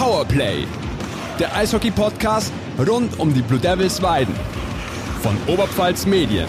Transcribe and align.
Powerplay, 0.00 0.64
der 1.38 1.54
Eishockey-Podcast 1.54 2.50
rund 2.88 3.20
um 3.20 3.34
die 3.34 3.42
Blue 3.42 3.60
Devils 3.60 4.00
Weiden 4.00 4.34
von 5.20 5.36
Oberpfalz 5.46 6.06
Medien. 6.06 6.48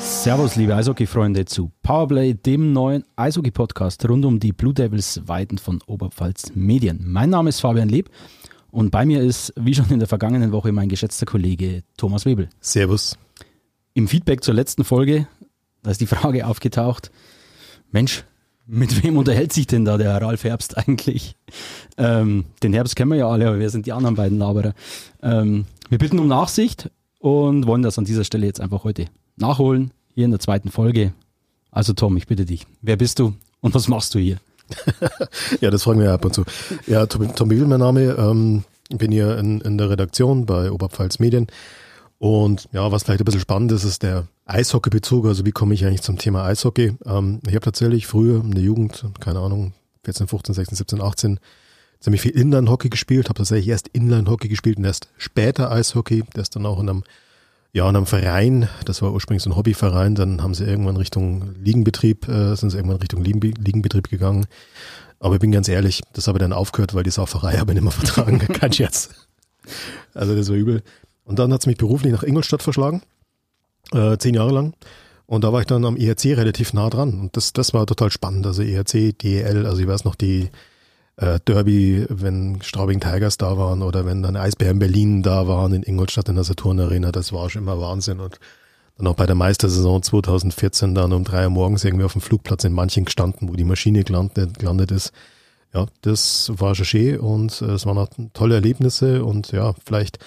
Servus, 0.00 0.56
liebe 0.56 0.74
Eishockey-Freunde, 0.74 1.44
zu 1.44 1.70
Powerplay, 1.82 2.32
dem 2.32 2.72
neuen 2.72 3.04
Eishockey-Podcast 3.16 4.08
rund 4.08 4.24
um 4.24 4.40
die 4.40 4.54
Blue 4.54 4.72
Devils 4.72 5.20
Weiden 5.26 5.58
von 5.58 5.82
Oberpfalz 5.86 6.52
Medien. 6.54 7.04
Mein 7.04 7.28
Name 7.28 7.50
ist 7.50 7.60
Fabian 7.60 7.90
Leb 7.90 8.08
und 8.70 8.90
bei 8.90 9.04
mir 9.04 9.20
ist, 9.20 9.52
wie 9.54 9.74
schon 9.74 9.90
in 9.90 9.98
der 9.98 10.08
vergangenen 10.08 10.50
Woche, 10.52 10.72
mein 10.72 10.88
geschätzter 10.88 11.26
Kollege 11.26 11.82
Thomas 11.98 12.24
Webel. 12.24 12.48
Servus. 12.62 13.18
Im 13.92 14.08
Feedback 14.08 14.42
zur 14.42 14.54
letzten 14.54 14.82
Folge, 14.82 15.28
da 15.82 15.90
ist 15.90 16.00
die 16.00 16.06
Frage 16.06 16.46
aufgetaucht, 16.46 17.10
Mensch, 17.90 18.24
mit 18.68 19.02
wem 19.02 19.16
unterhält 19.16 19.52
sich 19.52 19.66
denn 19.66 19.84
da 19.84 19.96
der 19.96 20.20
Ralf 20.20 20.44
Herbst 20.44 20.76
eigentlich? 20.76 21.34
Ähm, 21.96 22.44
den 22.62 22.74
Herbst 22.74 22.94
kennen 22.94 23.10
wir 23.10 23.18
ja 23.18 23.28
alle, 23.28 23.48
aber 23.48 23.58
wer 23.58 23.70
sind 23.70 23.86
die 23.86 23.92
anderen 23.92 24.14
beiden 24.14 24.38
Laberer? 24.38 24.74
Ähm, 25.22 25.64
wir 25.88 25.98
bitten 25.98 26.18
um 26.18 26.28
Nachsicht 26.28 26.90
und 27.18 27.66
wollen 27.66 27.82
das 27.82 27.98
an 27.98 28.04
dieser 28.04 28.24
Stelle 28.24 28.46
jetzt 28.46 28.60
einfach 28.60 28.84
heute 28.84 29.06
nachholen, 29.36 29.90
hier 30.14 30.26
in 30.26 30.30
der 30.30 30.40
zweiten 30.40 30.70
Folge. 30.70 31.14
Also 31.70 31.94
Tom, 31.94 32.16
ich 32.18 32.26
bitte 32.26 32.44
dich, 32.44 32.66
wer 32.82 32.96
bist 32.96 33.18
du 33.18 33.34
und 33.60 33.74
was 33.74 33.88
machst 33.88 34.14
du 34.14 34.18
hier? 34.18 34.36
ja, 35.60 35.70
das 35.70 35.82
fragen 35.82 36.00
wir 36.00 36.06
ja 36.06 36.14
ab 36.14 36.24
und 36.26 36.34
zu. 36.34 36.44
Ja, 36.86 37.06
Tom, 37.06 37.34
Tom 37.34 37.48
Biebel, 37.48 37.66
mein 37.66 37.80
Name. 37.80 38.16
Ähm, 38.18 38.64
ich 38.90 38.98
bin 38.98 39.10
hier 39.10 39.38
in, 39.38 39.62
in 39.62 39.78
der 39.78 39.88
Redaktion 39.88 40.44
bei 40.44 40.70
Oberpfalz 40.70 41.18
Medien. 41.18 41.46
Und 42.18 42.68
ja, 42.72 42.90
was 42.92 43.04
vielleicht 43.04 43.22
ein 43.22 43.24
bisschen 43.24 43.40
spannend 43.40 43.72
ist, 43.72 43.84
ist 43.84 44.02
der 44.02 44.26
Eishockeybezug. 44.48 45.26
Also 45.26 45.44
wie 45.44 45.52
komme 45.52 45.74
ich 45.74 45.84
eigentlich 45.84 46.02
zum 46.02 46.18
Thema 46.18 46.44
Eishockey? 46.44 46.94
Ähm, 47.04 47.40
ich 47.46 47.54
habe 47.54 47.64
tatsächlich 47.64 48.06
früher 48.06 48.42
in 48.42 48.52
der 48.52 48.62
Jugend, 48.62 49.04
keine 49.20 49.40
Ahnung, 49.40 49.74
14, 50.04 50.26
15, 50.26 50.54
16, 50.54 50.76
17, 50.76 51.02
18, 51.02 51.40
ziemlich 52.00 52.22
viel 52.22 52.32
Inline-Hockey 52.32 52.88
gespielt. 52.88 53.28
Habe 53.28 53.38
tatsächlich 53.38 53.68
erst 53.68 53.88
Inline-Hockey 53.88 54.48
gespielt 54.48 54.78
und 54.78 54.84
erst 54.84 55.08
später 55.18 55.70
Eishockey. 55.70 56.24
Ist 56.34 56.56
dann 56.56 56.66
auch 56.66 56.80
in 56.80 56.88
einem, 56.88 57.04
ja, 57.72 57.88
in 57.88 57.94
einem 57.94 58.06
Verein. 58.06 58.68
Das 58.86 59.02
war 59.02 59.12
ursprünglich 59.12 59.42
so 59.42 59.50
ein 59.50 59.56
Hobbyverein. 59.56 60.14
Dann 60.14 60.42
haben 60.42 60.54
sie 60.54 60.64
irgendwann 60.64 60.96
Richtung 60.96 61.54
Ligenbetrieb, 61.62 62.26
äh, 62.28 62.54
sind 62.56 62.70
sie 62.70 62.78
irgendwann 62.78 62.98
Richtung 62.98 63.22
Ligen, 63.22 63.40
Ligenbetrieb 63.40 64.08
gegangen. 64.08 64.46
Aber 65.20 65.34
ich 65.34 65.40
bin 65.40 65.52
ganz 65.52 65.68
ehrlich, 65.68 66.02
das 66.12 66.26
habe 66.26 66.38
ich 66.38 66.40
dann 66.40 66.52
aufgehört, 66.52 66.94
weil 66.94 67.02
die 67.02 67.10
Sauferei 67.10 67.58
habe 67.58 67.72
ich 67.72 67.74
nicht 67.74 67.84
mehr 67.84 67.92
vertragen. 67.92 68.38
Kein 68.38 68.72
Scherz. 68.72 69.10
Also 70.14 70.34
das 70.34 70.48
war 70.48 70.56
übel. 70.56 70.82
Und 71.24 71.38
dann 71.38 71.52
hat 71.52 71.60
es 71.60 71.66
mich 71.66 71.76
beruflich 71.76 72.12
nach 72.12 72.22
Ingolstadt 72.22 72.62
verschlagen, 72.62 73.02
äh, 73.92 74.16
zehn 74.18 74.34
Jahre 74.34 74.52
lang. 74.52 74.74
Und 75.26 75.44
da 75.44 75.52
war 75.52 75.60
ich 75.60 75.66
dann 75.66 75.84
am 75.84 75.96
ERC 75.96 76.24
relativ 76.36 76.72
nah 76.72 76.88
dran. 76.88 77.20
Und 77.20 77.36
das, 77.36 77.52
das 77.52 77.74
war 77.74 77.84
total 77.86 78.10
spannend. 78.10 78.46
Also 78.46 78.62
ERC, 78.62 79.18
DEL, 79.18 79.66
also 79.66 79.82
ich 79.82 79.86
weiß 79.86 80.04
noch 80.04 80.14
die 80.14 80.48
äh, 81.16 81.38
Derby, 81.44 82.06
wenn 82.08 82.62
Straubing 82.62 83.00
Tigers 83.00 83.36
da 83.36 83.58
waren 83.58 83.82
oder 83.82 84.06
wenn 84.06 84.22
dann 84.22 84.36
Eisbären 84.36 84.78
Berlin 84.78 85.22
da 85.22 85.46
waren 85.46 85.74
in 85.74 85.82
Ingolstadt 85.82 86.28
in 86.28 86.36
der 86.36 86.44
Saturn 86.44 86.80
Arena, 86.80 87.12
das 87.12 87.32
war 87.32 87.50
schon 87.50 87.62
immer 87.62 87.80
Wahnsinn. 87.80 88.20
Und 88.20 88.38
dann 88.96 89.06
auch 89.06 89.16
bei 89.16 89.26
der 89.26 89.34
Meistersaison 89.34 90.02
2014 90.02 90.94
dann 90.94 91.12
um 91.12 91.24
drei 91.24 91.44
Uhr 91.44 91.50
morgens 91.50 91.84
irgendwie 91.84 92.04
auf 92.04 92.12
dem 92.12 92.22
Flugplatz 92.22 92.64
in 92.64 92.72
manchen 92.72 93.04
gestanden, 93.04 93.48
wo 93.48 93.54
die 93.54 93.64
Maschine 93.64 94.04
gelandet, 94.04 94.58
gelandet 94.58 94.90
ist. 94.90 95.12
Ja, 95.74 95.86
das 96.00 96.50
war 96.54 96.74
schon 96.74 96.86
schön 96.86 97.20
und 97.20 97.60
äh, 97.60 97.72
es 97.72 97.84
waren 97.84 97.98
auch 97.98 98.08
tolle 98.32 98.54
Erlebnisse 98.54 99.24
und 99.24 99.52
ja, 99.52 99.74
vielleicht 99.84 100.18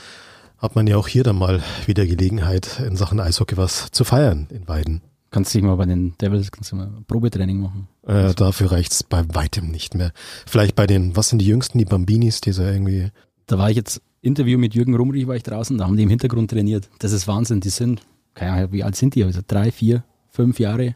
hat 0.61 0.75
man 0.75 0.85
ja 0.87 0.97
auch 0.97 1.07
hier 1.07 1.23
dann 1.23 1.37
mal 1.37 1.61
wieder 1.87 2.05
Gelegenheit, 2.05 2.79
in 2.79 2.95
Sachen 2.95 3.19
Eishockey 3.19 3.57
was 3.57 3.89
zu 3.91 4.03
feiern 4.03 4.47
in 4.51 4.67
Weiden. 4.67 5.01
Kannst 5.31 5.53
du 5.53 5.57
dich 5.57 5.65
mal 5.65 5.75
bei 5.75 5.85
den 5.85 6.13
Devils 6.19 6.51
kannst 6.51 6.71
du 6.71 6.75
mal 6.75 6.91
Probetraining 7.07 7.61
machen? 7.61 7.87
Äh, 8.05 8.33
dafür 8.35 8.71
reicht's 8.71 9.01
bei 9.01 9.23
weitem 9.33 9.71
nicht 9.71 9.95
mehr. 9.95 10.11
Vielleicht 10.45 10.75
bei 10.75 10.85
den, 10.85 11.15
was 11.15 11.29
sind 11.29 11.39
die 11.39 11.47
Jüngsten, 11.47 11.77
die 11.77 11.85
Bambinis, 11.85 12.41
die 12.41 12.51
so 12.51 12.63
irgendwie. 12.63 13.11
Da 13.47 13.57
war 13.57 13.69
ich 13.69 13.77
jetzt, 13.77 14.01
Interview 14.21 14.59
mit 14.59 14.75
Jürgen 14.75 14.93
Rumrich 14.95 15.27
war 15.27 15.35
ich 15.35 15.43
draußen, 15.43 15.77
da 15.77 15.85
haben 15.85 15.97
die 15.97 16.03
im 16.03 16.09
Hintergrund 16.09 16.51
trainiert. 16.51 16.89
Das 16.99 17.11
ist 17.11 17.27
Wahnsinn, 17.27 17.61
die 17.61 17.69
sind, 17.69 18.01
keine 18.35 18.51
Ahnung, 18.51 18.71
wie 18.73 18.83
alt 18.83 18.95
sind 18.95 19.15
die? 19.15 19.23
Also 19.23 19.39
drei, 19.45 19.71
vier, 19.71 20.03
fünf 20.29 20.59
Jahre, 20.59 20.95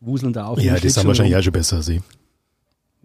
wuseln 0.00 0.32
da 0.32 0.46
auf. 0.46 0.60
Ja, 0.60 0.78
die 0.78 0.90
sind 0.90 1.06
wahrscheinlich 1.06 1.36
auch 1.36 1.42
schon 1.42 1.52
besser 1.52 1.76
als 1.76 1.86
sie. 1.86 2.02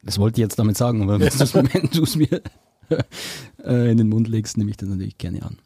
Das 0.04 0.18
wollte 0.18 0.42
ich 0.42 0.44
jetzt 0.44 0.58
damit 0.58 0.78
sagen, 0.78 1.04
aber 1.04 1.20
wenn 1.20 1.90
du 1.92 2.04
es 2.04 2.16
mir 2.16 2.42
äh, 3.64 3.92
in 3.92 3.98
den 3.98 4.10
Mund 4.10 4.28
legst, 4.28 4.58
nehme 4.58 4.72
ich 4.72 4.78
das 4.78 4.90
natürlich 4.90 5.18
gerne 5.18 5.44
an. 5.44 5.58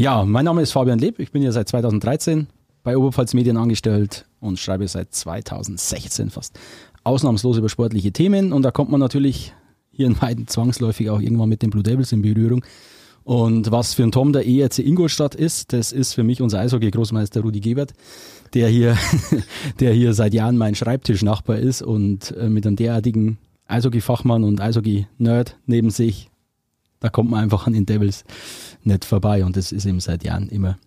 Ja, 0.00 0.24
mein 0.24 0.44
Name 0.44 0.62
ist 0.62 0.70
Fabian 0.70 1.00
Leb. 1.00 1.18
Ich 1.18 1.32
bin 1.32 1.42
ja 1.42 1.50
seit 1.50 1.68
2013 1.68 2.46
bei 2.84 2.96
Oberpfalz 2.96 3.34
Medien 3.34 3.56
angestellt 3.56 4.26
und 4.38 4.60
schreibe 4.60 4.86
seit 4.86 5.12
2016 5.12 6.30
fast 6.30 6.56
ausnahmslos 7.02 7.58
über 7.58 7.68
sportliche 7.68 8.12
Themen. 8.12 8.52
Und 8.52 8.62
da 8.62 8.70
kommt 8.70 8.92
man 8.92 9.00
natürlich 9.00 9.54
hier 9.90 10.06
in 10.06 10.22
Weiden 10.22 10.46
zwangsläufig 10.46 11.10
auch 11.10 11.20
irgendwann 11.20 11.48
mit 11.48 11.62
den 11.62 11.70
Blue 11.70 11.82
Devils 11.82 12.12
in 12.12 12.22
Berührung. 12.22 12.64
Und 13.24 13.72
was 13.72 13.94
für 13.94 14.04
ein 14.04 14.12
Tom 14.12 14.32
der 14.32 14.46
ERC 14.46 14.78
Ingolstadt 14.78 15.34
ist, 15.34 15.72
das 15.72 15.90
ist 15.90 16.14
für 16.14 16.22
mich 16.22 16.40
unser 16.40 16.60
Eishockey-Großmeister 16.60 17.40
Rudi 17.40 17.58
Gebert, 17.58 17.92
der 18.54 18.68
hier, 18.68 18.96
der 19.80 19.92
hier 19.94 20.14
seit 20.14 20.32
Jahren 20.32 20.56
mein 20.56 20.76
Schreibtischnachbar 20.76 21.58
ist 21.58 21.82
und 21.82 22.36
äh, 22.36 22.48
mit 22.48 22.64
einem 22.68 22.76
derartigen 22.76 23.38
Eishockey-Fachmann 23.66 24.44
und 24.44 24.60
Eishockey-Nerd 24.60 25.56
neben 25.66 25.90
sich, 25.90 26.30
da 27.00 27.08
kommt 27.08 27.30
man 27.30 27.42
einfach 27.42 27.66
an 27.66 27.72
den 27.72 27.86
Devils 27.86 28.24
nicht 28.82 29.04
vorbei. 29.04 29.44
Und 29.44 29.56
das 29.56 29.72
ist 29.72 29.86
eben 29.86 30.00
seit 30.00 30.24
Jahren 30.24 30.48
immer, 30.48 30.78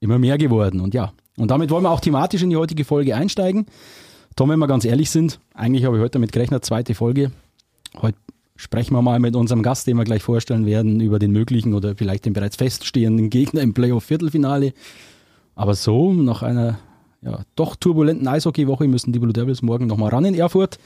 immer 0.00 0.18
mehr 0.18 0.38
geworden. 0.38 0.80
Und 0.80 0.94
ja, 0.94 1.12
und 1.36 1.50
damit 1.50 1.70
wollen 1.70 1.84
wir 1.84 1.90
auch 1.90 2.00
thematisch 2.00 2.42
in 2.42 2.50
die 2.50 2.56
heutige 2.56 2.84
Folge 2.84 3.14
einsteigen. 3.14 3.66
Tom, 4.36 4.50
wenn 4.50 4.58
wir 4.58 4.66
ganz 4.66 4.84
ehrlich 4.84 5.10
sind, 5.10 5.40
eigentlich 5.54 5.84
habe 5.84 5.96
ich 5.96 6.02
heute 6.02 6.12
damit 6.12 6.32
gerechnet, 6.32 6.64
zweite 6.64 6.94
Folge. 6.94 7.32
Heute 8.00 8.18
sprechen 8.56 8.94
wir 8.94 9.02
mal 9.02 9.18
mit 9.20 9.36
unserem 9.36 9.62
Gast, 9.62 9.86
den 9.86 9.96
wir 9.96 10.04
gleich 10.04 10.22
vorstellen 10.22 10.66
werden, 10.66 11.00
über 11.00 11.18
den 11.18 11.32
möglichen 11.32 11.74
oder 11.74 11.94
vielleicht 11.96 12.24
den 12.24 12.32
bereits 12.32 12.56
feststehenden 12.56 13.30
Gegner 13.30 13.62
im 13.62 13.74
Playoff-Viertelfinale. 13.74 14.72
Aber 15.54 15.74
so, 15.74 16.12
nach 16.12 16.42
einer 16.42 16.78
ja, 17.22 17.40
doch 17.56 17.76
turbulenten 17.76 18.28
Eishockey-Woche 18.28 18.86
müssen 18.86 19.12
die 19.12 19.18
Blue 19.18 19.32
Devils 19.32 19.62
morgen 19.62 19.86
nochmal 19.86 20.10
ran 20.10 20.24
in 20.24 20.34
Erfurt. 20.34 20.78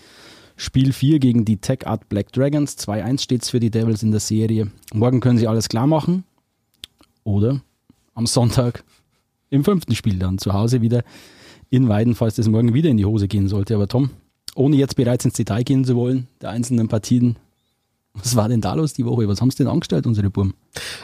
Spiel 0.57 0.93
4 0.93 1.19
gegen 1.19 1.45
die 1.45 1.57
Tech 1.57 1.87
Art 1.87 2.09
Black 2.09 2.33
Dragons. 2.33 2.77
2-1 2.79 3.21
steht 3.21 3.43
es 3.43 3.51
für 3.51 3.61
die 3.61 3.71
Devils 3.71 4.03
in 4.03 4.11
der 4.11 4.21
Serie. 4.21 4.71
Morgen 4.93 5.21
können 5.21 5.39
sie 5.39 5.49
alles 5.49 5.69
klar 5.69 5.87
machen. 5.87 6.25
Oder 7.25 7.61
am 8.15 8.27
Sonntag 8.27 8.85
im 9.51 9.65
fünften 9.65 9.95
Spiel 9.95 10.19
dann 10.19 10.39
zu 10.39 10.53
Hause 10.53 10.81
wieder 10.81 11.05
in 11.71 11.89
Weiden, 11.89 12.15
falls 12.15 12.37
das 12.37 12.49
morgen 12.49 12.75
wieder 12.75 12.91
in 12.91 12.97
die 12.97 13.05
Hose 13.05 13.29
gehen 13.29 13.49
sollte. 13.49 13.75
Aber 13.75 13.89
Tom, 13.89 14.11
ohne 14.55 14.77
jetzt 14.77 14.97
bereits 14.97 15.25
ins 15.25 15.35
Detail 15.35 15.63
gehen 15.63 15.85
zu 15.85 15.97
wollen, 15.97 16.29
der 16.41 16.51
einzelnen 16.51 16.89
Partien, 16.89 17.37
was 18.15 18.37
war 18.37 18.49
denn 18.49 18.61
da 18.61 18.75
los 18.75 18.93
die 18.93 19.07
Woche? 19.07 19.27
Was 19.29 19.41
haben 19.41 19.51
sie 19.51 19.59
denn 19.59 19.69
angestellt, 19.69 20.07
unsere 20.07 20.31
Burm? 20.31 20.55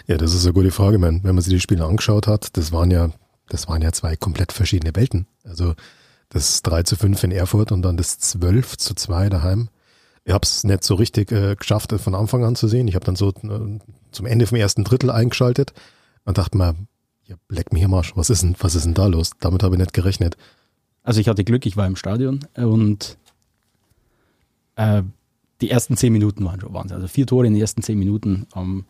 Ja, 0.06 0.18
das 0.18 0.34
ist 0.34 0.44
eine 0.44 0.52
gute 0.52 0.70
Frage, 0.70 0.98
man. 0.98 1.24
Wenn 1.24 1.34
man 1.34 1.42
sich 1.42 1.52
die 1.52 1.60
Spiele 1.60 1.84
angeschaut 1.84 2.26
hat, 2.26 2.56
das 2.56 2.72
waren 2.72 2.90
ja, 2.90 3.10
das 3.48 3.68
waren 3.68 3.80
ja 3.80 3.92
zwei 3.92 4.16
komplett 4.16 4.52
verschiedene 4.52 4.94
Welten. 4.94 5.26
Also 5.44 5.74
das 6.28 6.62
3 6.62 6.82
zu 6.82 6.96
5 6.96 7.24
in 7.24 7.32
Erfurt 7.32 7.72
und 7.72 7.82
dann 7.82 7.96
das 7.96 8.18
12 8.18 8.76
zu 8.76 8.94
2 8.94 9.28
daheim. 9.28 9.68
Ich 10.24 10.32
habe 10.34 10.42
es 10.42 10.64
nicht 10.64 10.84
so 10.84 10.94
richtig 10.94 11.32
äh, 11.32 11.56
geschafft, 11.56 11.92
von 11.92 12.14
Anfang 12.14 12.44
an 12.44 12.54
zu 12.54 12.68
sehen. 12.68 12.86
Ich 12.86 12.94
habe 12.94 13.04
dann 13.06 13.16
so 13.16 13.30
äh, 13.30 13.78
zum 14.10 14.26
Ende 14.26 14.46
vom 14.46 14.58
ersten 14.58 14.84
Drittel 14.84 15.10
eingeschaltet 15.10 15.72
und 16.24 16.36
dachte 16.36 16.58
mir, 16.58 16.74
ja, 17.24 17.36
leck 17.48 17.72
mich 17.72 17.84
am 17.84 17.94
Arsch, 17.94 18.16
was 18.16 18.30
ist 18.30 18.42
denn, 18.42 18.54
was 18.58 18.74
ist 18.74 18.84
denn 18.84 18.94
da 18.94 19.06
los? 19.06 19.32
Damit 19.40 19.62
habe 19.62 19.74
ich 19.74 19.80
nicht 19.80 19.92
gerechnet. 19.92 20.36
Also 21.02 21.20
ich 21.20 21.28
hatte 21.28 21.44
Glück, 21.44 21.64
ich 21.64 21.76
war 21.76 21.86
im 21.86 21.96
Stadion 21.96 22.40
und 22.56 23.16
äh, 24.76 25.02
die 25.60 25.70
ersten 25.70 25.96
zehn 25.96 26.12
Minuten 26.12 26.44
waren 26.44 26.60
schon 26.60 26.74
Wahnsinn. 26.74 26.96
Also 26.96 27.08
vier 27.08 27.26
Tore 27.26 27.46
in 27.46 27.54
den 27.54 27.60
ersten 27.60 27.82
zehn 27.82 27.98
Minuten. 27.98 28.46
Am, 28.52 28.84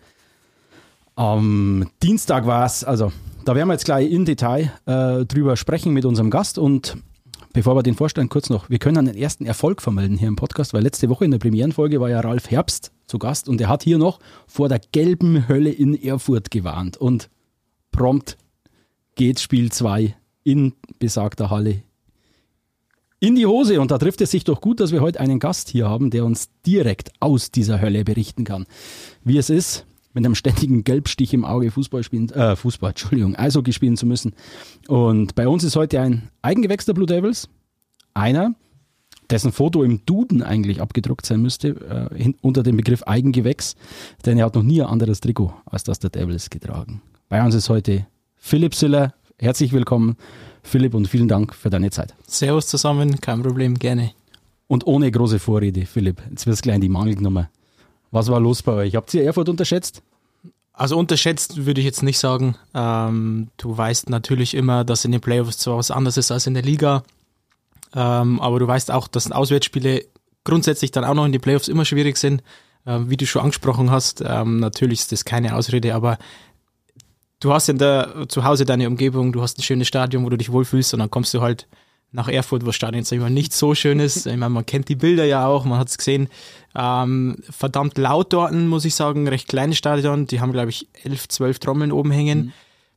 am 1.14 1.88
Dienstag 2.02 2.46
war 2.46 2.66
es, 2.66 2.84
also 2.84 3.12
da 3.44 3.54
werden 3.54 3.68
wir 3.68 3.74
jetzt 3.74 3.84
gleich 3.84 4.10
in 4.10 4.24
Detail 4.24 4.72
äh, 4.86 5.24
drüber 5.24 5.56
sprechen 5.56 5.92
mit 5.92 6.04
unserem 6.04 6.30
Gast 6.30 6.58
und 6.58 6.98
bevor 7.52 7.76
wir 7.76 7.82
den 7.82 7.94
vorstellen, 7.94 8.28
kurz 8.28 8.50
noch, 8.50 8.70
wir 8.70 8.78
können 8.78 8.98
einen 8.98 9.16
ersten 9.16 9.46
Erfolg 9.46 9.82
vermelden 9.82 10.18
hier 10.18 10.28
im 10.28 10.36
Podcast, 10.36 10.74
weil 10.74 10.82
letzte 10.82 11.08
Woche 11.08 11.24
in 11.24 11.30
der 11.30 11.38
Premierenfolge 11.38 12.00
war 12.00 12.10
ja 12.10 12.20
Ralf 12.20 12.50
Herbst 12.50 12.92
zu 13.06 13.18
Gast 13.18 13.48
und 13.48 13.60
er 13.60 13.68
hat 13.68 13.82
hier 13.82 13.98
noch 13.98 14.18
vor 14.46 14.68
der 14.68 14.80
gelben 14.92 15.48
Hölle 15.48 15.70
in 15.70 16.00
Erfurt 16.00 16.50
gewarnt 16.50 16.96
und 16.96 17.30
prompt 17.90 18.36
geht 19.14 19.40
Spiel 19.40 19.72
2 19.72 20.14
in 20.44 20.74
besagter 20.98 21.50
Halle 21.50 21.82
in 23.20 23.34
die 23.34 23.46
Hose. 23.46 23.80
Und 23.80 23.90
da 23.90 23.98
trifft 23.98 24.20
es 24.20 24.30
sich 24.30 24.44
doch 24.44 24.60
gut, 24.60 24.80
dass 24.80 24.92
wir 24.92 25.00
heute 25.00 25.20
einen 25.20 25.38
Gast 25.38 25.68
hier 25.68 25.88
haben, 25.88 26.10
der 26.10 26.24
uns 26.24 26.50
direkt 26.66 27.10
aus 27.20 27.50
dieser 27.50 27.80
Hölle 27.80 28.04
berichten 28.04 28.44
kann. 28.44 28.66
Wie 29.24 29.38
es 29.38 29.50
ist, 29.50 29.86
mit 30.18 30.26
einem 30.26 30.34
ständigen 30.34 30.82
Gelbstich 30.82 31.32
im 31.32 31.44
Auge 31.44 31.70
Fußball 31.70 32.02
spielen, 32.02 32.28
äh, 32.30 32.56
Fußball, 32.56 32.90
Entschuldigung, 32.90 33.36
Eishockey 33.36 33.72
spielen 33.72 33.96
zu 33.96 34.04
müssen. 34.04 34.32
Und 34.88 35.36
bei 35.36 35.46
uns 35.46 35.62
ist 35.62 35.76
heute 35.76 36.00
ein 36.00 36.28
Eigengewächs 36.42 36.86
der 36.86 36.94
Blue 36.94 37.06
Devils. 37.06 37.48
Einer, 38.14 38.54
dessen 39.30 39.52
Foto 39.52 39.84
im 39.84 40.04
Duden 40.06 40.42
eigentlich 40.42 40.80
abgedruckt 40.80 41.24
sein 41.24 41.40
müsste, 41.40 42.10
äh, 42.12 42.32
unter 42.40 42.64
dem 42.64 42.76
Begriff 42.76 43.04
Eigengewächs, 43.04 43.76
denn 44.26 44.38
er 44.38 44.46
hat 44.46 44.56
noch 44.56 44.64
nie 44.64 44.82
ein 44.82 44.88
anderes 44.88 45.20
Trikot 45.20 45.54
als 45.66 45.84
das 45.84 46.00
der 46.00 46.10
Devils 46.10 46.50
getragen. 46.50 47.00
Bei 47.28 47.44
uns 47.44 47.54
ist 47.54 47.68
heute 47.68 48.06
Philipp 48.36 48.74
Siller. 48.74 49.14
Herzlich 49.38 49.72
willkommen, 49.72 50.16
Philipp, 50.64 50.94
und 50.94 51.06
vielen 51.06 51.28
Dank 51.28 51.54
für 51.54 51.70
deine 51.70 51.90
Zeit. 51.90 52.16
Servus 52.26 52.66
zusammen, 52.66 53.20
kein 53.20 53.42
Problem, 53.42 53.78
gerne. 53.78 54.10
Und 54.66 54.84
ohne 54.88 55.12
große 55.12 55.38
Vorrede, 55.38 55.86
Philipp, 55.86 56.20
jetzt 56.28 56.46
wird 56.46 56.54
es 56.54 56.62
gleich 56.62 56.74
in 56.74 56.80
die 56.80 56.88
Mangelnummer. 56.88 57.50
Was 58.10 58.28
war 58.28 58.40
los 58.40 58.62
bei 58.62 58.72
euch? 58.72 58.96
Habt 58.96 59.12
ihr 59.14 59.22
Erfurt 59.22 59.48
unterschätzt? 59.48 60.02
Also 60.78 60.96
unterschätzt 60.96 61.66
würde 61.66 61.80
ich 61.80 61.84
jetzt 61.84 62.04
nicht 62.04 62.20
sagen. 62.20 62.54
Ähm, 62.72 63.48
du 63.56 63.76
weißt 63.76 64.10
natürlich 64.10 64.54
immer, 64.54 64.84
dass 64.84 65.04
in 65.04 65.10
den 65.10 65.20
Playoffs 65.20 65.58
zwar 65.58 65.76
was 65.76 65.90
anderes 65.90 66.16
ist 66.16 66.30
als 66.30 66.46
in 66.46 66.54
der 66.54 66.62
Liga, 66.62 67.02
ähm, 67.96 68.40
aber 68.40 68.60
du 68.60 68.68
weißt 68.68 68.92
auch, 68.92 69.08
dass 69.08 69.30
Auswärtsspiele 69.32 70.04
grundsätzlich 70.44 70.92
dann 70.92 71.04
auch 71.04 71.14
noch 71.14 71.24
in 71.24 71.32
die 71.32 71.40
Playoffs 71.40 71.66
immer 71.66 71.84
schwierig 71.84 72.16
sind. 72.16 72.44
Ähm, 72.86 73.10
wie 73.10 73.16
du 73.16 73.26
schon 73.26 73.42
angesprochen 73.42 73.90
hast, 73.90 74.22
ähm, 74.24 74.60
natürlich 74.60 75.00
ist 75.00 75.10
das 75.10 75.24
keine 75.24 75.56
Ausrede, 75.56 75.96
aber 75.96 76.16
du 77.40 77.52
hast 77.52 77.68
in 77.68 77.78
der 77.78 78.26
zu 78.28 78.44
Hause 78.44 78.64
deine 78.64 78.86
Umgebung, 78.86 79.32
du 79.32 79.42
hast 79.42 79.58
ein 79.58 79.62
schönes 79.62 79.88
Stadion, 79.88 80.24
wo 80.24 80.30
du 80.30 80.38
dich 80.38 80.52
wohlfühlst 80.52 80.94
und 80.94 81.00
dann 81.00 81.10
kommst 81.10 81.34
du 81.34 81.40
halt 81.40 81.66
nach 82.10 82.28
Erfurt, 82.28 82.62
wo 82.62 82.66
das 82.66 82.76
Stadion 82.76 83.00
jetzt 83.00 83.12
immer 83.12 83.30
nicht 83.30 83.52
so 83.52 83.74
schön 83.74 84.00
ist. 84.00 84.26
Ich 84.26 84.36
meine, 84.36 84.50
man 84.50 84.64
kennt 84.64 84.88
die 84.88 84.96
Bilder 84.96 85.24
ja 85.24 85.46
auch, 85.46 85.64
man 85.64 85.78
hat 85.78 85.88
es 85.88 85.98
gesehen. 85.98 86.28
Ähm, 86.74 87.36
verdammt 87.50 87.98
laut 87.98 88.32
dort, 88.32 88.52
muss 88.52 88.84
ich 88.84 88.94
sagen, 88.94 89.28
recht 89.28 89.48
kleines 89.48 89.76
Stadion. 89.76 90.26
Die 90.26 90.40
haben, 90.40 90.52
glaube 90.52 90.70
ich, 90.70 90.88
elf, 91.02 91.28
zwölf 91.28 91.58
Trommeln 91.58 91.92
oben 91.92 92.10
hängen. 92.10 92.38
Mhm. 92.38 92.52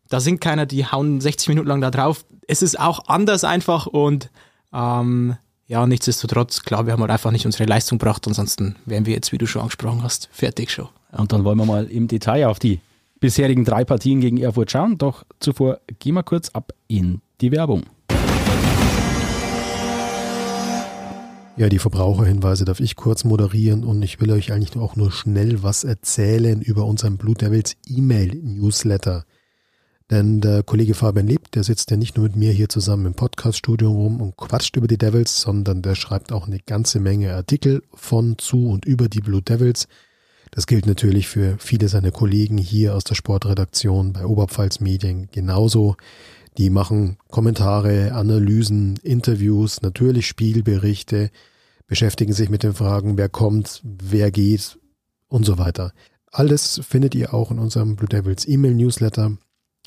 Da 0.10 0.20
sind 0.20 0.42
keiner, 0.42 0.66
die 0.66 0.86
hauen 0.86 1.22
60 1.22 1.50
Minuten 1.50 1.68
lang 1.68 1.82
da 1.82 1.92
drauf. 1.92 2.26
Es 2.48 2.62
ist 2.62 2.80
auch 2.80 3.08
anders 3.08 3.44
einfach 3.44 3.86
und 3.86 4.30
ähm, 4.74 5.36
ja, 5.68 5.86
nichtsdestotrotz, 5.88 6.64
klar, 6.64 6.86
wir 6.86 6.94
haben 6.94 7.02
halt 7.02 7.12
einfach 7.12 7.32
nicht 7.32 7.46
unsere 7.46 7.64
Leistung 7.64 7.98
gebracht. 7.98 8.28
Ansonsten 8.28 8.76
wären 8.86 9.06
wir 9.06 9.14
jetzt, 9.14 9.32
wie 9.32 9.38
du 9.38 9.48
schon 9.48 9.62
angesprochen 9.62 10.04
hast, 10.04 10.28
fertig 10.32 10.70
schon. 10.70 10.90
Ja. 11.14 11.20
Und 11.20 11.32
dann 11.32 11.46
wollen 11.46 11.58
wir 11.58 11.66
mal 11.66 11.86
im 11.86 12.10
Detail 12.10 12.48
auf 12.48 12.60
die 12.60 12.82
bisherigen 13.22 13.64
drei 13.64 13.86
Partien 13.86 14.20
gegen 14.20 14.38
Erfurt 14.38 14.72
schauen. 14.72 14.98
Doch 14.98 15.24
zuvor 15.40 15.80
gehen 16.00 16.16
wir 16.16 16.24
kurz 16.24 16.50
ab 16.50 16.74
in 16.90 17.22
die 17.40 17.52
Werbung. 17.52 17.84
Ja, 21.62 21.70
die 21.70 21.78
Verbraucherhinweise 21.78 22.66
darf 22.66 22.80
ich 22.80 22.96
kurz 22.96 23.24
moderieren 23.24 23.84
und 23.84 24.02
ich 24.02 24.20
will 24.20 24.32
euch 24.32 24.52
eigentlich 24.52 24.76
auch 24.82 24.96
nur 24.96 25.12
schnell 25.12 25.62
was 25.62 25.84
erzählen 25.84 26.60
über 26.60 26.86
unseren 26.86 27.18
Blue 27.18 27.36
Devils 27.36 27.78
E-Mail-Newsletter. 27.86 29.26
Denn 30.10 30.42
der 30.42 30.64
Kollege 30.64 30.96
Fabian 30.96 31.28
Lebt, 31.28 31.54
der 31.54 31.64
sitzt 31.64 31.92
ja 31.92 31.98
nicht 31.98 32.18
nur 32.18 32.24
mit 32.24 32.36
mir 32.36 32.52
hier 32.52 32.68
zusammen 32.68 33.06
im 33.06 33.14
Podcaststudio 33.14 33.92
rum 33.92 34.22
und 34.22 34.38
quatscht 34.38 34.76
über 34.76 34.88
die 34.88 34.98
Devils, 34.98 35.40
sondern 35.40 35.84
der 35.84 35.94
schreibt 35.94 36.32
auch 36.32 36.48
eine 36.48 36.58
ganze 36.58 37.00
Menge 37.00 37.32
Artikel 37.36 37.84
von, 37.94 38.40
zu 38.40 38.68
und 38.68 38.86
über 38.86 39.08
die 39.08 39.22
Blue 39.22 39.44
Devils. 39.44 39.88
Das 40.50 40.66
gilt 40.66 40.88
natürlich 40.88 41.28
für 41.28 41.58
viele 41.60 41.90
seiner 41.90 42.10
Kollegen 42.10 42.58
hier 42.58 42.96
aus 42.96 43.04
der 43.04 43.14
Sportredaktion 43.14 44.14
bei 44.14 44.26
Oberpfalz 44.26 44.80
Medien 44.80 45.30
genauso. 45.32 45.96
Die 46.58 46.72
machen 46.72 47.18
Kommentare, 47.30 48.14
Analysen, 48.14 48.98
Interviews, 49.04 49.84
natürlich 49.84 50.26
Spielberichte, 50.26 51.30
beschäftigen 51.92 52.32
sich 52.32 52.50
mit 52.50 52.64
den 52.64 52.74
Fragen, 52.74 53.18
wer 53.18 53.28
kommt, 53.28 53.82
wer 53.84 54.32
geht 54.32 54.80
und 55.28 55.46
so 55.46 55.58
weiter. 55.58 55.92
Alles 56.32 56.80
findet 56.88 57.14
ihr 57.16 57.34
auch 57.34 57.52
in 57.52 57.60
unserem 57.60 57.98
Blue 57.98 58.08
Devils 58.08 58.48
E-Mail 58.48 58.74
Newsletter. 58.74 59.38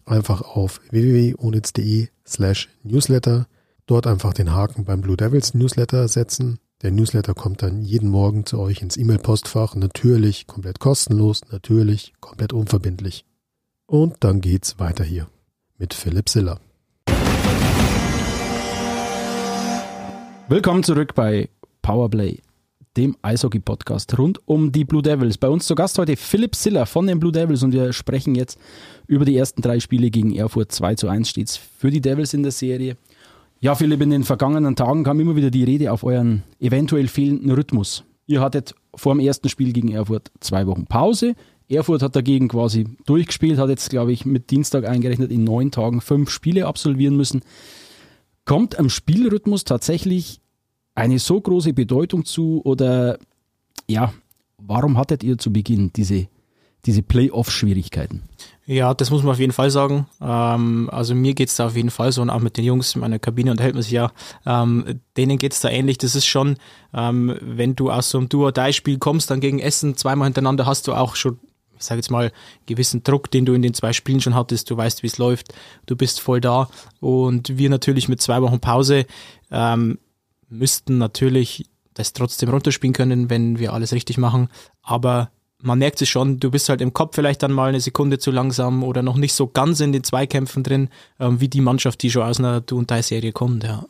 Einfach 0.04 0.42
auf 0.42 0.82
www.onitz.de 0.90 2.08
slash 2.26 2.68
Newsletter. 2.82 3.46
Dort 3.86 4.06
einfach 4.06 4.34
den 4.34 4.52
Haken 4.52 4.84
beim 4.84 5.00
Blue 5.00 5.16
Devils 5.16 5.54
Newsletter 5.54 6.06
setzen 6.08 6.58
der 6.84 6.90
Newsletter 6.90 7.32
kommt 7.32 7.62
dann 7.62 7.80
jeden 7.80 8.10
Morgen 8.10 8.44
zu 8.44 8.58
euch 8.58 8.82
ins 8.82 8.98
E-Mail-Postfach. 8.98 9.74
Natürlich 9.74 10.46
komplett 10.46 10.80
kostenlos, 10.80 11.40
natürlich 11.50 12.12
komplett 12.20 12.52
unverbindlich. 12.52 13.24
Und 13.86 14.16
dann 14.20 14.42
geht's 14.42 14.78
weiter 14.78 15.02
hier 15.02 15.26
mit 15.78 15.94
Philipp 15.94 16.28
Siller. 16.28 16.60
Willkommen 20.46 20.82
zurück 20.82 21.14
bei 21.14 21.48
Powerplay, 21.84 22.38
dem 22.96 23.14
Eishockey-Podcast 23.20 24.19
rund 24.19 24.40
um 24.46 24.72
die 24.72 24.86
Blue 24.86 25.02
Devils. 25.02 25.36
Bei 25.36 25.50
uns 25.50 25.66
zu 25.66 25.75
Gast 25.75 25.98
heute 25.98 26.16
Philipp 26.16 26.54
Siller 26.56 26.86
von 26.86 27.06
den 27.06 27.20
Blue 27.20 27.31
Devils 27.31 27.62
und 27.62 27.75
wir 27.75 27.92
sprechen 27.92 28.34
jetzt 28.34 28.58
über 29.06 29.26
die 29.26 29.36
ersten 29.36 29.60
drei 29.60 29.81
Spiele 29.81 30.10
gegen 30.10 30.34
Erfurt. 30.34 30.72
2 30.72 30.94
zu 30.94 31.08
1 31.08 31.28
steht's 31.28 31.58
für 31.58 31.90
die 31.90 32.00
Devils 32.00 32.32
in 32.32 32.42
der 32.42 32.52
Serie. 32.52 32.96
Ja, 33.60 33.75
Philipp, 33.75 34.00
in 34.00 34.08
den 34.08 34.25
vergangenen 34.25 34.76
Tagen 34.76 35.04
kam 35.04 35.20
immer 35.20 35.36
wieder 35.36 35.50
die 35.50 35.62
Rede 35.62 35.92
auf 35.92 36.04
euren 36.04 36.42
eventuell 36.58 37.06
fehlenden 37.06 37.50
Rhythmus. 37.50 38.02
Ihr 38.26 38.40
hattet 38.40 38.75
vor 38.94 39.14
dem 39.14 39.20
ersten 39.20 39.50
Spiel 39.50 39.75
gegen 39.75 39.92
Erfurt 39.92 40.32
zwei 40.40 40.66
Wochen 40.66 40.87
Pause. 40.87 41.34
Erfurt 41.69 42.00
hat 42.00 42.16
dagegen 42.16 42.48
quasi 42.48 42.87
durchgespielt, 43.04 43.58
hat 43.58 43.69
jetzt, 43.69 43.90
glaube 43.90 44.12
ich, 44.12 44.25
mit 44.25 44.50
Dienstag 44.50 44.88
eingerechnet 44.88 45.30
in 45.30 45.44
neun 45.44 45.70
Tagen 45.70 46.00
fünf 46.00 46.30
Spiele 46.30 46.66
absolvieren 46.66 47.19
müssen. 47.19 47.42
Kommt 48.46 48.78
am 48.78 48.88
Spielrhythmus 48.88 49.64
tatsächlich 49.64 50.40
eine 50.94 51.19
so 51.19 51.41
große 51.41 51.73
Bedeutung 51.73 52.25
zu 52.25 52.61
oder 52.64 53.19
ja, 53.88 54.12
warum 54.58 54.96
hattet 54.99 55.23
ihr 55.23 55.38
zu 55.38 55.52
Beginn 55.52 55.93
diese, 55.94 56.29
diese 56.87 57.02
Playoff-Schwierigkeiten? 57.02 58.23
Ja, 58.67 58.94
das 58.94 59.11
muss 59.11 59.23
man 59.23 59.32
auf 59.32 59.38
jeden 59.38 59.52
Fall 59.52 59.70
sagen. 59.70 60.06
Ähm, 60.23 60.88
also 60.91 61.14
mir 61.14 61.35
geht's 61.35 61.56
da 61.56 61.67
auf 61.67 61.76
jeden 61.76 61.91
Fall 61.91 62.12
so 62.12 62.23
und 62.23 62.31
auch 62.31 62.41
mit 62.41 62.56
den 62.56 62.64
Jungs 62.64 62.94
in 62.94 63.02
meiner 63.02 63.19
Kabine 63.19 63.50
unterhält 63.50 63.75
man 63.75 63.82
sich 63.82 63.93
ja. 63.93 64.11
Ähm, 64.46 65.00
denen 65.17 65.38
geht's 65.38 65.61
da 65.61 65.69
ähnlich. 65.69 65.99
Das 65.99 66.14
ist 66.14 66.26
schon, 66.26 66.56
ähm, 66.94 67.37
wenn 67.43 67.76
du 67.76 67.90
aus 67.90 68.11
so 68.11 68.19
einem 68.19 68.29
Duo-Dei-Spiel 68.29 68.99
kommst, 68.99 69.31
dann 69.31 69.40
gegen 69.40 69.58
Essen 69.58 69.97
zweimal 69.97 70.26
hintereinander 70.26 70.64
hast 70.64 70.88
du 70.88 70.94
auch 70.94 71.14
schon, 71.14 71.38
ich 71.76 71.85
sage 71.85 71.99
jetzt 71.99 72.11
mal, 72.11 72.32
gewissen 72.64 73.02
Druck, 73.02 73.31
den 73.31 73.44
du 73.44 73.52
in 73.52 73.61
den 73.61 73.75
zwei 73.75 73.93
Spielen 73.93 74.23
schon 74.23 74.35
hattest. 74.35 74.70
Du 74.70 74.76
weißt, 74.76 75.02
wie 75.02 75.08
es 75.08 75.19
läuft. 75.19 75.52
Du 75.85 75.97
bist 75.97 76.20
voll 76.20 76.40
da. 76.40 76.70
Und 77.00 77.58
wir 77.58 77.69
natürlich 77.69 78.08
mit 78.08 78.23
zwei 78.23 78.40
Wochen 78.40 78.61
Pause 78.61 79.05
ähm, 79.50 79.99
müssten 80.58 80.98
natürlich 80.98 81.66
das 81.94 82.12
trotzdem 82.12 82.48
runterspielen 82.48 82.92
können, 82.92 83.30
wenn 83.30 83.58
wir 83.58 83.72
alles 83.72 83.92
richtig 83.92 84.18
machen. 84.18 84.48
Aber 84.82 85.30
man 85.62 85.78
merkt 85.78 86.02
es 86.02 86.08
schon, 86.08 86.40
du 86.40 86.50
bist 86.50 86.68
halt 86.68 86.80
im 86.80 86.92
Kopf 86.92 87.14
vielleicht 87.14 87.42
dann 87.42 87.52
mal 87.52 87.68
eine 87.68 87.80
Sekunde 87.80 88.18
zu 88.18 88.30
langsam 88.30 88.82
oder 88.82 89.02
noch 89.02 89.16
nicht 89.16 89.32
so 89.32 89.46
ganz 89.46 89.80
in 89.80 89.92
den 89.92 90.04
Zweikämpfen 90.04 90.62
drin, 90.62 90.88
ähm, 91.18 91.40
wie 91.40 91.48
die 91.48 91.60
Mannschaft, 91.60 92.02
die 92.02 92.10
schon 92.10 92.22
aus 92.22 92.38
einer 92.38 92.60
Du- 92.60 92.78
und 92.78 92.90
Die-Serie 92.90 93.32
kommt, 93.32 93.64
ja. 93.64 93.84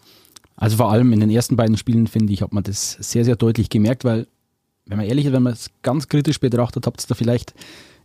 Also 0.57 0.77
vor 0.77 0.93
allem 0.93 1.13
in 1.13 1.21
den 1.21 1.31
ersten 1.31 1.57
beiden 1.57 1.77
Spielen, 1.77 2.07
finde 2.07 2.33
ich, 2.33 2.43
hat 2.43 2.53
man 2.53 2.63
das 2.63 2.93
sehr, 2.93 3.25
sehr 3.25 3.35
deutlich 3.35 3.71
gemerkt, 3.71 4.05
weil, 4.05 4.29
wenn 4.87 4.99
man 4.99 5.07
ehrlich 5.07 5.27
ist, 5.27 5.33
wenn 5.33 5.43
man 5.43 5.53
es 5.53 5.71
ganz 5.83 6.09
kritisch 6.09 6.39
betrachtet, 6.39 6.87
habt 6.87 7.03
ihr 7.03 7.09
da 7.09 7.15
vielleicht 7.15 7.55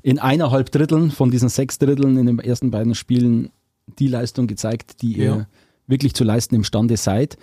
in 0.01 0.17
eineinhalb 0.17 0.71
Dritteln 0.71 1.11
von 1.11 1.29
diesen 1.29 1.49
sechs 1.49 1.77
Dritteln 1.77 2.17
in 2.17 2.25
den 2.25 2.39
ersten 2.39 2.71
beiden 2.71 2.95
Spielen 2.95 3.51
die 3.99 4.07
Leistung 4.07 4.47
gezeigt, 4.47 5.01
die 5.01 5.17
ja. 5.17 5.23
ihr 5.23 5.47
wirklich 5.85 6.15
zu 6.15 6.23
leisten 6.23 6.55
imstande 6.55 6.97
seid. 6.97 7.37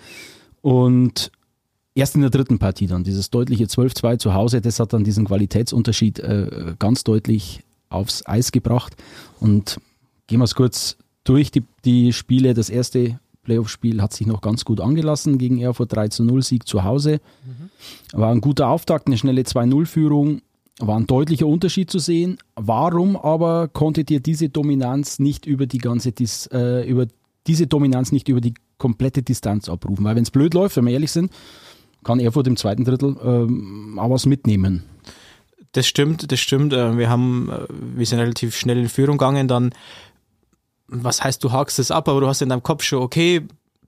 Und 0.61 1.31
erst 1.95 2.15
in 2.15 2.21
der 2.21 2.29
dritten 2.29 2.59
Partie 2.59 2.87
dann, 2.87 3.03
dieses 3.03 3.29
deutliche 3.29 3.65
12-2 3.65 4.19
zu 4.19 4.33
Hause, 4.33 4.61
das 4.61 4.79
hat 4.79 4.93
dann 4.93 5.03
diesen 5.03 5.25
Qualitätsunterschied 5.25 6.19
äh, 6.19 6.75
ganz 6.79 7.03
deutlich 7.03 7.61
aufs 7.89 8.25
Eis 8.25 8.51
gebracht. 8.51 8.95
Und 9.39 9.79
gehen 10.27 10.39
wir 10.39 10.45
es 10.45 10.55
kurz 10.55 10.97
durch, 11.23 11.51
die, 11.51 11.63
die 11.85 12.13
Spiele. 12.13 12.53
Das 12.53 12.69
erste 12.69 13.19
Playoff-Spiel 13.43 14.01
hat 14.01 14.13
sich 14.13 14.27
noch 14.27 14.41
ganz 14.41 14.65
gut 14.65 14.81
angelassen 14.81 15.37
gegen 15.37 15.59
Erfurt 15.59 15.95
3 15.95 16.09
0 16.19 16.43
Sieg 16.43 16.67
zu 16.67 16.83
Hause. 16.83 17.19
Mhm. 17.45 18.19
War 18.19 18.31
ein 18.31 18.41
guter 18.41 18.67
Auftakt, 18.67 19.07
eine 19.07 19.17
schnelle 19.17 19.41
2-0-Führung. 19.41 20.41
War 20.79 20.97
ein 20.97 21.07
deutlicher 21.07 21.47
Unterschied 21.47 21.89
zu 21.89 21.97
sehen. 21.97 22.37
Warum 22.55 23.15
aber 23.15 23.67
konntet 23.67 24.11
ihr 24.11 24.19
diese 24.19 24.49
Dominanz 24.49 25.17
nicht 25.17 25.45
über 25.45 25.65
die 25.65 25.79
ganze 25.79 26.11
Dis, 26.11 26.47
äh, 26.51 26.87
über 26.87 27.07
diese 27.47 27.67
Dominanz 27.67 28.11
nicht 28.11 28.29
über 28.29 28.41
die 28.41 28.53
komplette 28.77 29.23
Distanz 29.23 29.69
abrufen? 29.69 30.03
Weil 30.05 30.15
wenn 30.15 30.23
es 30.23 30.31
blöd 30.31 30.53
läuft, 30.53 30.77
wenn 30.77 30.85
wir 30.85 30.93
ehrlich 30.93 31.11
sind, 31.11 31.31
kann 32.03 32.19
Erfurt 32.19 32.47
im 32.47 32.57
zweiten 32.57 32.85
Drittel 32.85 33.15
ähm, 33.23 33.99
auch 33.99 34.09
was 34.09 34.25
mitnehmen. 34.25 34.83
Das 35.73 35.87
stimmt, 35.87 36.31
das 36.31 36.39
stimmt. 36.39 36.73
Äh, 36.73 36.97
wir 36.97 37.09
haben, 37.09 37.49
äh, 37.49 37.65
wir 37.69 38.05
sind 38.05 38.19
relativ 38.19 38.55
schnell 38.55 38.77
in 38.77 38.89
Führung 38.89 39.17
gegangen, 39.17 39.47
dann, 39.47 39.71
was 40.87 41.23
heißt, 41.23 41.43
du 41.43 41.51
hakst 41.51 41.79
es 41.79 41.91
ab, 41.91 42.07
aber 42.07 42.21
du 42.21 42.27
hast 42.27 42.41
in 42.41 42.49
deinem 42.49 42.63
Kopf 42.63 42.83
schon, 42.83 43.01
okay, 43.01 43.43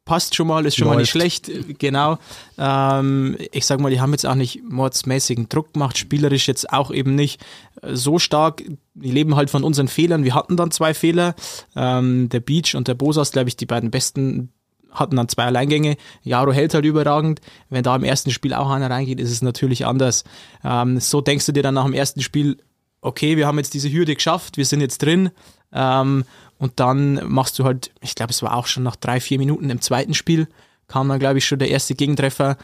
passt 0.09 0.33
schon 0.33 0.47
mal, 0.47 0.65
ist 0.65 0.75
schon 0.75 0.87
Läuft. 0.87 0.95
mal 0.95 1.01
nicht 1.01 1.11
schlecht, 1.11 1.51
genau. 1.77 2.17
Ähm, 2.57 3.37
ich 3.51 3.67
sag 3.67 3.79
mal, 3.79 3.91
die 3.91 4.01
haben 4.01 4.11
jetzt 4.11 4.25
auch 4.25 4.33
nicht 4.33 4.63
mordsmäßigen 4.67 5.49
Druck 5.49 5.73
gemacht, 5.73 5.99
spielerisch 5.99 6.47
jetzt 6.47 6.73
auch 6.73 6.89
eben 6.89 7.13
nicht 7.13 7.39
so 7.83 8.17
stark. 8.17 8.63
Die 8.95 9.11
leben 9.11 9.35
halt 9.35 9.51
von 9.51 9.63
unseren 9.63 9.87
Fehlern. 9.87 10.23
Wir 10.23 10.33
hatten 10.33 10.57
dann 10.57 10.71
zwei 10.71 10.95
Fehler. 10.95 11.35
Ähm, 11.75 12.27
der 12.29 12.39
Beach 12.39 12.73
und 12.73 12.87
der 12.87 12.95
Bosas, 12.95 13.31
glaube 13.31 13.49
ich, 13.49 13.55
die 13.55 13.67
beiden 13.67 13.91
besten 13.91 14.51
hatten 14.89 15.15
dann 15.15 15.29
zwei 15.29 15.43
Alleingänge. 15.43 15.95
Jaro 16.23 16.51
hält 16.51 16.73
halt 16.73 16.85
überragend. 16.85 17.39
Wenn 17.69 17.83
da 17.83 17.95
im 17.95 18.03
ersten 18.03 18.31
Spiel 18.31 18.55
auch 18.55 18.71
einer 18.71 18.89
reingeht, 18.89 19.19
ist 19.19 19.29
es 19.29 19.43
natürlich 19.43 19.85
anders. 19.85 20.23
Ähm, 20.63 20.99
so 20.99 21.21
denkst 21.21 21.45
du 21.45 21.51
dir 21.51 21.61
dann 21.61 21.75
nach 21.75 21.85
dem 21.85 21.93
ersten 21.93 22.21
Spiel, 22.21 22.57
okay, 23.01 23.37
wir 23.37 23.45
haben 23.45 23.59
jetzt 23.59 23.75
diese 23.75 23.91
Hürde 23.91 24.15
geschafft, 24.15 24.57
wir 24.57 24.65
sind 24.65 24.81
jetzt 24.81 25.03
drin. 25.03 25.29
Ähm, 25.71 26.25
und 26.59 26.79
dann 26.79 27.27
machst 27.27 27.57
du 27.57 27.63
halt, 27.63 27.91
ich 28.01 28.13
glaube, 28.13 28.31
es 28.31 28.43
war 28.43 28.55
auch 28.55 28.67
schon 28.67 28.83
nach 28.83 28.95
drei, 28.95 29.19
vier 29.19 29.39
Minuten 29.39 29.69
im 29.71 29.81
zweiten 29.81 30.13
Spiel, 30.13 30.47
kam 30.87 31.09
dann, 31.09 31.19
glaube 31.19 31.39
ich, 31.39 31.47
schon 31.47 31.57
der 31.57 31.69
erste 31.69 31.95
Gegentreffer. 31.95 32.57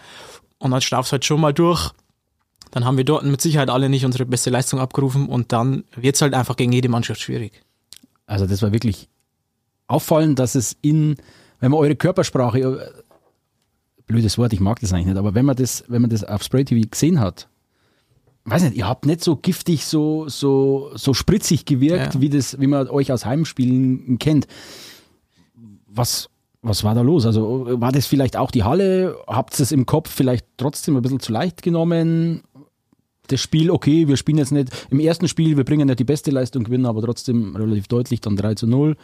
Und 0.59 0.71
dann 0.71 0.81
schlafst 0.81 1.11
du 1.11 1.13
halt 1.13 1.25
schon 1.25 1.41
mal 1.41 1.53
durch. 1.53 1.91
Dann 2.71 2.85
haben 2.85 2.97
wir 2.97 3.03
dort 3.03 3.23
mit 3.23 3.41
Sicherheit 3.41 3.69
alle 3.69 3.89
nicht 3.89 4.05
unsere 4.05 4.25
beste 4.25 4.49
Leistung 4.49 4.79
abgerufen 4.79 5.27
und 5.27 5.51
dann 5.51 5.85
wird 5.95 6.15
es 6.15 6.21
halt 6.21 6.33
einfach 6.33 6.55
gegen 6.55 6.71
jede 6.71 6.89
Mannschaft 6.89 7.21
schwierig. 7.21 7.63
Also 8.27 8.45
das 8.45 8.61
war 8.61 8.71
wirklich 8.71 9.07
auffallend, 9.87 10.39
dass 10.39 10.55
es 10.55 10.75
in 10.81 11.15
wenn 11.59 11.71
man 11.71 11.79
eure 11.79 11.95
Körpersprache, 11.95 12.59
äh, 12.59 12.91
blödes 14.05 14.37
Wort, 14.37 14.53
ich 14.53 14.59
mag 14.59 14.79
das 14.79 14.93
eigentlich 14.93 15.07
nicht, 15.07 15.17
aber 15.17 15.33
wenn 15.35 15.45
man 15.45 15.55
das, 15.55 15.83
wenn 15.87 16.01
man 16.01 16.09
das 16.11 16.23
auf 16.23 16.43
Spray 16.43 16.65
TV 16.65 16.87
gesehen 16.89 17.19
hat, 17.19 17.47
weiß 18.45 18.63
nicht, 18.63 18.75
ihr 18.77 18.87
habt 18.87 19.05
nicht 19.05 19.23
so 19.23 19.35
giftig, 19.35 19.85
so, 19.85 20.29
so, 20.29 20.91
so 20.95 21.13
spritzig 21.13 21.65
gewirkt, 21.65 22.15
Ja. 22.15 22.21
wie 22.21 22.29
das, 22.29 22.59
wie 22.59 22.67
man 22.67 22.87
euch 22.89 23.11
aus 23.11 23.25
Heimspielen 23.25 24.19
kennt. 24.19 24.47
Was, 25.87 26.29
was 26.61 26.83
war 26.83 26.93
da 26.95 27.01
los? 27.01 27.25
Also 27.25 27.79
war 27.81 27.91
das 27.91 28.05
vielleicht 28.05 28.37
auch 28.37 28.51
die 28.51 28.63
Halle? 28.63 29.17
Habt 29.27 29.59
ihr 29.59 29.63
es 29.63 29.71
im 29.71 29.85
Kopf 29.85 30.09
vielleicht 30.11 30.45
trotzdem 30.57 30.95
ein 30.95 31.01
bisschen 31.01 31.19
zu 31.19 31.31
leicht 31.31 31.61
genommen? 31.61 32.43
Das 33.27 33.41
Spiel, 33.41 33.71
okay, 33.71 34.07
wir 34.07 34.17
spielen 34.17 34.37
jetzt 34.37 34.51
nicht 34.51 34.69
im 34.91 34.99
ersten 34.99 35.27
Spiel, 35.27 35.57
wir 35.57 35.63
bringen 35.63 35.87
nicht 35.87 35.97
die 35.99 36.03
beste 36.03 36.29
Leistung, 36.29 36.63
gewinnen 36.63 36.85
aber 36.85 37.01
trotzdem 37.01 37.55
relativ 37.55 37.87
deutlich, 37.87 38.21
dann 38.21 38.35
3 38.35 38.53
zu 38.53 38.67
0. 38.67 38.95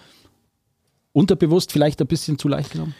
Unterbewusst 1.13 1.71
vielleicht 1.71 1.99
ein 2.01 2.07
bisschen 2.07 2.37
zu 2.37 2.47
leicht 2.47 2.71
genommen? 2.71 2.93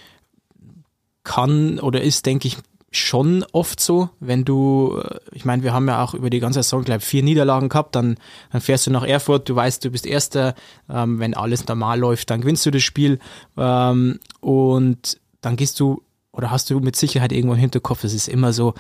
kann 1.24 1.80
oder 1.80 2.02
ist, 2.02 2.26
denke 2.26 2.48
ich, 2.48 2.58
schon 2.92 3.46
oft 3.54 3.80
so, 3.80 4.10
wenn 4.20 4.44
du, 4.44 5.02
äh, 5.02 5.20
ich 5.32 5.46
meine, 5.46 5.64
wir 5.64 5.74
haben 5.74 5.88
ja 5.88 6.04
auch 6.04 6.14
über 6.14 6.30
die 6.30 6.40
ganze 6.40 6.62
Saison, 6.62 6.84
glaube 6.84 7.00
vier 7.00 7.24
Niederlagen 7.24 7.70
gehabt, 7.70 7.96
dann, 7.96 8.18
dann 8.52 8.62
fährst 8.62 8.86
du 8.86 8.92
nach 8.92 9.04
Erfurt, 9.04 9.48
du 9.48 9.56
weißt, 9.56 9.84
du 9.86 9.92
bist 9.92 10.06
Erster, 10.06 10.56
ähm, 10.90 11.20
wenn 11.20 11.34
alles 11.34 11.66
normal 11.68 12.00
läuft, 12.00 12.30
dann 12.30 12.42
gewinnst 12.42 12.66
du 12.66 12.72
das 12.72 12.84
Spiel 12.84 13.20
ähm, 13.58 14.20
und 14.42 15.20
dann 15.40 15.56
gehst 15.56 15.80
du 15.80 16.04
oder 16.34 16.52
hast 16.52 16.70
du 16.70 16.80
mit 16.80 16.96
Sicherheit 16.96 17.32
irgendwo 17.32 17.54
im 17.54 17.60
Hinterkopf, 17.60 18.04
es 18.04 18.14
ist 18.14 18.28
immer 18.28 18.52
so, 18.54 18.74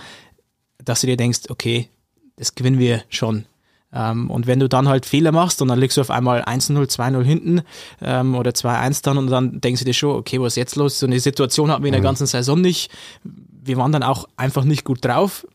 dass 0.83 1.01
du 1.01 1.07
dir 1.07 1.17
denkst, 1.17 1.41
okay, 1.49 1.89
das 2.35 2.55
gewinnen 2.55 2.79
wir 2.79 3.03
schon. 3.09 3.45
Ähm, 3.93 4.29
und 4.29 4.47
wenn 4.47 4.59
du 4.59 4.69
dann 4.69 4.87
halt 4.87 5.05
Fehler 5.05 5.31
machst 5.31 5.61
und 5.61 5.67
dann 5.67 5.79
liegst 5.79 5.97
du 5.97 6.01
auf 6.01 6.09
einmal 6.09 6.43
1-0, 6.43 6.89
2-0 6.89 7.23
hinten 7.23 7.61
ähm, 8.01 8.35
oder 8.35 8.51
2-1 8.51 9.03
dann 9.03 9.17
und 9.17 9.27
dann 9.27 9.59
denkst 9.59 9.81
du 9.81 9.85
dir 9.85 9.93
schon, 9.93 10.15
okay, 10.15 10.39
was 10.39 10.53
ist 10.53 10.57
jetzt 10.57 10.75
los? 10.75 10.99
So 10.99 11.05
eine 11.05 11.19
Situation 11.19 11.71
hatten 11.71 11.83
wir 11.83 11.89
in 11.89 11.93
der 11.93 12.01
ganzen 12.01 12.27
Saison 12.27 12.59
nicht. 12.59 12.91
Wir 13.23 13.77
waren 13.77 13.91
dann 13.91 14.03
auch 14.03 14.27
einfach 14.37 14.63
nicht 14.63 14.85
gut 14.85 15.03
drauf. 15.03 15.45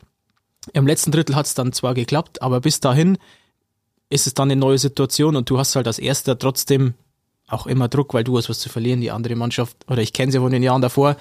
Im 0.73 0.85
letzten 0.85 1.11
Drittel 1.11 1.35
hat 1.35 1.45
es 1.45 1.53
dann 1.53 1.73
zwar 1.73 1.93
geklappt, 1.93 2.41
aber 2.41 2.61
bis 2.61 2.79
dahin 2.79 3.17
ist 4.09 4.27
es 4.27 4.33
dann 4.33 4.51
eine 4.51 4.59
neue 4.59 4.77
Situation 4.77 5.35
und 5.35 5.49
du 5.49 5.57
hast 5.57 5.75
halt 5.75 5.87
als 5.87 5.99
Erster 5.99 6.37
trotzdem 6.37 6.93
auch 7.47 7.65
immer 7.67 7.87
Druck, 7.87 8.13
weil 8.13 8.23
du 8.23 8.37
hast 8.37 8.49
was 8.49 8.59
zu 8.59 8.69
verlieren. 8.69 9.01
Die 9.01 9.11
andere 9.11 9.35
Mannschaft, 9.35 9.77
oder 9.89 10.01
ich 10.01 10.13
kenne 10.13 10.31
sie 10.31 10.39
von 10.39 10.51
den 10.51 10.63
Jahren 10.63 10.81
davor, 10.81 11.15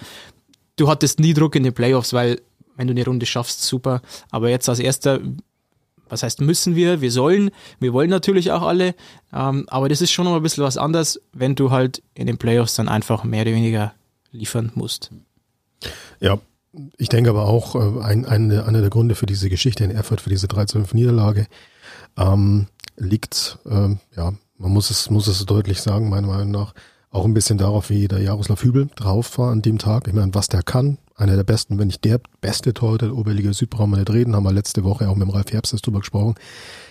du 0.76 0.88
hattest 0.88 1.20
nie 1.20 1.35
Druck 1.35 1.54
in 1.54 1.62
den 1.62 1.73
Playoffs, 1.73 2.12
weil 2.12 2.40
wenn 2.76 2.88
du 2.88 2.92
eine 2.92 3.04
Runde 3.04 3.26
schaffst, 3.26 3.62
super. 3.62 4.02
Aber 4.30 4.50
jetzt 4.50 4.68
als 4.68 4.78
Erster, 4.78 5.20
was 6.08 6.22
heißt 6.22 6.40
müssen 6.40 6.76
wir? 6.76 7.00
Wir 7.00 7.10
sollen, 7.10 7.50
wir 7.80 7.92
wollen 7.92 8.10
natürlich 8.10 8.52
auch 8.52 8.62
alle. 8.62 8.94
Ähm, 9.32 9.66
aber 9.68 9.88
das 9.88 10.00
ist 10.00 10.12
schon 10.12 10.25
noch 10.25 10.36
ein 10.36 10.42
bisschen 10.42 10.64
was 10.64 10.76
anderes, 10.76 11.20
wenn 11.32 11.54
du 11.54 11.70
halt 11.70 12.02
in 12.14 12.26
den 12.26 12.38
Playoffs 12.38 12.75
dann 12.75 12.88
einfach 12.88 13.25
mehr 13.25 13.42
oder 13.42 13.52
weniger 13.52 13.94
liefern 14.30 14.72
musst. 14.75 15.10
Ja, 16.20 16.38
ich 16.96 17.08
denke 17.08 17.30
aber 17.30 17.46
auch, 17.46 17.75
äh, 17.75 18.02
ein, 18.02 18.25
ein, 18.26 18.50
einer 18.50 18.80
der 18.80 18.90
Gründe 18.90 19.14
für 19.14 19.26
diese 19.26 19.48
Geschichte 19.48 19.84
in 19.84 19.90
Erfurt, 19.90 20.20
für 20.20 20.30
diese 20.30 20.46
3-5-Niederlage, 20.46 21.46
ähm, 22.16 22.66
liegt, 22.96 23.58
ähm, 23.66 23.98
ja, 24.16 24.32
man 24.58 24.70
muss 24.72 24.90
es, 24.90 25.10
muss 25.10 25.26
es 25.26 25.44
deutlich 25.44 25.80
sagen, 25.80 26.08
meiner 26.08 26.28
Meinung 26.28 26.50
nach, 26.50 26.75
auch 27.16 27.25
ein 27.25 27.35
bisschen 27.35 27.56
darauf, 27.56 27.88
wie 27.88 28.08
der 28.08 28.20
Jaroslav 28.20 28.62
Hübel 28.62 28.88
drauf 28.94 29.38
war 29.38 29.50
an 29.50 29.62
dem 29.62 29.78
Tag. 29.78 30.06
Ich 30.06 30.12
meine, 30.12 30.35
was 30.35 30.49
der 30.49 30.62
kann, 30.62 30.99
einer 31.16 31.35
der 31.35 31.44
besten, 31.44 31.78
wenn 31.78 31.87
nicht 31.87 32.04
der 32.04 32.20
beste 32.42 32.75
Torhüter 32.75 33.06
der 33.06 33.16
Oberliga 33.16 33.52
Süd, 33.54 33.70
brauchen 33.70 33.90
wir 33.90 33.96
nicht 33.96 34.11
reden, 34.11 34.37
haben 34.37 34.44
wir 34.44 34.52
letzte 34.52 34.85
Woche 34.85 35.08
auch 35.08 35.14
mit 35.14 35.26
dem 35.26 35.30
Ralf 35.30 35.50
Herbst 35.50 35.75
drüber 35.85 36.00
gesprochen. 36.00 36.35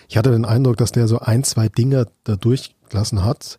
Ich 0.08 0.16
hatte 0.16 0.32
den 0.32 0.44
Eindruck, 0.44 0.78
dass 0.78 0.90
der 0.90 1.06
so 1.06 1.20
ein, 1.20 1.44
zwei 1.44 1.68
Dinger 1.68 2.06
da 2.24 2.34
durchgelassen 2.34 3.24
hat, 3.24 3.56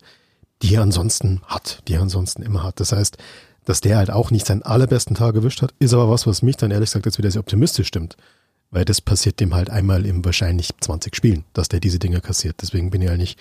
die 0.61 0.75
er 0.75 0.81
ansonsten 0.81 1.41
hat, 1.45 1.81
die 1.87 1.93
er 1.93 2.01
ansonsten 2.01 2.41
immer 2.41 2.63
hat. 2.63 2.81
Das 2.81 2.91
heißt, 2.91 3.17
dass 3.63 3.79
der 3.79 3.97
halt 3.97 4.11
auch 4.11 4.29
nicht 4.29 4.45
seinen 4.45 4.63
allerbesten 4.63 5.15
Tag 5.15 5.35
erwischt 5.35 5.61
hat, 5.61 5.73
ist 5.79 5.93
aber 5.93 6.09
was, 6.09 6.27
was 6.27 6.41
mich 6.41 6.57
dann 6.57 6.71
ehrlich 6.71 6.89
gesagt 6.89 7.05
jetzt 7.05 7.17
wieder 7.17 7.31
sehr 7.31 7.41
optimistisch 7.41 7.87
stimmt. 7.87 8.17
Weil 8.71 8.83
das 8.83 8.99
passiert 8.99 9.39
dem 9.39 9.55
halt 9.55 9.69
einmal 9.69 10.05
im 10.05 10.25
wahrscheinlich 10.25 10.71
20 10.81 11.15
Spielen, 11.15 11.45
dass 11.53 11.69
der 11.69 11.79
diese 11.79 11.99
Dinger 11.99 12.19
kassiert. 12.19 12.57
Deswegen 12.61 12.89
bin 12.89 13.01
ich 13.01 13.09
eigentlich 13.09 13.37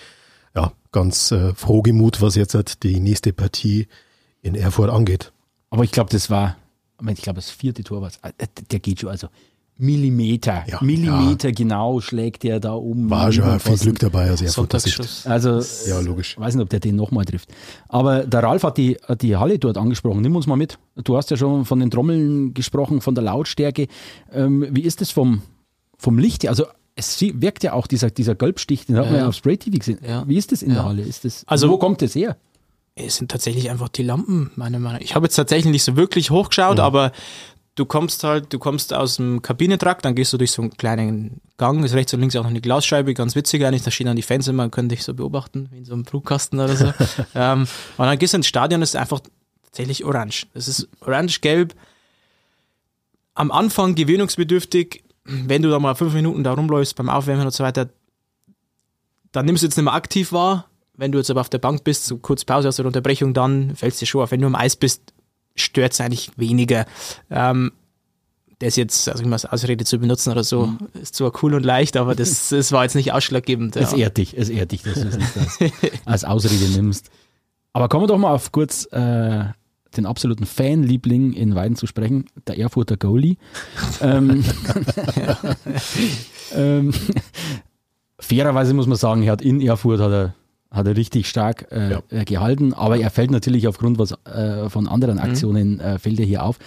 ja, 0.57 0.73
ganz 0.93 1.31
äh, 1.31 1.55
frohgemut, 1.55 2.21
was 2.23 2.35
jetzt 2.35 2.55
halt 2.55 2.83
die 2.83 3.01
nächste 3.01 3.33
Partie 3.33 3.87
in 4.43 4.55
Erfurt 4.55 4.91
angeht. 4.91 5.33
Aber 5.71 5.85
ich 5.85 5.93
glaube, 5.93 6.11
das 6.11 6.31
war, 6.31 6.57
Moment, 6.99 7.19
ich 7.19 7.25
glaube, 7.25 7.37
das 7.37 7.51
vierte 7.51 7.85
Tor 7.85 8.01
war 8.03 8.11
Der 8.71 8.79
geht 8.81 9.01
schon, 9.01 9.11
also 9.11 9.29
Millimeter, 9.79 10.65
Ja, 10.67 10.79
Millimeter 10.81 11.53
genau 11.53 12.01
schlägt 12.01 12.47
er 12.47 12.61
da 12.61 12.73
um. 12.73 13.11
War 13.11 13.31
schon 13.31 13.61
viel. 13.61 13.77
Glück 13.77 13.99
dabei, 13.99 14.31
also 14.31 14.47
Erfurt. 14.47 14.75
Also, 15.27 15.61
Ja, 15.87 16.01
logisch. 16.01 16.39
weiß 16.39 16.55
nicht, 16.55 16.63
ob 16.63 16.71
der 16.71 16.81
den 16.81 16.97
nochmal 16.97 17.27
trifft. 17.27 17.51
Aber 17.89 18.25
der 18.25 18.43
Ralf 18.43 18.63
hat 18.63 18.79
die, 18.79 18.97
hat 19.07 19.21
die 19.21 19.37
Halle 19.37 19.59
dort 19.59 19.77
angesprochen. 19.77 20.23
Nimm 20.23 20.35
uns 20.35 20.47
mal 20.47 20.57
mit. 20.57 20.79
Du 20.97 21.19
hast 21.19 21.31
ja 21.31 21.37
schon 21.37 21.67
von 21.67 21.79
den 21.79 21.91
Trommeln 21.91 22.55
gesprochen, 22.55 23.03
von 23.03 23.15
der 23.15 23.25
Lautstärke. 23.25 23.89
Ähm, 24.33 24.67
wie 24.71 24.81
ist 24.81 25.03
das 25.03 25.11
vom, 25.11 25.43
vom 25.99 26.19
Licht 26.19 26.45
her? 26.45 26.51
Also, 26.51 26.65
es 26.97 27.21
wirkt 27.21 27.63
ja 27.63 27.75
auch 27.75 27.87
dieser, 27.87 28.11
dieser 28.11 28.35
Gelbstich, 28.35 28.87
den 28.87 28.97
hat 28.97 29.07
man 29.11 29.21
Ja. 29.21 29.29
auf 29.29 29.35
Spray 29.35 29.57
TV 29.59 29.79
gesehen. 29.79 29.99
Ja. 30.07 30.27
Wie 30.27 30.37
ist 30.37 30.51
das 30.51 30.63
in 30.63 30.73
der. 30.75 30.85
Halle? 30.85 31.03
Ist 31.03 31.25
das, 31.25 31.45
Also- 31.47 31.69
wo 31.71 31.79
kommt 31.79 32.03
das 32.03 32.15
her? 32.15 32.37
Es 32.95 33.17
sind 33.17 33.31
tatsächlich 33.31 33.69
einfach 33.71 33.91
die 33.91 34.03
Lampen, 34.03 34.51
meiner 34.57 34.79
Meinung 34.79 34.99
nach. 34.99 35.05
Ich 35.05 35.15
habe 35.15 35.27
jetzt 35.27 35.37
tatsächlich 35.37 35.71
nicht 35.71 35.85
so 35.85 35.97
wirklich 35.97 36.31
hochgeschaut, 36.31 36.81
aber 36.81 37.13
du 37.75 37.85
kommst 37.85 38.25
halt, 38.25 38.51
du 38.55 38.59
kommst 38.59 38.95
aus 38.95 39.17
dem 39.17 39.43
Kabinentrakt, 39.43 40.07
dann 40.07 40.15
gehst 40.15 40.33
du 40.33 40.39
durch 40.39 40.51
so 40.53 40.63
einen 40.63 40.71
kleinen 40.71 41.43
Gang, 41.59 41.85
ist 41.85 41.93
rechts 41.93 42.15
und 42.15 42.21
links 42.21 42.35
auch 42.37 42.43
noch 42.45 42.49
eine 42.49 42.63
Glasscheibe, 42.63 43.13
ganz 43.13 43.37
witzig 43.37 43.67
eigentlich, 43.67 43.83
da 43.83 43.91
stehen 43.91 44.07
dann 44.07 44.17
die 44.17 44.23
Fans 44.23 44.49
immer, 44.49 44.71
können 44.71 44.89
dich 44.89 45.05
so 45.05 45.13
beobachten, 45.13 45.69
wie 45.73 45.77
in 45.79 45.85
so 45.85 45.93
einem 45.93 46.07
Flugkasten 46.07 46.59
oder 46.59 46.75
so. 46.75 46.87
ähm, 47.35 47.67
und 47.99 48.07
dann 48.07 48.19
gehst 48.19 48.33
du 48.33 48.39
ins 48.39 48.47
Stadion, 48.47 48.81
ist 48.81 48.97
einfach 48.97 49.21
tatsächlich 49.67 50.03
orange. 50.07 50.47
Es 50.55 50.67
ist 50.67 50.89
orange-gelb. 51.03 51.75
Am 53.35 53.51
Anfang 53.51 53.95
gewöhnungsbedürftig, 53.95 55.03
wenn 55.27 55.63
du 55.63 55.71
da 55.71 55.79
mal 55.79 55.95
fünf 55.95 56.15
Minuten 56.15 56.45
da 56.45 56.53
rumläufst 56.55 56.97
beim 56.97 57.09
Aufwärmen 57.09 57.45
und 57.45 57.53
so 57.53 57.65
weiter, 57.65 57.89
dann 59.33 59.47
nimmst 59.47 59.63
du 59.63 59.67
jetzt 59.67 59.77
nicht 59.77 59.85
mehr 59.85 59.95
aktiv 59.95 60.33
wahr. 60.33 60.67
Wenn 60.95 61.13
du 61.13 61.19
jetzt 61.19 61.31
aber 61.31 61.43
auf 61.43 61.51
der 61.51 61.59
Bank 61.59 61.85
bist, 61.85 62.07
so 62.07 62.17
kurz 62.17 62.45
Pause 62.45 62.69
hast 62.69 62.81
oder 62.81 62.87
Unterbrechung, 62.87 63.35
dann 63.35 63.77
fällst 63.77 64.01
dir 64.01 64.07
schon 64.07 64.23
auf. 64.23 64.31
Wenn 64.31 64.41
du 64.41 64.47
am 64.47 64.55
Eis 64.55 64.77
bist, 64.77 65.13
stört 65.55 65.93
es 65.93 66.01
eigentlich 66.01 66.31
weniger. 66.37 66.87
Ähm, 67.31 67.73
das 68.61 68.77
jetzt, 68.77 69.07
also 69.09 69.23
ich 69.23 69.29
mal 69.29 69.35
als 69.35 69.45
Ausrede 69.45 69.85
zu 69.85 69.99
benutzen 69.99 70.33
oder 70.33 70.43
so, 70.43 70.73
ist 70.95 71.15
zwar 71.17 71.31
cool 71.43 71.53
und 71.55 71.65
leicht, 71.67 71.99
aber 71.99 72.15
das, 72.15 72.49
das 72.49 72.73
war 72.73 72.85
jetzt 72.85 72.95
nicht 72.95 73.13
ausschlaggebend. 73.13 73.77
Es 73.77 73.93
Ja. 73.93 73.99
ehrt 73.99 74.17
dich, 74.17 74.37
es 74.39 74.49
ehrt 74.49 74.73
dich, 74.73 74.83
dass 74.83 74.95
du 74.95 75.09
es 75.09 75.19
nicht 75.19 75.37
als, 75.37 76.07
als 76.07 76.25
Ausrede 76.25 76.65
nimmst. 76.71 77.11
Aber 77.75 77.91
kommen 77.91 78.05
wir 78.05 78.09
doch 78.09 78.17
mal 78.17 78.33
auf 78.33 78.53
kurz 78.53 78.87
äh, 78.93 79.45
den 79.97 80.07
absoluten 80.07 80.47
Fanliebling 80.47 81.33
in 81.33 81.55
Weiden 81.55 81.77
zu 81.77 81.87
sprechen, 81.87 82.27
der 82.47 82.59
Erfurter 82.59 82.97
Goalie. 82.97 83.37
ähm, 84.01 84.45
ähm, 86.55 86.93
fairerweise 88.19 88.75
muss 88.75 88.87
man 88.87 88.97
sagen, 88.97 89.23
er 89.23 89.33
hat 89.33 89.43
in 89.43 89.61
Erfurt 89.61 90.01
hat 90.01 90.13
er, 90.13 90.35
hat 90.71 90.87
er 90.87 90.97
richtig 90.97 91.29
stark 91.29 91.69
äh, 91.71 91.93
Ja. 91.93 92.03
äh, 92.11 92.25
gehalten, 92.25 92.73
aber 92.75 92.99
er 92.99 93.11
fällt 93.11 93.31
natürlich 93.31 93.69
aufgrund 93.69 93.99
was, 93.99 94.13
äh, 94.25 94.69
von 94.69 94.89
anderen 94.89 95.19
Aktionen, 95.19 95.81
äh, 95.81 95.99
fällt 95.99 96.21
er 96.21 96.27
hier 96.27 96.43
auf. 96.45 96.59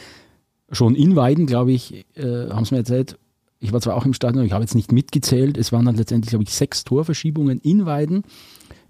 Schon 0.72 0.96
in 0.96 1.16
Weiden, 1.16 1.48
glaube 1.48 1.72
ich, 1.72 2.06
äh, 2.16 2.50
haben 2.50 2.66
sie 2.66 2.76
mir 2.76 2.80
erzählt, 2.80 3.18
ich 3.60 3.74
war 3.74 3.82
zwar 3.82 3.96
auch 3.96 4.06
im 4.06 4.14
Stadion, 4.14 4.46
ich 4.46 4.54
habe 4.54 4.64
jetzt 4.64 4.76
nicht 4.76 4.92
mitgezählt, 4.92 5.58
es 5.58 5.72
waren 5.72 5.86
dann 5.86 5.96
letztendlich, 5.96 6.30
glaube 6.30 6.44
ich, 6.44 6.54
sechs 6.54 6.84
Torverschiebungen 6.84 7.60
in 7.60 7.86
Weiden. 7.86 8.24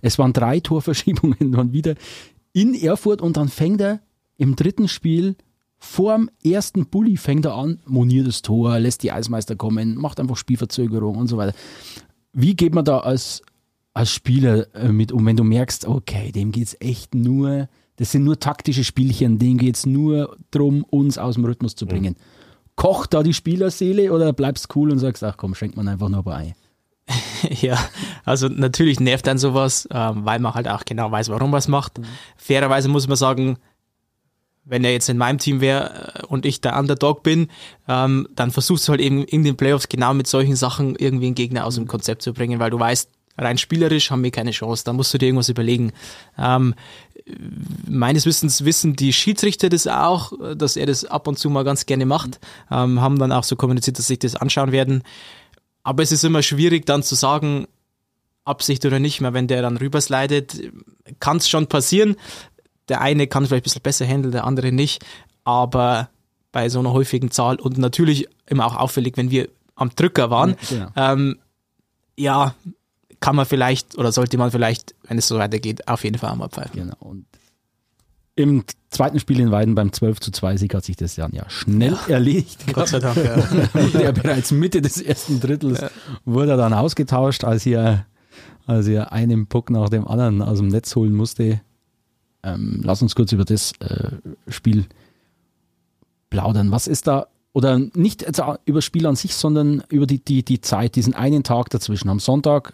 Es 0.01 0.19
waren 0.19 0.31
drei 0.33 0.59
Torverschiebungen 0.59 1.51
dann 1.51 1.73
wieder 1.73 1.95
in 2.53 2.75
Erfurt 2.75 3.21
und 3.21 3.37
dann 3.37 3.47
fängt 3.47 3.81
er 3.81 3.99
im 4.39 4.55
dritten 4.55 4.87
Spiel 4.87 5.35
vorm 5.77 6.29
ersten 6.43 6.87
Bulli 6.87 7.17
fängt 7.17 7.45
er 7.45 7.55
an, 7.55 7.79
moniert 7.85 8.27
das 8.27 8.41
Tor, 8.41 8.79
lässt 8.79 9.03
die 9.03 9.11
Eismeister 9.11 9.55
kommen, 9.55 9.95
macht 9.95 10.19
einfach 10.19 10.37
Spielverzögerung 10.37 11.15
und 11.15 11.27
so 11.27 11.37
weiter. 11.37 11.53
Wie 12.33 12.55
geht 12.55 12.73
man 12.73 12.85
da 12.85 12.99
als, 12.99 13.41
als 13.93 14.11
Spieler 14.11 14.73
äh, 14.75 14.89
mit 14.89 15.11
um, 15.11 15.25
wenn 15.25 15.37
du 15.37 15.43
merkst, 15.43 15.85
okay, 15.85 16.31
dem 16.31 16.51
geht's 16.51 16.75
echt 16.79 17.13
nur, 17.13 17.67
das 17.97 18.11
sind 18.11 18.23
nur 18.23 18.39
taktische 18.39 18.83
Spielchen, 18.83 19.39
dem 19.39 19.57
geht's 19.57 19.85
nur 19.85 20.37
drum, 20.51 20.85
uns 20.89 21.17
aus 21.17 21.35
dem 21.35 21.45
Rhythmus 21.45 21.75
zu 21.75 21.85
bringen. 21.85 22.15
Kocht 22.75 23.13
da 23.13 23.23
die 23.23 23.33
Spielerseele 23.33 24.13
oder 24.13 24.31
bleibst 24.31 24.73
cool 24.75 24.91
und 24.91 24.99
sagst, 24.99 25.23
ach 25.23 25.35
komm, 25.35 25.53
schenkt 25.53 25.75
man 25.75 25.87
einfach 25.87 26.09
nur 26.09 26.23
bei. 26.23 26.55
Ja, 27.61 27.77
also 28.25 28.47
natürlich 28.47 28.99
nervt 28.99 29.25
dann 29.25 29.37
sowas, 29.37 29.87
ähm, 29.91 30.25
weil 30.25 30.39
man 30.39 30.53
halt 30.53 30.67
auch 30.67 30.83
genau 30.83 31.09
weiß, 31.09 31.29
warum 31.29 31.51
man 31.51 31.59
es 31.59 31.67
macht. 31.67 31.99
Fairerweise 32.35 32.89
muss 32.89 33.07
man 33.07 33.17
sagen, 33.17 33.57
wenn 34.69 34.83
er 34.83 34.91
jetzt 34.91 35.09
in 35.09 35.17
meinem 35.17 35.39
Team 35.39 35.61
wäre 35.61 36.13
äh, 36.15 36.25
und 36.25 36.45
ich 36.45 36.61
der 36.61 36.77
Underdog 36.77 37.23
bin, 37.23 37.49
ähm, 37.87 38.27
dann 38.35 38.51
versuchst 38.51 38.87
du 38.87 38.91
halt 38.91 39.01
eben 39.01 39.23
in 39.23 39.43
den 39.43 39.57
Playoffs 39.57 39.89
genau 39.89 40.13
mit 40.13 40.27
solchen 40.27 40.55
Sachen 40.55 40.95
irgendwie 40.95 41.27
einen 41.27 41.35
Gegner 41.35 41.65
aus 41.65 41.75
dem 41.75 41.87
Konzept 41.87 42.21
zu 42.21 42.33
bringen, 42.33 42.59
weil 42.59 42.69
du 42.69 42.79
weißt, 42.79 43.09
rein 43.37 43.57
spielerisch 43.57 44.11
haben 44.11 44.23
wir 44.23 44.31
keine 44.31 44.51
Chance, 44.51 44.83
da 44.85 44.93
musst 44.93 45.13
du 45.13 45.17
dir 45.17 45.27
irgendwas 45.27 45.49
überlegen. 45.49 45.91
Ähm, 46.37 46.75
meines 47.87 48.25
Wissens 48.25 48.65
wissen 48.65 48.95
die 48.95 49.13
Schiedsrichter 49.13 49.69
das 49.69 49.87
auch, 49.87 50.33
dass 50.55 50.75
er 50.75 50.85
das 50.85 51.05
ab 51.05 51.27
und 51.27 51.37
zu 51.37 51.49
mal 51.49 51.63
ganz 51.63 51.85
gerne 51.85 52.05
macht, 52.05 52.39
ähm, 52.71 53.01
haben 53.01 53.19
dann 53.19 53.31
auch 53.31 53.43
so 53.43 53.55
kommuniziert, 53.55 53.99
dass 53.99 54.07
sich 54.07 54.19
das 54.19 54.35
anschauen 54.35 54.71
werden. 54.71 55.03
Aber 55.83 56.03
es 56.03 56.11
ist 56.11 56.23
immer 56.23 56.41
schwierig 56.41 56.85
dann 56.85 57.03
zu 57.03 57.15
sagen, 57.15 57.67
Absicht 58.45 58.83
oder 58.85 58.99
nicht 58.99 59.21
mehr, 59.21 59.33
wenn 59.33 59.47
der 59.47 59.61
dann 59.61 59.77
rüberslidet, 59.77 60.71
kann 61.19 61.37
es 61.37 61.47
schon 61.47 61.67
passieren. 61.67 62.15
Der 62.89 63.01
eine 63.01 63.27
kann 63.27 63.45
vielleicht 63.45 63.63
ein 63.63 63.69
bisschen 63.69 63.81
besser 63.81 64.05
handeln, 64.05 64.31
der 64.31 64.45
andere 64.45 64.71
nicht. 64.71 65.05
Aber 65.43 66.09
bei 66.51 66.69
so 66.69 66.79
einer 66.79 66.93
häufigen 66.93 67.31
Zahl 67.31 67.57
und 67.57 67.77
natürlich 67.77 68.27
immer 68.47 68.65
auch 68.65 68.75
auffällig, 68.75 69.17
wenn 69.17 69.31
wir 69.31 69.49
am 69.75 69.89
Drücker 69.95 70.29
waren. 70.29 70.55
Ja, 70.69 70.91
genau. 70.95 71.13
ähm, 71.13 71.39
ja, 72.17 72.55
kann 73.19 73.35
man 73.35 73.45
vielleicht 73.45 73.97
oder 73.97 74.11
sollte 74.11 74.37
man 74.37 74.51
vielleicht, 74.51 74.95
wenn 75.07 75.17
es 75.17 75.27
so 75.27 75.37
weitergeht, 75.37 75.87
auf 75.87 76.03
jeden 76.03 76.17
Fall 76.17 76.31
einmal 76.31 76.49
pfeifen. 76.49 76.81
Genau. 76.81 76.95
Und 76.99 77.25
im 78.35 78.63
zweiten 78.89 79.19
Spiel 79.19 79.39
in 79.39 79.51
Weiden 79.51 79.75
beim 79.75 79.91
12 79.91 80.21
zu 80.21 80.31
2 80.31 80.57
Sieg 80.57 80.73
hat 80.73 80.85
sich 80.85 80.95
das 80.95 81.15
dann 81.15 81.33
ja 81.33 81.49
schnell 81.49 81.97
ja. 82.07 82.13
erledigt. 82.13 82.73
Gott 82.73 82.87
sei 82.87 82.99
Dank, 82.99 83.17
ja. 83.17 83.35
wurde 83.73 84.13
bereits 84.13 84.51
Mitte 84.51 84.81
des 84.81 85.01
ersten 85.01 85.41
Drittels 85.41 85.81
ja. 85.81 85.89
wurde 86.23 86.51
er 86.51 86.57
dann 86.57 86.73
ausgetauscht, 86.73 87.43
als 87.43 87.65
er, 87.65 88.05
als 88.65 88.87
er 88.87 89.11
einen 89.11 89.47
Puck 89.47 89.69
nach 89.69 89.89
dem 89.89 90.07
anderen 90.07 90.41
aus 90.41 90.59
dem 90.59 90.69
Netz 90.69 90.95
holen 90.95 91.13
musste. 91.13 91.59
Ähm, 92.43 92.81
lass 92.83 93.01
uns 93.01 93.15
kurz 93.15 93.31
über 93.31 93.45
das 93.45 93.73
äh, 93.79 94.11
Spiel 94.47 94.85
plaudern. 96.29 96.71
Was 96.71 96.87
ist 96.87 97.07
da, 97.07 97.27
oder 97.53 97.79
nicht 97.79 98.25
über 98.65 98.77
das 98.77 98.85
Spiel 98.85 99.05
an 99.05 99.15
sich, 99.15 99.35
sondern 99.35 99.83
über 99.89 100.05
die, 100.05 100.23
die, 100.23 100.43
die 100.43 100.61
Zeit, 100.61 100.95
diesen 100.95 101.13
einen 101.13 101.43
Tag 101.43 101.69
dazwischen. 101.69 102.09
Am 102.09 102.19
Sonntag 102.19 102.73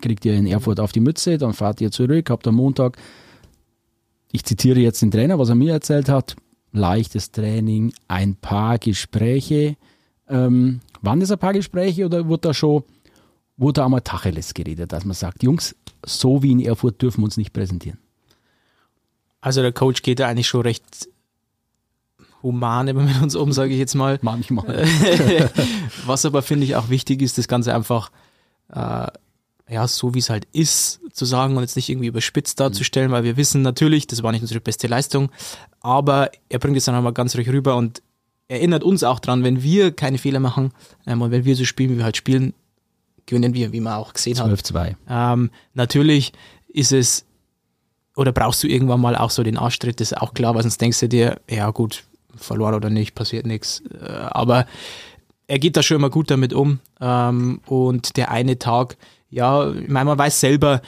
kriegt 0.00 0.24
ihr 0.24 0.34
in 0.34 0.46
Erfurt 0.46 0.80
auf 0.80 0.92
die 0.92 1.00
Mütze, 1.00 1.38
dann 1.38 1.52
fahrt 1.52 1.80
ihr 1.80 1.90
zurück, 1.90 2.30
habt 2.30 2.46
am 2.46 2.56
Montag 2.56 2.98
ich 4.32 4.44
zitiere 4.44 4.80
jetzt 4.80 5.02
den 5.02 5.10
Trainer, 5.10 5.38
was 5.38 5.48
er 5.48 5.54
mir 5.54 5.72
erzählt 5.72 6.08
hat, 6.08 6.36
leichtes 6.72 7.32
Training, 7.32 7.92
ein 8.08 8.36
paar 8.36 8.78
Gespräche. 8.78 9.76
Ähm, 10.28 10.80
waren 11.02 11.20
das 11.20 11.32
ein 11.32 11.38
paar 11.38 11.52
Gespräche 11.52 12.06
oder 12.06 12.28
wurde 12.28 12.48
da 12.48 12.54
schon, 12.54 12.84
wurde 13.56 13.80
da 13.80 13.84
einmal 13.84 14.02
Tacheles 14.02 14.54
geredet, 14.54 14.92
dass 14.92 15.04
man 15.04 15.14
sagt, 15.14 15.42
Jungs, 15.42 15.74
so 16.06 16.42
wie 16.42 16.52
in 16.52 16.60
Erfurt 16.60 17.02
dürfen 17.02 17.22
wir 17.22 17.24
uns 17.24 17.36
nicht 17.36 17.52
präsentieren? 17.52 17.98
Also 19.40 19.62
der 19.62 19.72
Coach 19.72 20.02
geht 20.02 20.20
da 20.20 20.28
eigentlich 20.28 20.48
schon 20.48 20.62
recht 20.62 21.08
human 22.42 22.88
immer 22.88 23.02
mit 23.02 23.20
uns 23.20 23.34
um, 23.34 23.52
sage 23.52 23.72
ich 23.72 23.78
jetzt 23.78 23.94
mal. 23.94 24.18
Manchmal. 24.22 24.86
Was 26.06 26.24
aber 26.24 26.42
finde 26.42 26.64
ich 26.64 26.76
auch 26.76 26.88
wichtig 26.88 27.22
ist, 27.22 27.38
das 27.38 27.48
Ganze 27.48 27.74
einfach 27.74 28.10
äh, 28.72 29.06
ja, 29.70 29.86
so 29.86 30.14
wie 30.14 30.18
es 30.18 30.30
halt 30.30 30.46
ist, 30.52 31.00
zu 31.12 31.24
sagen 31.24 31.56
und 31.56 31.62
jetzt 31.62 31.76
nicht 31.76 31.88
irgendwie 31.88 32.08
überspitzt 32.08 32.58
darzustellen, 32.58 33.12
weil 33.12 33.24
wir 33.24 33.36
wissen 33.36 33.62
natürlich, 33.62 34.06
das 34.06 34.22
war 34.22 34.32
nicht 34.32 34.42
unsere 34.42 34.60
beste 34.60 34.88
Leistung, 34.88 35.30
aber 35.80 36.30
er 36.48 36.58
bringt 36.58 36.76
es 36.76 36.84
dann 36.84 36.96
einmal 36.96 37.12
ganz 37.12 37.36
ruhig 37.36 37.48
rüber 37.48 37.76
und 37.76 38.02
erinnert 38.48 38.82
uns 38.82 39.04
auch 39.04 39.20
dran, 39.20 39.44
wenn 39.44 39.62
wir 39.62 39.92
keine 39.92 40.18
Fehler 40.18 40.40
machen 40.40 40.72
ähm, 41.06 41.22
und 41.22 41.30
wenn 41.30 41.44
wir 41.44 41.54
so 41.54 41.64
spielen, 41.64 41.90
wie 41.90 41.98
wir 41.98 42.04
halt 42.04 42.16
spielen, 42.16 42.52
gewinnen 43.26 43.54
wir, 43.54 43.72
wie 43.72 43.80
man 43.80 43.94
auch 43.94 44.12
gesehen 44.12 44.34
12 44.34 44.74
hat. 44.74 44.96
Ähm, 45.08 45.50
natürlich 45.74 46.32
ist 46.68 46.92
es, 46.92 47.24
oder 48.20 48.32
brauchst 48.32 48.62
du 48.62 48.68
irgendwann 48.68 49.00
mal 49.00 49.16
auch 49.16 49.30
so 49.30 49.42
den 49.42 49.56
Arschtritt, 49.56 49.98
das 49.98 50.12
ist 50.12 50.18
auch 50.18 50.34
klar, 50.34 50.54
weil 50.54 50.62
sonst 50.62 50.78
denkst 50.78 51.00
du 51.00 51.08
dir, 51.08 51.40
ja 51.48 51.70
gut, 51.70 52.04
verloren 52.36 52.74
oder 52.74 52.90
nicht, 52.90 53.14
passiert 53.14 53.46
nichts. 53.46 53.82
Äh, 53.98 54.10
aber 54.10 54.66
er 55.46 55.58
geht 55.58 55.78
da 55.78 55.82
schon 55.82 55.96
immer 55.96 56.10
gut 56.10 56.30
damit 56.30 56.52
um 56.52 56.80
ähm, 57.00 57.62
und 57.66 58.18
der 58.18 58.30
eine 58.30 58.58
Tag, 58.58 58.98
ja, 59.30 59.70
ich 59.70 59.88
meine, 59.88 60.04
man 60.04 60.18
weiß 60.18 60.38
selber, 60.38 60.82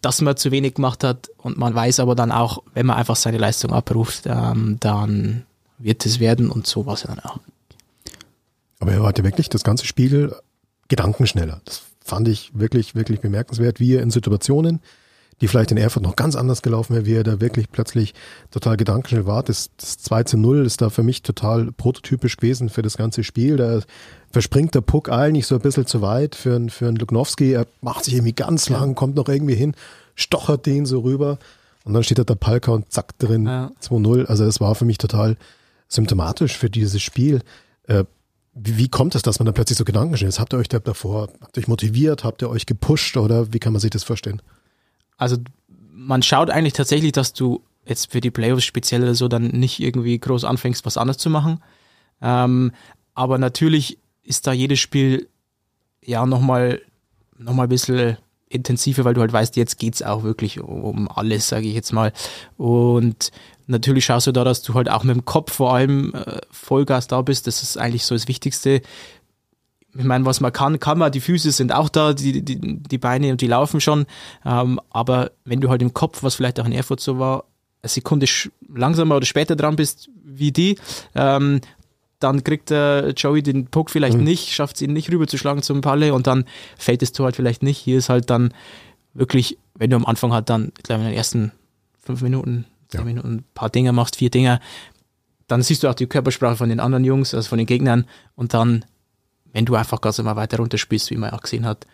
dass 0.00 0.22
man 0.22 0.34
zu 0.38 0.50
wenig 0.50 0.76
gemacht 0.76 1.04
hat 1.04 1.28
und 1.36 1.58
man 1.58 1.74
weiß 1.74 2.00
aber 2.00 2.14
dann 2.14 2.32
auch, 2.32 2.62
wenn 2.72 2.86
man 2.86 2.96
einfach 2.96 3.16
seine 3.16 3.36
Leistung 3.36 3.74
abruft, 3.74 4.22
ähm, 4.24 4.78
dann 4.80 5.44
wird 5.76 6.06
es 6.06 6.20
werden 6.20 6.50
und 6.50 6.66
so 6.66 6.86
war 6.86 6.94
es 6.94 7.02
dann 7.02 7.20
auch. 7.20 7.38
Aber 8.78 8.92
er 8.92 9.02
hatte 9.02 9.24
wirklich 9.24 9.50
das 9.50 9.62
ganze 9.62 9.84
Spiel 9.84 10.34
gedankenschneller. 10.88 11.60
Das 11.66 11.82
fand 12.02 12.28
ich 12.28 12.50
wirklich, 12.54 12.94
wirklich 12.94 13.20
bemerkenswert, 13.20 13.78
wie 13.78 13.96
er 13.96 14.02
in 14.02 14.10
Situationen, 14.10 14.80
die 15.40 15.48
vielleicht 15.48 15.70
in 15.70 15.78
Erfurt 15.78 16.02
noch 16.02 16.16
ganz 16.16 16.36
anders 16.36 16.62
gelaufen 16.62 16.94
wäre, 16.94 17.06
wie 17.06 17.14
er 17.14 17.24
da 17.24 17.40
wirklich 17.40 17.70
plötzlich 17.70 18.14
total 18.50 18.76
gedankenschnell 18.76 19.26
war. 19.26 19.42
Das, 19.42 19.70
das 19.76 19.98
2 19.98 20.24
zu 20.24 20.36
0 20.36 20.66
ist 20.66 20.82
da 20.82 20.90
für 20.90 21.02
mich 21.02 21.22
total 21.22 21.72
prototypisch 21.72 22.36
gewesen 22.36 22.68
für 22.68 22.82
das 22.82 22.96
ganze 22.96 23.24
Spiel. 23.24 23.56
Da 23.56 23.80
verspringt 24.30 24.74
der 24.74 24.82
Puck 24.82 25.10
eigentlich 25.10 25.46
so 25.46 25.54
ein 25.54 25.60
bisschen 25.60 25.86
zu 25.86 26.02
weit 26.02 26.34
für, 26.34 26.56
einen 26.56 26.70
für 26.70 26.88
einen 26.88 26.96
Luknowski. 26.96 27.52
Er 27.52 27.66
macht 27.80 28.04
sich 28.04 28.14
irgendwie 28.14 28.34
ganz 28.34 28.68
lang, 28.68 28.94
kommt 28.94 29.16
noch 29.16 29.28
irgendwie 29.28 29.54
hin, 29.54 29.74
stochert 30.14 30.66
den 30.66 30.84
so 30.84 31.00
rüber 31.00 31.38
und 31.84 31.94
dann 31.94 32.04
steht 32.04 32.18
da 32.18 32.24
der 32.24 32.34
Palka 32.34 32.72
und 32.72 32.92
zack 32.92 33.18
drin, 33.18 33.46
ja. 33.46 33.72
2-0. 33.82 34.26
Also 34.26 34.44
das 34.44 34.60
war 34.60 34.74
für 34.74 34.84
mich 34.84 34.98
total 34.98 35.36
symptomatisch 35.88 36.58
für 36.58 36.68
dieses 36.68 37.00
Spiel. 37.00 37.40
Äh, 37.86 38.04
wie, 38.52 38.76
wie, 38.76 38.88
kommt 38.88 39.14
es, 39.14 39.22
dass 39.22 39.38
man 39.38 39.46
dann 39.46 39.54
plötzlich 39.54 39.78
so 39.78 39.84
gedankenschnell 39.84 40.28
ist? 40.28 40.38
Habt 40.38 40.52
ihr 40.52 40.58
euch 40.58 40.68
da 40.68 40.80
davor, 40.80 41.28
habt 41.40 41.56
ihr 41.56 41.62
euch 41.62 41.68
motiviert, 41.68 42.24
habt 42.24 42.42
ihr 42.42 42.50
euch 42.50 42.66
gepusht 42.66 43.16
oder 43.16 43.52
wie 43.52 43.58
kann 43.58 43.72
man 43.72 43.80
sich 43.80 43.90
das 43.90 44.04
vorstellen? 44.04 44.42
Also 45.20 45.36
man 45.92 46.22
schaut 46.22 46.50
eigentlich 46.50 46.72
tatsächlich, 46.72 47.12
dass 47.12 47.34
du 47.34 47.62
jetzt 47.84 48.10
für 48.10 48.20
die 48.20 48.30
Playoffs 48.30 48.64
speziell 48.64 49.02
oder 49.02 49.14
so 49.14 49.28
dann 49.28 49.48
nicht 49.48 49.80
irgendwie 49.80 50.18
groß 50.18 50.44
anfängst, 50.44 50.86
was 50.86 50.96
anderes 50.96 51.18
zu 51.18 51.28
machen. 51.28 51.62
Ähm, 52.22 52.72
aber 53.14 53.38
natürlich 53.38 53.98
ist 54.22 54.46
da 54.46 54.52
jedes 54.52 54.80
Spiel 54.80 55.28
ja 56.02 56.24
nochmal 56.24 56.80
noch 57.36 57.52
mal 57.52 57.64
ein 57.64 57.68
bisschen 57.68 58.16
intensiver, 58.48 59.04
weil 59.04 59.14
du 59.14 59.20
halt 59.20 59.32
weißt, 59.32 59.56
jetzt 59.56 59.78
geht 59.78 59.94
es 59.94 60.02
auch 60.02 60.22
wirklich 60.22 60.60
um 60.60 61.08
alles, 61.10 61.48
sage 61.48 61.68
ich 61.68 61.74
jetzt 61.74 61.92
mal. 61.92 62.12
Und 62.56 63.30
natürlich 63.66 64.06
schaust 64.06 64.26
du 64.26 64.32
da, 64.32 64.42
dass 64.42 64.62
du 64.62 64.74
halt 64.74 64.90
auch 64.90 65.04
mit 65.04 65.14
dem 65.14 65.24
Kopf 65.24 65.52
vor 65.52 65.74
allem 65.74 66.14
äh, 66.14 66.38
Vollgas 66.50 67.06
da 67.06 67.22
bist. 67.22 67.46
Das 67.46 67.62
ist 67.62 67.78
eigentlich 67.78 68.04
so 68.04 68.14
das 68.14 68.26
Wichtigste. 68.26 68.82
Ich 69.96 70.04
meine, 70.04 70.24
was 70.24 70.40
man 70.40 70.52
kann, 70.52 70.78
kann 70.78 70.98
man. 70.98 71.10
Die 71.10 71.20
Füße 71.20 71.50
sind 71.50 71.72
auch 71.72 71.88
da, 71.88 72.12
die, 72.12 72.42
die, 72.42 72.60
die 72.60 72.98
Beine 72.98 73.32
und 73.32 73.40
die 73.40 73.46
laufen 73.46 73.80
schon. 73.80 74.06
Ähm, 74.44 74.80
aber 74.90 75.32
wenn 75.44 75.60
du 75.60 75.68
halt 75.68 75.82
im 75.82 75.92
Kopf, 75.92 76.22
was 76.22 76.36
vielleicht 76.36 76.60
auch 76.60 76.66
in 76.66 76.72
Erfurt 76.72 77.00
so 77.00 77.18
war, 77.18 77.44
eine 77.82 77.88
Sekunde 77.88 78.26
langsamer 78.72 79.16
oder 79.16 79.26
später 79.26 79.56
dran 79.56 79.76
bist 79.76 80.10
wie 80.22 80.52
die, 80.52 80.76
ähm, 81.14 81.60
dann 82.20 82.44
kriegt 82.44 82.70
der 82.70 83.14
Joey 83.16 83.42
den 83.42 83.66
Puck 83.66 83.90
vielleicht 83.90 84.18
mhm. 84.18 84.24
nicht, 84.24 84.52
schafft 84.52 84.76
es 84.76 84.82
ihn 84.82 84.92
nicht 84.92 85.10
rüberzuschlagen 85.10 85.62
zum 85.62 85.80
Palle 85.80 86.14
und 86.14 86.26
dann 86.26 86.44
fällt 86.76 87.02
das 87.02 87.12
Tor 87.12 87.24
halt 87.24 87.36
vielleicht 87.36 87.62
nicht. 87.62 87.78
Hier 87.78 87.98
ist 87.98 88.10
halt 88.10 88.30
dann 88.30 88.52
wirklich, 89.14 89.58
wenn 89.74 89.90
du 89.90 89.96
am 89.96 90.06
Anfang 90.06 90.32
halt 90.32 90.50
dann, 90.50 90.72
ich 90.76 90.84
glaube 90.84 91.02
in 91.02 91.08
den 91.08 91.16
ersten 91.16 91.52
fünf 91.98 92.20
Minuten, 92.20 92.66
zehn 92.88 93.00
ja. 93.00 93.04
Minuten 93.06 93.36
ein 93.36 93.44
paar 93.54 93.70
Dinge 93.70 93.92
machst, 93.92 94.16
vier 94.16 94.30
Dinge, 94.30 94.60
dann 95.48 95.62
siehst 95.62 95.82
du 95.82 95.88
auch 95.88 95.94
die 95.94 96.06
Körpersprache 96.06 96.56
von 96.56 96.68
den 96.68 96.78
anderen 96.78 97.04
Jungs, 97.04 97.34
also 97.34 97.48
von 97.48 97.58
den 97.58 97.66
Gegnern 97.66 98.04
und 98.36 98.54
dann, 98.54 98.84
wenn 99.52 99.64
du 99.64 99.74
einfach 99.74 100.00
ganz 100.00 100.18
immer 100.18 100.36
weiter 100.36 100.58
runterspielst, 100.58 101.10
wie 101.10 101.16
man 101.16 101.30
auch 101.30 101.42
gesehen 101.42 101.66
hat, 101.66 101.86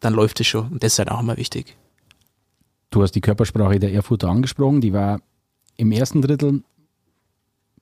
dann 0.00 0.14
läuft 0.14 0.40
es 0.40 0.46
schon 0.46 0.68
und 0.68 0.82
das 0.82 0.94
ist 0.94 0.98
halt 0.98 1.10
auch 1.10 1.20
immer 1.20 1.36
wichtig. 1.36 1.76
Du 2.90 3.02
hast 3.02 3.12
die 3.12 3.20
Körpersprache 3.20 3.78
der 3.78 3.92
Erfurter 3.92 4.28
angesprochen, 4.28 4.80
die 4.80 4.92
war 4.92 5.20
im 5.76 5.92
ersten 5.92 6.22
Drittel 6.22 6.62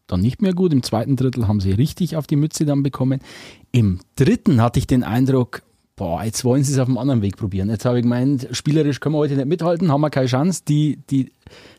dann 0.06 0.20
nicht 0.20 0.42
mehr 0.42 0.54
gut. 0.54 0.72
Im 0.72 0.82
zweiten 0.82 1.16
Drittel 1.16 1.46
haben 1.46 1.60
sie 1.60 1.72
richtig 1.72 2.16
auf 2.16 2.26
die 2.26 2.36
Mütze 2.36 2.64
dann 2.64 2.82
bekommen. 2.82 3.20
Im 3.72 4.00
dritten 4.16 4.60
hatte 4.60 4.78
ich 4.78 4.86
den 4.86 5.04
Eindruck, 5.04 5.62
boah, 5.98 6.22
jetzt 6.24 6.44
wollen 6.44 6.64
sie 6.64 6.72
es 6.72 6.78
auf 6.78 6.88
einem 6.88 6.96
anderen 6.96 7.20
Weg 7.20 7.36
probieren. 7.36 7.68
Jetzt 7.68 7.84
habe 7.84 7.98
ich 7.98 8.04
gemeint, 8.04 8.48
spielerisch 8.52 9.00
können 9.00 9.16
wir 9.16 9.18
heute 9.18 9.34
nicht 9.34 9.48
mithalten, 9.48 9.92
haben 9.92 10.00
wir 10.00 10.10
keine 10.10 10.28
Chance. 10.28 10.62
Die, 10.66 11.00
die, 11.10 11.32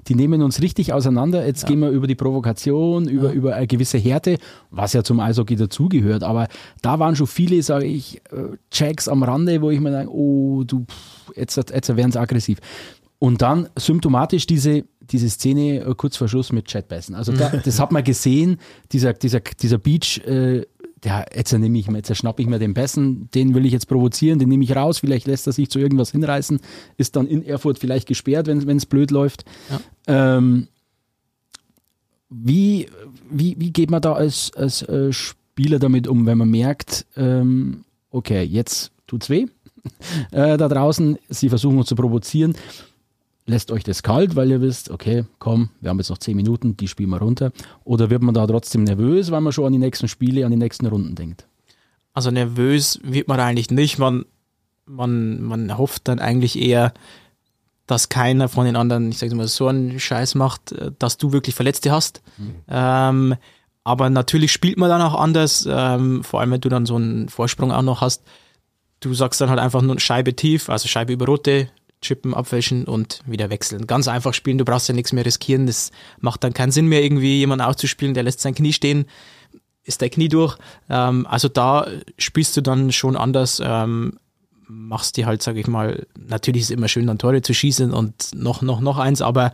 die 0.08 0.14
nehmen 0.14 0.44
uns 0.44 0.62
richtig 0.62 0.94
auseinander. 0.94 1.46
Jetzt 1.46 1.64
ja. 1.64 1.70
gehen 1.70 1.80
wir 1.80 1.90
über 1.90 2.06
die 2.06 2.16
Provokation, 2.16 3.08
über, 3.08 3.30
ja. 3.30 3.34
über 3.34 3.56
eine 3.56 3.66
gewisse 3.66 3.98
Härte, 3.98 4.38
was 4.70 4.94
ja 4.94 5.04
zum 5.04 5.20
Eishockey 5.20 5.56
dazugehört. 5.56 6.24
Aber 6.24 6.48
da 6.82 7.00
waren 7.00 7.16
schon 7.16 7.28
viele, 7.28 7.64
sage 7.64 7.86
ich, 7.86 8.18
äh, 8.32 8.58
Checks 8.70 9.08
am 9.08 9.24
Rande, 9.24 9.62
wo 9.62 9.72
ich 9.72 9.80
mir 9.80 9.92
denke, 9.92 10.14
oh, 10.14 10.64
du, 10.66 10.86
jetzt, 11.36 11.56
jetzt 11.58 11.96
werden 11.96 12.12
sie 12.12 12.20
aggressiv. 12.20 12.60
Und 13.20 13.42
dann 13.42 13.70
symptomatisch 13.78 14.48
diese, 14.48 14.84
diese 15.02 15.30
Szene 15.30 15.80
äh, 15.80 15.96
kurz 15.96 16.18
vor 16.18 16.28
Schluss 16.28 16.52
mit 16.52 16.66
Chad 16.66 16.90
Besson. 16.90 17.16
Also 17.16 17.32
da, 17.32 17.50
das 17.50 17.80
hat 17.80 17.92
man 17.94 18.04
gesehen, 18.04 18.58
dieser, 18.92 19.14
dieser, 19.14 19.40
dieser 19.40 19.78
Beach, 19.78 20.20
äh, 20.26 20.66
der, 21.04 21.26
jetzt 21.36 21.52
nehme 21.54 21.78
ich 21.78 21.90
mir, 21.90 21.98
jetzt 21.98 22.16
schnappe 22.16 22.42
ich 22.42 22.48
mir 22.48 22.60
den 22.60 22.74
Bessen, 22.74 23.30
den 23.34 23.54
will 23.54 23.66
ich 23.66 23.72
jetzt 23.72 23.88
provozieren, 23.88 24.40
den 24.40 24.50
nehme 24.50 24.64
ich 24.64 24.76
raus, 24.76 25.00
vielleicht 25.00 25.28
lässt 25.28 25.48
er 25.48 25.54
sich 25.54 25.70
zu 25.70 25.80
irgendwas 25.80 26.12
hinreißen, 26.12 26.60
ist 26.98 27.16
dann 27.16 27.28
in 27.28 27.44
Erfurt 27.44 27.80
vielleicht 27.80 28.08
gesperrt, 28.08 28.48
wenn 28.48 28.78
es 28.78 28.86
blöd 28.86 29.12
läuft. 29.12 29.46
Ja. 30.08 30.38
Ähm, 30.38 30.68
wie, 32.30 32.88
wie, 33.30 33.56
wie 33.60 33.72
geht 33.72 33.90
man 33.90 34.02
da 34.02 34.14
als, 34.14 34.52
als 34.56 34.84
äh, 34.84 35.12
Spieler 35.12 35.80
damit 35.80 36.08
um, 36.08 36.26
wenn 36.26 36.38
man 36.38 36.50
merkt, 36.50 37.06
ähm, 37.16 37.84
okay, 38.12 38.44
jetzt 38.44 38.92
tut's 39.08 39.30
weh 39.30 39.48
äh, 40.32 40.58
da 40.58 40.68
draußen, 40.68 41.18
sie 41.30 41.50
versuchen 41.50 41.78
uns 41.78 41.88
zu 41.88 41.96
provozieren 41.96 42.56
lässt 43.50 43.72
euch 43.72 43.84
das 43.84 44.04
kalt, 44.04 44.36
weil 44.36 44.50
ihr 44.50 44.62
wisst, 44.62 44.90
okay, 44.90 45.26
komm, 45.40 45.70
wir 45.82 45.90
haben 45.90 45.98
jetzt 45.98 46.10
noch 46.10 46.18
zehn 46.18 46.38
Minuten, 46.38 46.78
die 46.78 46.88
spielen 46.88 47.10
wir 47.10 47.18
runter? 47.18 47.52
Oder 47.84 48.10
wird 48.10 48.22
man 48.22 48.34
da 48.34 48.48
trotzdem 48.48 48.84
nervös, 48.84 49.32
weil 49.32 49.42
man 49.42 49.52
schon 49.52 49.66
an 49.66 49.74
die 49.74 49.80
nächsten 49.80 50.08
Spiele, 50.08 50.46
an 50.46 50.52
die 50.52 50.58
nächsten 50.58 50.86
Runden 50.86 51.16
denkt? 51.16 51.46
Also 52.14 52.32
nervös 52.32 53.00
wird 53.04 53.28
man 53.28 53.40
eigentlich 53.40 53.72
nicht. 53.72 53.98
Man, 53.98 54.26
man, 54.86 55.42
man 55.42 55.78
hofft 55.78 56.08
dann 56.08 56.20
eigentlich 56.20 56.60
eher, 56.60 56.94
dass 57.88 58.10
keiner 58.10 58.50
von 58.50 58.66
den 58.66 58.76
anderen, 58.76 59.10
ich 59.10 59.18
sage 59.18 59.36
mal, 59.36 59.48
so 59.48 59.68
einen 59.68 60.00
Scheiß 60.00 60.36
macht, 60.36 60.76
dass 61.00 61.18
du 61.18 61.32
wirklich 61.32 61.56
Verletzte 61.56 61.92
hast. 61.92 62.22
Mhm. 62.38 62.56
Ähm, 62.68 63.36
aber 63.84 64.10
natürlich 64.10 64.52
spielt 64.52 64.78
man 64.78 64.90
dann 64.90 65.02
auch 65.02 65.16
anders, 65.16 65.68
ähm, 65.70 66.24
vor 66.24 66.40
allem 66.42 66.52
wenn 66.52 66.62
du 66.62 66.70
dann 66.70 66.86
so 66.86 66.96
einen 66.96 67.30
Vorsprung 67.30 67.72
auch 67.72 67.82
noch 67.82 68.02
hast. 68.02 68.24
Du 69.00 69.14
sagst 69.14 69.42
dann 69.42 69.50
halt 69.50 69.60
einfach 69.60 69.82
nur 69.82 70.00
Scheibe 70.00 70.36
tief, 70.36 70.70
also 70.70 70.88
Scheibe 70.88 71.14
über 71.14 71.26
Rote, 71.26 71.70
chippen, 72.02 72.34
abwäschen 72.34 72.86
und 72.86 73.22
wieder 73.26 73.50
wechseln. 73.50 73.88
Ganz 73.88 74.08
einfach 74.08 74.34
spielen, 74.34 74.58
du 74.58 74.66
brauchst 74.66 74.88
ja 74.88 74.96
nichts 74.96 75.14
mehr 75.14 75.26
riskieren. 75.26 75.68
Das 75.68 75.92
macht 76.20 76.44
dann 76.44 76.54
keinen 76.54 76.72
Sinn 76.72 76.88
mehr, 76.88 77.04
irgendwie 77.04 77.38
jemanden 77.38 77.66
auszuspielen, 77.66 78.14
der 78.14 78.24
lässt 78.24 78.40
sein 78.40 78.56
Knie 78.56 78.74
stehen. 78.74 79.06
ist 79.84 80.02
der 80.02 80.10
Knie 80.10 80.30
durch. 80.30 80.58
Ähm, 80.90 81.26
also 81.28 81.50
da 81.50 81.88
spielst 82.18 82.56
du 82.56 82.62
dann 82.62 82.92
schon 82.92 83.18
anders, 83.18 83.62
ähm, 83.64 84.20
machst 84.68 85.18
dir 85.18 85.26
halt, 85.26 85.42
sage 85.42 85.60
ich 85.60 85.68
mal, 85.68 86.06
natürlich 86.16 86.62
ist 86.62 86.70
es 86.70 86.76
immer 86.76 86.88
schön, 86.88 87.08
dann 87.08 87.18
Tore 87.18 87.42
zu 87.42 87.54
schießen 87.54 87.92
und 87.92 88.36
noch, 88.36 88.62
noch, 88.62 88.82
noch 88.82 89.00
eins, 89.00 89.22
aber 89.22 89.52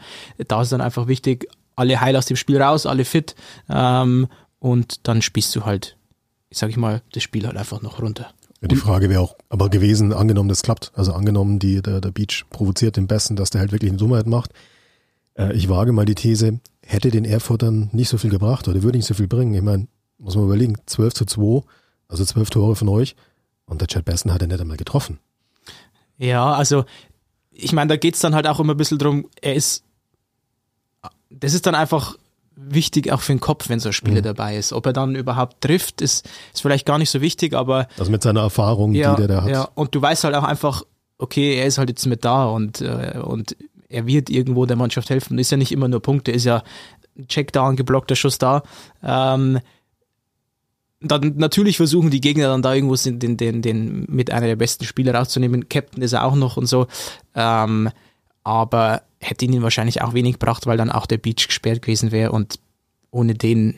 da 0.48 0.62
ist 0.62 0.72
dann 0.72 0.82
einfach 0.82 1.08
wichtig, 1.08 1.48
alle 1.76 2.02
heil 2.02 2.16
aus 2.16 2.26
dem 2.26 2.38
Spiel 2.38 2.62
raus, 2.62 2.86
alle 2.86 3.06
fit 3.06 3.36
ähm, 3.70 4.28
und 4.60 5.08
dann 5.08 5.22
spielst 5.22 5.56
du 5.56 5.66
halt, 5.66 5.98
sage 6.52 6.72
ich 6.72 6.78
mal, 6.78 7.02
das 7.14 7.24
Spiel 7.24 7.48
halt 7.48 7.56
einfach 7.56 7.82
noch 7.82 8.02
runter. 8.02 8.34
Ja, 8.62 8.68
die 8.68 8.76
Frage 8.76 9.10
wäre 9.10 9.22
auch 9.22 9.36
aber 9.50 9.70
gewesen, 9.70 10.14
angenommen, 10.14 10.50
das 10.50 10.62
klappt, 10.62 10.92
also 10.96 11.14
angenommen, 11.14 11.60
die, 11.60 11.82
der, 11.82 12.02
der 12.02 12.12
Beach 12.12 12.46
provoziert 12.50 12.98
den 12.98 13.08
Besten, 13.08 13.36
dass 13.36 13.50
der 13.50 13.62
halt 13.62 13.72
wirklich 13.72 13.92
eine 13.92 13.98
Dummheit 14.00 14.28
macht. 14.28 14.52
Äh, 15.38 15.54
ich 15.54 15.70
wage 15.70 15.92
mal 15.92 16.06
die 16.06 16.16
These, 16.16 16.60
hätte 16.82 17.12
den 17.12 17.26
Erfurtern 17.26 17.90
nicht 17.92 18.10
so 18.10 18.18
viel 18.18 18.30
gebracht 18.30 18.68
oder 18.68 18.82
würde 18.82 18.98
nicht 18.98 19.08
so 19.08 19.14
viel 19.14 19.28
bringen. 19.28 19.54
Ich 19.54 19.62
meine, 19.62 19.88
muss 20.18 20.36
man 20.36 20.46
überlegen, 20.46 20.78
12 20.86 21.14
zu 21.14 21.26
2, 21.26 21.64
also 22.08 22.24
12 22.24 22.50
Tore 22.50 22.76
von 22.76 22.90
euch 22.90 23.16
und 23.66 23.82
der 23.82 23.88
Chad 23.88 24.06
Bessen 24.06 24.34
hat 24.34 24.42
er 24.42 24.48
nicht 24.48 24.60
einmal 24.60 24.78
getroffen. 24.78 25.20
Ja, 26.18 26.54
also 26.54 26.86
ich 27.52 27.74
meine, 27.74 27.90
da 27.90 27.98
geht 27.98 28.16
es 28.16 28.22
dann 28.22 28.36
halt 28.36 28.48
auch 28.48 28.60
immer 28.60 28.74
ein 28.74 28.78
bisschen 28.78 29.00
drum, 29.00 29.30
er 29.42 29.56
ist, 29.56 29.84
das 31.30 31.54
ist 31.54 31.66
dann 31.66 31.76
einfach 31.76 32.18
wichtig 32.56 33.12
auch 33.12 33.22
für 33.22 33.34
den 33.34 33.40
Kopf, 33.40 33.70
wenn 33.70 33.80
so 33.80 33.90
ein 33.90 33.94
Spieler 33.94 34.20
mhm. 34.20 34.24
dabei 34.24 34.58
ist. 34.58 34.74
Ob 34.74 34.86
er 34.86 34.94
dann 34.94 35.16
überhaupt 35.16 35.62
trifft, 35.62 36.02
ist, 36.02 36.28
ist 36.54 36.62
vielleicht 36.62 36.86
gar 36.86 36.98
nicht 36.98 37.10
so 37.10 37.22
wichtig, 37.22 37.54
aber. 37.54 37.88
Also 37.98 38.12
mit 38.12 38.24
seiner 38.24 38.42
Erfahrung, 38.42 38.94
ja, 38.94 39.16
die 39.16 39.22
der 39.22 39.28
da 39.28 39.44
hat. 39.44 39.50
Ja, 39.50 39.70
und 39.76 39.94
du 39.94 40.02
weißt 40.02 40.24
halt 40.24 40.36
auch 40.36 40.44
einfach, 40.44 40.84
okay, 41.18 41.56
er 41.56 41.66
ist 41.66 41.78
halt 41.78 41.90
jetzt 41.90 42.06
mit 42.06 42.26
da 42.26 42.46
und, 42.46 42.82
äh, 42.82 43.20
und 43.24 43.56
er 43.90 44.08
wird 44.08 44.30
irgendwo 44.30 44.66
der 44.66 44.78
Mannschaft 44.78 45.10
helfen. 45.10 45.38
Ist 45.38 45.52
ja 45.52 45.58
nicht 45.58 45.72
immer 45.72 45.88
nur 45.88 46.02
Punkte, 46.02 46.32
ist 46.32 46.46
ja 46.46 46.64
Check 47.28 47.54
da, 47.54 47.70
ein 47.70 47.76
geblockter 47.76 48.16
Schuss 48.16 48.38
da. 48.38 48.64
Ähm, 49.04 49.60
dann 51.02 51.34
natürlich 51.38 51.78
versuchen 51.78 52.10
die 52.10 52.22
Gegner 52.22 52.48
dann 52.48 52.62
da 52.62 52.74
irgendwo 52.74 52.96
den, 52.96 53.20
den, 53.20 53.38
den, 53.38 53.62
den 53.62 54.06
mit 54.10 54.32
einer 54.32 54.48
der 54.48 54.56
besten 54.56 54.86
Spieler 54.86 55.14
rauszunehmen. 55.14 55.70
Captain 55.70 56.02
ist 56.02 56.14
er 56.14 56.26
auch 56.26 56.36
noch 56.36 56.58
und 56.58 56.66
so. 56.66 56.88
Ähm, 57.36 57.90
aber 58.44 59.04
hätte 59.30 59.46
ihnen 59.46 59.62
wahrscheinlich 59.62 60.02
auch 60.02 60.14
wenig 60.14 60.34
gebracht, 60.34 60.66
weil 60.68 60.78
dann 60.78 60.92
auch 60.92 61.06
der 61.06 61.18
Beach 61.18 61.48
gesperrt 61.48 61.82
gewesen 61.82 62.12
wäre 62.12 62.32
und 62.32 62.60
ohne 63.12 63.34
den, 63.34 63.76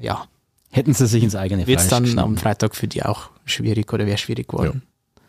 ja. 0.00 0.26
Hätten 0.70 0.92
sie 0.92 1.06
sich 1.06 1.22
ins 1.22 1.36
eigene 1.36 1.68
Wird 1.68 1.80
es 1.80 1.88
dann 1.88 2.18
am 2.18 2.36
Freitag 2.36 2.74
für 2.74 2.88
die 2.88 3.04
auch 3.04 3.30
schwierig 3.44 3.92
oder 3.92 4.06
wäre 4.06 4.18
schwierig 4.18 4.48
geworden. 4.48 4.82
Ja. 4.84 5.22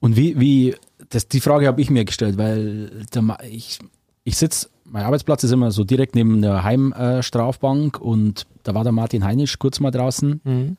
Und 0.00 0.16
wie, 0.16 0.38
wie, 0.38 0.74
das, 1.08 1.28
die 1.28 1.40
Frage 1.40 1.66
habe 1.66 1.80
ich 1.80 1.90
mir 1.90 2.04
gestellt, 2.04 2.36
weil 2.36 3.06
der, 3.14 3.38
ich, 3.50 3.78
ich 4.24 4.36
sitze, 4.36 4.68
mein 4.84 5.04
Arbeitsplatz 5.04 5.44
ist 5.44 5.52
immer 5.52 5.70
so 5.70 5.84
direkt 5.84 6.14
neben 6.14 6.42
der 6.42 6.62
Heimstrafbank 6.62 8.00
und 8.00 8.46
da 8.62 8.74
war 8.74 8.84
der 8.84 8.92
Martin 8.92 9.24
Heinisch 9.24 9.58
kurz 9.58 9.80
mal 9.80 9.90
draußen 9.90 10.40
mhm. 10.44 10.76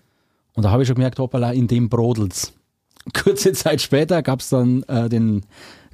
und 0.53 0.63
da 0.63 0.71
habe 0.71 0.84
ich 0.84 0.88
schon 0.88 0.95
gemerkt, 0.95 1.19
hoppala, 1.19 1.51
in 1.51 1.67
dem 1.67 1.89
brodelt's. 1.89 2.53
Kurze 3.24 3.54
Zeit 3.54 3.82
später 3.82 4.22
gab 4.22 4.41
es 4.41 4.50
dann 4.50 4.84
äh, 4.84 5.10
den 5.10 5.43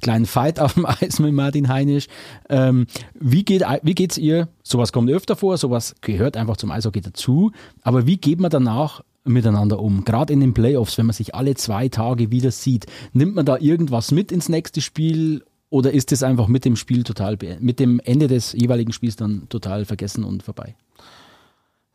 kleinen 0.00 0.26
Fight 0.26 0.60
auf 0.60 0.74
dem 0.74 0.86
Eis 1.00 1.18
mit 1.18 1.32
Martin 1.32 1.68
Heinisch. 1.68 2.06
Ähm, 2.48 2.86
wie, 3.14 3.44
geht, 3.44 3.62
wie 3.82 3.94
geht's 3.94 4.18
ihr? 4.18 4.48
Sowas 4.62 4.92
kommt 4.92 5.10
öfter 5.10 5.36
vor, 5.36 5.56
sowas 5.56 5.94
gehört 6.00 6.36
einfach 6.36 6.56
zum 6.56 6.70
Eishockey 6.70 7.00
dazu. 7.00 7.52
Aber 7.82 8.06
wie 8.06 8.16
geht 8.16 8.40
man 8.40 8.50
danach 8.50 9.02
miteinander 9.24 9.80
um? 9.80 10.04
Gerade 10.04 10.32
in 10.32 10.40
den 10.40 10.54
Playoffs, 10.54 10.98
wenn 10.98 11.06
man 11.06 11.14
sich 11.14 11.34
alle 11.34 11.54
zwei 11.54 11.88
Tage 11.88 12.30
wieder 12.30 12.50
sieht, 12.50 12.86
nimmt 13.12 13.34
man 13.34 13.46
da 13.46 13.58
irgendwas 13.58 14.12
mit 14.12 14.32
ins 14.32 14.48
nächste 14.48 14.80
Spiel 14.80 15.42
oder 15.68 15.92
ist 15.92 16.12
es 16.12 16.22
einfach 16.22 16.46
mit 16.46 16.64
dem 16.64 16.76
Spiel 16.76 17.02
total, 17.02 17.36
mit 17.58 17.80
dem 17.80 18.00
Ende 18.00 18.28
des 18.28 18.52
jeweiligen 18.52 18.92
Spiels 18.92 19.16
dann 19.16 19.48
total 19.48 19.84
vergessen 19.84 20.22
und 20.22 20.42
vorbei? 20.42 20.76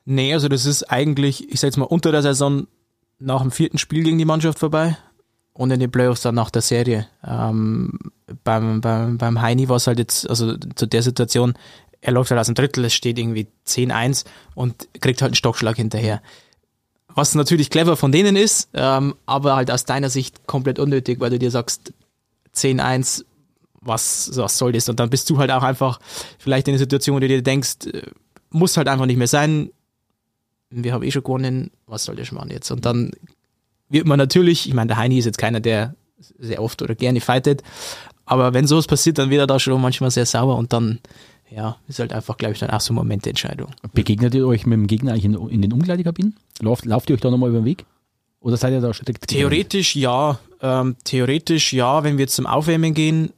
Nee, 0.04 0.34
also 0.34 0.50
das 0.50 0.66
ist 0.66 0.84
eigentlich, 0.84 1.50
ich 1.52 1.60
sag 1.60 1.68
jetzt 1.68 1.78
mal, 1.78 1.86
unter 1.86 2.12
der 2.12 2.22
Saison 2.22 2.68
nach 3.20 3.42
dem 3.42 3.52
vierten 3.52 3.78
Spiel 3.78 4.04
gegen 4.04 4.18
die 4.18 4.26
Mannschaft 4.26 4.60
vorbei 4.60 4.98
und 5.54 5.72
in 5.72 5.80
den 5.80 5.92
Playoffs 5.92 6.22
dann 6.22 6.36
nach 6.36 6.50
der 6.50 6.62
Serie. 6.62 7.08
Ähm, 7.26 7.98
beim, 8.44 8.82
beim, 8.82 9.18
beim 9.18 9.42
Heini 9.42 9.70
war 9.70 9.78
es 9.78 9.88
halt 9.88 10.00
jetzt, 10.00 10.30
also 10.30 10.56
zu 10.58 10.86
der 10.86 11.04
Situation, 11.04 11.54
er 12.02 12.14
läuft 12.14 12.32
halt 12.32 12.40
aus 12.40 12.48
dem 12.48 12.56
Drittel, 12.56 12.86
es 12.86 12.94
steht 12.94 13.20
irgendwie 13.20 13.48
10-1 13.68 14.26
und 14.56 14.88
kriegt 15.02 15.22
halt 15.22 15.30
einen 15.30 15.36
Stockschlag 15.36 15.76
hinterher. 15.76 16.22
Was 17.14 17.36
natürlich 17.36 17.70
clever 17.70 17.98
von 17.98 18.12
denen 18.12 18.36
ist, 18.36 18.70
ähm, 18.74 19.16
aber 19.26 19.56
halt 19.56 19.70
aus 19.70 19.86
deiner 19.86 20.10
Sicht 20.10 20.48
komplett 20.48 20.80
unnötig, 20.80 21.20
weil 21.20 21.30
du 21.30 21.40
dir 21.40 21.52
sagst, 21.52 21.94
10-1, 22.56 23.26
was, 23.82 24.32
was 24.36 24.58
soll 24.58 24.72
das? 24.72 24.88
Und 24.90 25.00
dann 25.00 25.10
bist 25.10 25.30
du 25.30 25.38
halt 25.38 25.52
auch 25.52 25.64
einfach 25.64 26.00
vielleicht 26.40 26.68
in 26.68 26.74
der 26.74 26.80
Situation, 26.80 27.16
wo 27.16 27.20
du 27.20 27.28
dir 27.28 27.42
denkst, 27.42 27.88
äh, 27.94 28.04
muss 28.50 28.78
halt 28.78 28.88
einfach 28.88 29.06
nicht 29.06 29.18
mehr 29.18 29.28
sein. 29.28 29.72
Wir 30.70 30.94
haben 30.94 31.04
eh 31.04 31.12
schon 31.12 31.24
gewonnen, 31.24 31.72
was 31.86 32.06
soll 32.06 32.16
das 32.16 32.32
machen 32.32 32.52
jetzt? 32.52 32.72
Und 32.72 32.86
dann 32.86 33.12
wird 33.92 34.06
man 34.06 34.18
natürlich, 34.18 34.68
ich 34.68 34.74
meine, 34.74 34.88
der 34.88 34.98
Heini 34.98 35.18
ist 35.18 35.26
jetzt 35.26 35.38
keiner, 35.38 35.60
der 35.60 35.96
sehr 36.40 36.62
oft 36.62 36.82
oder 36.82 36.96
gerne 36.96 37.22
fightet, 37.22 37.64
aber 38.26 38.54
wenn 38.54 38.68
sowas 38.68 38.88
passiert, 38.88 39.18
dann 39.18 39.30
wird 39.30 39.42
er 39.42 39.48
da 39.48 39.60
schon 39.60 39.82
manchmal 39.82 40.12
sehr 40.12 40.26
sauer 40.26 40.58
und 40.58 40.72
dann, 40.72 41.00
ja, 41.50 41.78
ist 41.88 42.00
halt 42.00 42.14
einfach, 42.14 42.38
glaube 42.38 42.54
ich, 42.54 42.60
dann 42.60 42.70
auch 42.70 42.80
so 42.80 42.94
Momententscheidung. 42.94 43.72
Begegnet 43.94 44.34
ihr 44.36 44.48
euch 44.48 44.66
mit 44.66 44.78
dem 44.78 44.88
Gegner 44.88 45.12
eigentlich 45.12 45.26
in, 45.26 45.36
in 45.50 45.62
den 45.62 45.74
Umkleidekabinen? 45.74 46.36
Lauft, 46.62 46.86
lauft 46.86 47.10
ihr 47.10 47.16
euch 47.16 47.22
da 47.22 47.30
nochmal 47.30 47.50
über 47.50 47.60
den 47.60 47.66
Weg? 47.66 47.86
Oder 48.40 48.58
seid 48.58 48.74
ihr 48.74 48.82
da 48.82 48.94
strikt? 48.94 49.28
Theoretisch 49.28 49.96
ja. 49.96 50.40
Ähm, 50.62 50.96
theoretisch 51.04 51.74
ja, 51.74 52.04
wenn 52.04 52.18
wir 52.18 52.24
jetzt 52.24 52.36
zum 52.36 52.46
Aufwärmen 52.46 52.94
gehen, 52.94 53.32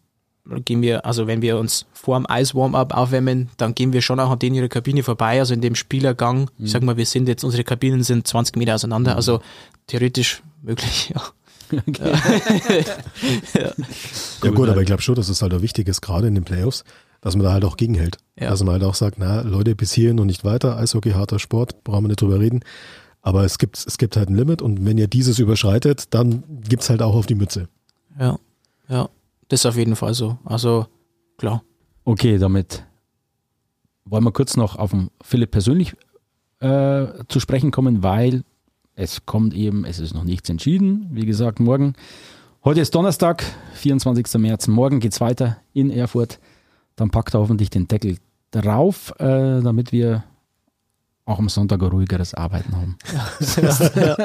gehen 0.66 0.82
wir, 0.82 1.06
also 1.06 1.28
wenn 1.28 1.42
wir 1.42 1.58
uns 1.58 1.86
vor 1.94 2.18
dem 2.18 2.30
Eis-Warm-Up 2.30 2.94
aufwärmen, 2.94 3.50
dann 3.58 3.76
gehen 3.76 3.94
wir 3.94 4.02
schon 4.02 4.20
auch 4.20 4.30
an 4.30 4.40
denen 4.40 4.56
ihre 4.56 4.70
Kabine 4.70 5.04
vorbei, 5.04 5.40
also 5.40 5.54
in 5.54 5.62
dem 5.62 5.76
Spielergang. 5.76 6.50
Mhm. 6.58 6.66
Ich 6.66 6.72
sag 6.72 6.84
mal, 6.84 6.98
wir 6.98 7.06
sind 7.06 7.28
jetzt, 7.28 7.44
unsere 7.44 7.64
Kabinen 7.64 8.04
sind 8.04 8.28
20 8.28 8.58
Meter 8.58 8.76
auseinander, 8.76 9.12
mhm. 9.12 9.18
also 9.18 9.42
theoretisch 9.88 10.44
möglich, 10.62 11.12
ja. 11.14 11.22
Okay. 11.88 12.84
ja. 13.54 13.62
ja. 14.44 14.52
gut, 14.52 14.70
aber 14.70 14.82
ich 14.82 14.86
glaube 14.86 15.02
schon, 15.02 15.16
dass 15.16 15.30
es 15.30 15.42
halt 15.42 15.54
auch 15.54 15.62
wichtig 15.62 15.88
ist, 15.88 16.02
gerade 16.02 16.28
in 16.28 16.36
den 16.36 16.44
Playoffs, 16.44 16.84
dass 17.22 17.36
man 17.36 17.46
da 17.46 17.54
halt 17.54 17.66
auch 17.66 17.78
gegenhält. 17.78 18.18
Ja. 18.38 18.50
Dass 18.50 18.62
man 18.64 18.74
halt 18.74 18.84
auch 18.84 18.96
sagt, 18.96 19.18
na, 19.18 19.42
Leute, 19.42 19.76
bis 19.76 19.94
hierhin 19.94 20.20
und 20.20 20.28
nicht 20.28 20.44
weiter, 20.44 20.78
Eishockey, 20.78 21.12
harter 21.12 21.40
Sport, 21.40 21.84
brauchen 21.84 22.04
wir 22.04 22.10
nicht 22.10 22.22
drüber 22.22 22.40
reden. 22.40 22.60
Aber 23.22 23.46
es 23.46 23.58
gibt, 23.58 23.78
es 23.78 23.98
gibt 23.98 24.18
halt 24.18 24.30
ein 24.30 24.36
Limit 24.36 24.62
und 24.62 24.86
wenn 24.86 24.98
ihr 24.98 25.08
dieses 25.08 25.40
überschreitet, 25.40 26.14
dann 26.14 26.44
gibt's 26.68 26.90
halt 26.90 27.02
auch 27.02 27.16
auf 27.16 27.26
die 27.26 27.36
Mütze. 27.36 27.70
Ja, 28.20 28.38
ja. 28.90 29.10
Das 29.54 29.60
ist 29.60 29.66
auf 29.68 29.78
jeden 29.78 29.96
Fall 29.96 30.16
so. 30.16 30.40
Also, 30.46 30.88
klar. 31.38 31.62
Okay, 32.06 32.40
damit 32.40 32.88
wollen 34.04 34.24
wir 34.24 34.32
kurz 34.32 34.58
noch 34.58 34.78
auf 34.78 34.90
den 34.90 35.12
Philipp 35.22 35.52
persönlich 35.52 35.94
äh, 36.60 37.06
zu 37.28 37.40
sprechen 37.40 37.70
kommen, 37.70 38.02
weil 38.02 38.46
es 38.96 39.28
kommt 39.28 39.54
eben, 39.54 39.86
es 39.86 40.00
ist 40.00 40.16
noch 40.16 40.24
nichts 40.24 40.50
entschieden. 40.50 41.08
Wie 41.12 41.28
gesagt, 41.28 41.60
morgen. 41.60 41.94
Heute 42.64 42.82
ist 42.82 42.96
Donnerstag, 42.96 43.44
24. 43.76 44.42
März. 44.42 44.68
Morgen 44.68 45.00
geht 45.00 45.12
es 45.12 45.22
weiter 45.22 45.58
in 45.72 45.92
Erfurt. 45.92 46.40
Dann 46.96 47.12
packt 47.12 47.36
er 47.36 47.42
hoffentlich 47.42 47.70
den 47.70 47.88
Deckel 47.88 48.18
drauf, 48.50 49.14
äh, 49.20 49.62
damit 49.62 49.92
wir 49.92 50.24
auch 51.26 51.40
am 51.40 51.48
Sonntag 51.48 51.82
ein 51.82 51.88
ruhigeres 51.88 52.34
Arbeiten 52.34 52.76
haben. 52.76 52.98
Ja, 53.14 53.92
ja. 53.96 54.18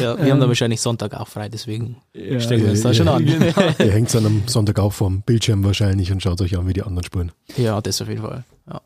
ja 0.00 0.24
wir 0.24 0.32
haben 0.32 0.40
dann 0.40 0.48
wahrscheinlich 0.48 0.80
Sonntag 0.80 1.14
auch 1.14 1.28
frei, 1.28 1.48
deswegen 1.48 1.96
ja, 2.14 2.38
stellen 2.40 2.62
wir 2.62 2.70
uns 2.70 2.82
da 2.82 2.92
schon 2.92 3.08
an. 3.08 3.24
Genau. 3.24 3.46
Ihr 3.78 3.92
hängt 3.92 4.14
dann 4.14 4.26
am 4.26 4.42
Sonntag 4.46 4.78
auch 4.78 4.92
vorm 4.92 5.22
Bildschirm 5.22 5.64
wahrscheinlich 5.64 6.12
und 6.12 6.22
schaut 6.22 6.40
euch 6.42 6.58
an, 6.58 6.66
wie 6.66 6.74
die 6.74 6.82
anderen 6.82 7.04
spielen. 7.04 7.32
Ja, 7.56 7.80
das 7.80 8.02
auf 8.02 8.08
jeden 8.08 8.22
Fall. 8.22 8.44
Ja. 8.68 8.80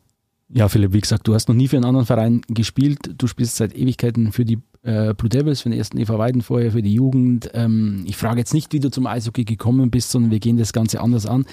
ja, 0.49 0.69
Philipp, 0.69 0.93
wie 0.93 1.01
gesagt, 1.01 1.27
du 1.27 1.33
hast 1.33 1.49
noch 1.49 1.55
nie 1.55 1.67
für 1.67 1.75
einen 1.75 1.85
anderen 1.85 2.05
Verein 2.05 2.41
gespielt. 2.47 2.99
Du 3.17 3.27
spielst 3.27 3.57
seit 3.57 3.75
Ewigkeiten 3.75 4.31
für 4.31 4.45
die 4.45 4.59
äh, 4.83 5.13
Blue 5.13 5.29
Devils, 5.29 5.61
für 5.61 5.69
den 5.69 5.77
ersten 5.77 5.97
EV 5.97 6.17
Weiden 6.17 6.41
vorher, 6.41 6.71
für 6.71 6.81
die 6.81 6.93
Jugend. 6.93 7.49
Ähm, 7.53 8.05
ich 8.07 8.15
frage 8.15 8.39
jetzt 8.39 8.53
nicht, 8.53 8.71
wie 8.71 8.79
du 8.79 8.89
zum 8.89 9.07
Eishockey 9.07 9.43
gekommen 9.43 9.91
bist, 9.91 10.11
sondern 10.11 10.31
wir 10.31 10.39
gehen 10.39 10.57
das 10.57 10.71
Ganze 10.71 11.01
anders 11.01 11.25
an. 11.25 11.45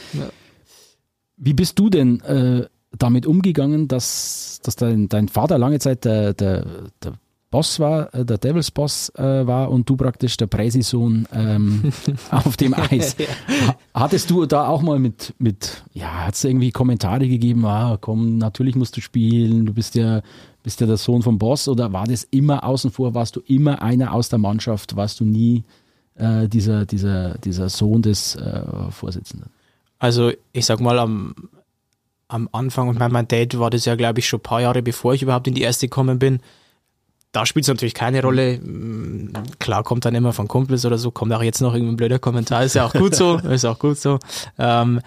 Wie 1.36 1.54
bist 1.54 1.78
du 1.78 1.90
denn 1.90 2.20
äh, 2.20 2.66
damit 2.98 3.26
umgegangen, 3.26 3.88
dass, 3.88 4.60
dass 4.62 4.76
dein, 4.76 5.08
dein 5.08 5.28
Vater 5.28 5.58
lange 5.58 5.78
Zeit 5.78 6.04
der, 6.04 6.34
der, 6.34 6.64
der 7.02 7.12
Boss 7.50 7.80
war, 7.80 8.14
äh, 8.14 8.24
der 8.24 8.38
Devils 8.38 8.70
Boss 8.70 9.10
äh, 9.16 9.46
war 9.46 9.70
und 9.70 9.88
du 9.88 9.96
praktisch 9.96 10.36
der 10.36 10.46
Präsi-Sohn 10.46 11.26
ähm, 11.32 11.92
auf 12.30 12.56
dem 12.56 12.74
Eis. 12.74 13.16
Hattest 13.92 14.30
du 14.30 14.46
da 14.46 14.68
auch 14.68 14.82
mal 14.82 14.98
mit, 15.00 15.34
mit 15.38 15.82
ja, 15.92 16.26
hat 16.26 16.34
es 16.34 16.44
irgendwie 16.44 16.70
Kommentare 16.70 17.28
gegeben, 17.28 17.64
ah, 17.66 17.98
komm, 18.00 18.38
natürlich 18.38 18.76
musst 18.76 18.96
du 18.96 19.00
spielen, 19.00 19.66
du 19.66 19.74
bist 19.74 19.96
ja, 19.96 20.22
bist 20.62 20.80
ja 20.80 20.86
der 20.86 20.96
Sohn 20.96 21.22
vom 21.22 21.38
Boss 21.38 21.66
oder 21.66 21.92
war 21.92 22.06
das 22.06 22.22
immer 22.24 22.62
außen 22.62 22.92
vor, 22.92 23.14
warst 23.14 23.34
du 23.34 23.40
immer 23.46 23.82
einer 23.82 24.14
aus 24.14 24.28
der 24.28 24.38
Mannschaft, 24.38 24.94
warst 24.94 25.18
du 25.18 25.24
nie 25.24 25.64
äh, 26.14 26.46
dieser, 26.48 26.86
dieser, 26.86 27.36
dieser 27.38 27.68
Sohn 27.68 28.02
des 28.02 28.36
äh, 28.36 28.62
Vorsitzenden? 28.90 29.50
Also 29.98 30.30
ich 30.52 30.66
sag 30.66 30.80
mal, 30.80 31.00
am, 31.00 31.34
am 32.30 32.48
Anfang 32.52 32.88
und 32.88 32.98
mein, 32.98 33.28
Dad 33.28 33.58
war 33.58 33.70
das 33.70 33.84
ja, 33.84 33.96
glaube 33.96 34.20
ich, 34.20 34.28
schon 34.28 34.38
ein 34.38 34.42
paar 34.44 34.60
Jahre 34.60 34.82
bevor 34.82 35.14
ich 35.14 35.22
überhaupt 35.22 35.48
in 35.48 35.54
die 35.54 35.62
erste 35.62 35.86
gekommen 35.86 36.18
bin. 36.18 36.40
Da 37.32 37.46
spielt 37.46 37.64
es 37.64 37.68
natürlich 37.68 37.94
keine 37.94 38.22
Rolle. 38.22 38.58
Mm, 38.58 39.32
klar 39.58 39.84
kommt 39.84 40.04
dann 40.04 40.14
immer 40.14 40.32
von 40.32 40.48
Kumpels 40.48 40.84
oder 40.84 40.98
so, 40.98 41.10
kommt 41.10 41.32
auch 41.32 41.42
jetzt 41.42 41.60
noch 41.60 41.74
irgendein 41.74 41.96
blöder 41.96 42.18
Kommentar, 42.18 42.64
ist 42.64 42.74
ja 42.74 42.86
auch 42.86 42.92
gut 42.92 43.14
so, 43.14 43.36
ist 43.50 43.64
auch 43.64 43.78
gut 43.78 43.98
so. 43.98 44.18
Ähm, 44.58 45.00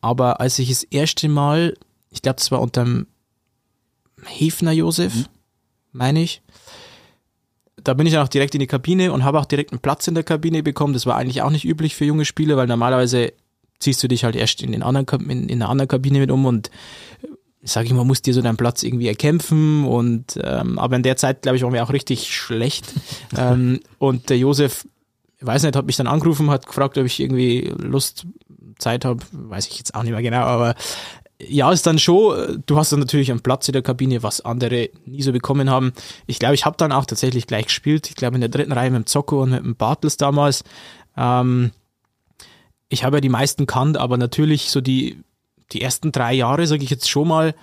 aber 0.00 0.40
als 0.40 0.58
ich 0.58 0.68
das 0.68 0.82
erste 0.84 1.28
Mal, 1.28 1.74
ich 2.10 2.22
glaube, 2.22 2.36
das 2.36 2.50
war 2.50 2.60
unter 2.60 2.84
dem 2.84 3.06
Hefner 4.24 4.72
Josef, 4.72 5.14
mhm. 5.14 5.26
meine 5.92 6.22
ich. 6.22 6.42
Da 7.82 7.94
bin 7.94 8.06
ich 8.06 8.12
dann 8.12 8.24
auch 8.24 8.28
direkt 8.28 8.54
in 8.54 8.60
die 8.60 8.66
Kabine 8.66 9.12
und 9.12 9.24
habe 9.24 9.40
auch 9.40 9.46
direkt 9.46 9.72
einen 9.72 9.80
Platz 9.80 10.06
in 10.06 10.14
der 10.14 10.24
Kabine 10.24 10.62
bekommen. 10.62 10.92
Das 10.92 11.06
war 11.06 11.16
eigentlich 11.16 11.42
auch 11.42 11.50
nicht 11.50 11.64
üblich 11.64 11.94
für 11.94 12.04
junge 12.04 12.26
Spieler, 12.26 12.56
weil 12.56 12.66
normalerweise 12.66 13.32
ziehst 13.80 14.02
du 14.02 14.08
dich 14.08 14.24
halt 14.24 14.36
erst 14.36 14.62
in, 14.62 14.72
den 14.72 14.82
anderen, 14.82 15.06
in, 15.28 15.48
in 15.48 15.60
einer 15.60 15.70
anderen 15.70 15.88
Kabine 15.88 16.20
mit 16.20 16.30
um 16.30 16.46
und 16.46 16.70
sag 17.62 17.84
ich 17.84 17.92
mal, 17.92 18.04
musst 18.04 18.26
dir 18.26 18.34
so 18.34 18.40
deinen 18.40 18.56
Platz 18.56 18.82
irgendwie 18.82 19.08
erkämpfen 19.08 19.84
und 19.84 20.38
ähm, 20.42 20.78
aber 20.78 20.96
in 20.96 21.02
der 21.02 21.16
Zeit, 21.16 21.42
glaube 21.42 21.56
ich, 21.56 21.62
waren 21.62 21.72
wir 21.72 21.82
auch 21.82 21.92
richtig 21.92 22.34
schlecht. 22.34 22.94
ähm, 23.36 23.80
und 23.98 24.30
der 24.30 24.38
Josef, 24.38 24.86
weiß 25.40 25.62
nicht, 25.64 25.76
hat 25.76 25.86
mich 25.86 25.96
dann 25.96 26.06
angerufen, 26.06 26.50
hat 26.50 26.66
gefragt, 26.66 26.96
ob 26.96 27.04
ich 27.04 27.20
irgendwie 27.20 27.72
Lust, 27.78 28.26
Zeit 28.78 29.04
habe, 29.04 29.20
weiß 29.32 29.66
ich 29.66 29.76
jetzt 29.76 29.94
auch 29.94 30.02
nicht 30.02 30.12
mehr 30.12 30.22
genau, 30.22 30.40
aber 30.40 30.74
ja, 31.38 31.72
ist 31.72 31.86
dann 31.86 31.98
schon, 31.98 32.62
du 32.66 32.76
hast 32.76 32.92
dann 32.92 33.00
natürlich 33.00 33.30
einen 33.30 33.40
Platz 33.40 33.68
in 33.68 33.72
der 33.72 33.82
Kabine, 33.82 34.22
was 34.22 34.42
andere 34.42 34.90
nie 35.06 35.22
so 35.22 35.32
bekommen 35.32 35.70
haben. 35.70 35.92
Ich 36.26 36.38
glaube, 36.38 36.54
ich 36.54 36.66
habe 36.66 36.76
dann 36.76 36.92
auch 36.92 37.06
tatsächlich 37.06 37.46
gleich 37.46 37.66
gespielt. 37.66 38.08
Ich 38.08 38.14
glaube 38.14 38.34
in 38.34 38.42
der 38.42 38.50
dritten 38.50 38.72
Reihe 38.72 38.90
mit 38.90 39.04
dem 39.04 39.06
Zocco 39.06 39.42
und 39.42 39.50
mit 39.50 39.64
dem 39.64 39.74
Bartels 39.74 40.18
damals. 40.18 40.64
Ähm, 41.16 41.70
ich 42.90 43.04
habe 43.04 43.16
ja 43.16 43.20
die 43.22 43.30
meisten 43.30 43.66
kannt, 43.66 43.96
aber 43.96 44.18
natürlich 44.18 44.70
so 44.70 44.82
die, 44.82 45.22
die 45.72 45.80
ersten 45.80 46.12
drei 46.12 46.34
Jahre, 46.34 46.66
sage 46.66 46.84
ich 46.84 46.90
jetzt 46.90 47.08
schon 47.08 47.28
mal, 47.28 47.54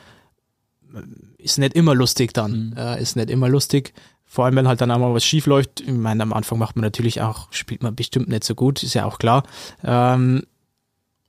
ist 1.38 1.60
nicht 1.60 1.76
immer 1.76 1.94
lustig 1.94 2.34
dann. 2.34 2.70
Mhm. 2.70 2.78
Äh, 2.78 3.02
ist 3.02 3.16
nicht 3.16 3.30
immer 3.30 3.50
lustig. 3.50 3.94
Vor 4.26 4.46
allem, 4.46 4.56
wenn 4.56 4.68
halt 4.68 4.82
dann 4.82 4.90
auch 4.90 5.00
mal 5.00 5.14
was 5.14 5.26
schief 5.26 5.46
läuft. 5.46 5.82
Ich 5.82 5.92
meine, 5.92 6.24
am 6.24 6.34
Anfang 6.34 6.58
macht 6.58 6.76
man 6.76 6.84
natürlich 6.84 7.22
auch, 7.22 7.52
spielt 7.52 7.84
man 7.84 7.96
bestimmt 7.96 8.30
nicht 8.30 8.46
so 8.46 8.56
gut, 8.56 8.82
ist 8.84 8.94
ja 8.94 9.06
auch 9.06 9.20
klar. 9.20 9.44
Ähm, 9.84 10.44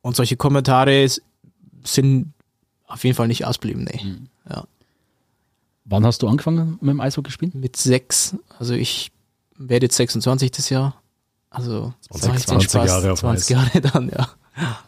und 0.00 0.16
solche 0.16 0.37
Kommentare 0.37 1.08
sind 1.84 2.32
auf 2.87 3.04
jeden 3.04 3.16
Fall 3.16 3.28
nicht 3.28 3.44
ausblieben, 3.44 3.84
nee. 3.84 4.00
Mhm. 4.02 4.28
Ja. 4.48 4.64
Wann 5.84 6.06
hast 6.06 6.22
du 6.22 6.28
angefangen 6.28 6.78
mit 6.80 6.90
dem 6.90 7.00
Eishockey 7.00 7.32
spielen? 7.32 7.52
Mit 7.54 7.76
sechs. 7.76 8.37
Also 8.58 8.74
ich 8.74 9.11
werde 9.56 9.87
jetzt 9.87 9.96
26 9.96 10.52
das 10.52 10.70
Jahr. 10.70 11.02
Also 11.50 11.92
20, 12.11 12.46
20 12.46 12.70
Spaß, 12.70 12.88
Jahre 12.88 13.12
auf 13.12 13.20
20 13.20 13.56
Eis. 13.56 13.72
Jahre 13.72 13.80
dann, 13.80 14.11
ja. 14.11 14.28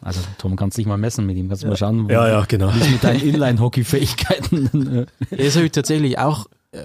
Also 0.00 0.20
Tom, 0.38 0.56
kannst 0.56 0.78
dich 0.78 0.86
mal 0.86 0.98
messen 0.98 1.26
mit 1.26 1.36
ihm, 1.36 1.48
kannst 1.48 1.62
du 1.62 1.66
ja. 1.66 1.70
mal 1.70 1.76
schauen, 1.76 2.08
ja, 2.08 2.28
ja, 2.28 2.44
genau. 2.46 2.74
wie 2.74 2.80
es 2.80 2.90
mit 2.90 3.04
deinen 3.04 3.20
Inline-Hockey-Fähigkeiten. 3.20 5.06
ja, 5.30 5.36
das 5.36 5.56
habe 5.56 5.66
ich 5.66 5.72
tatsächlich 5.72 6.18
auch 6.18 6.46
äh, 6.72 6.80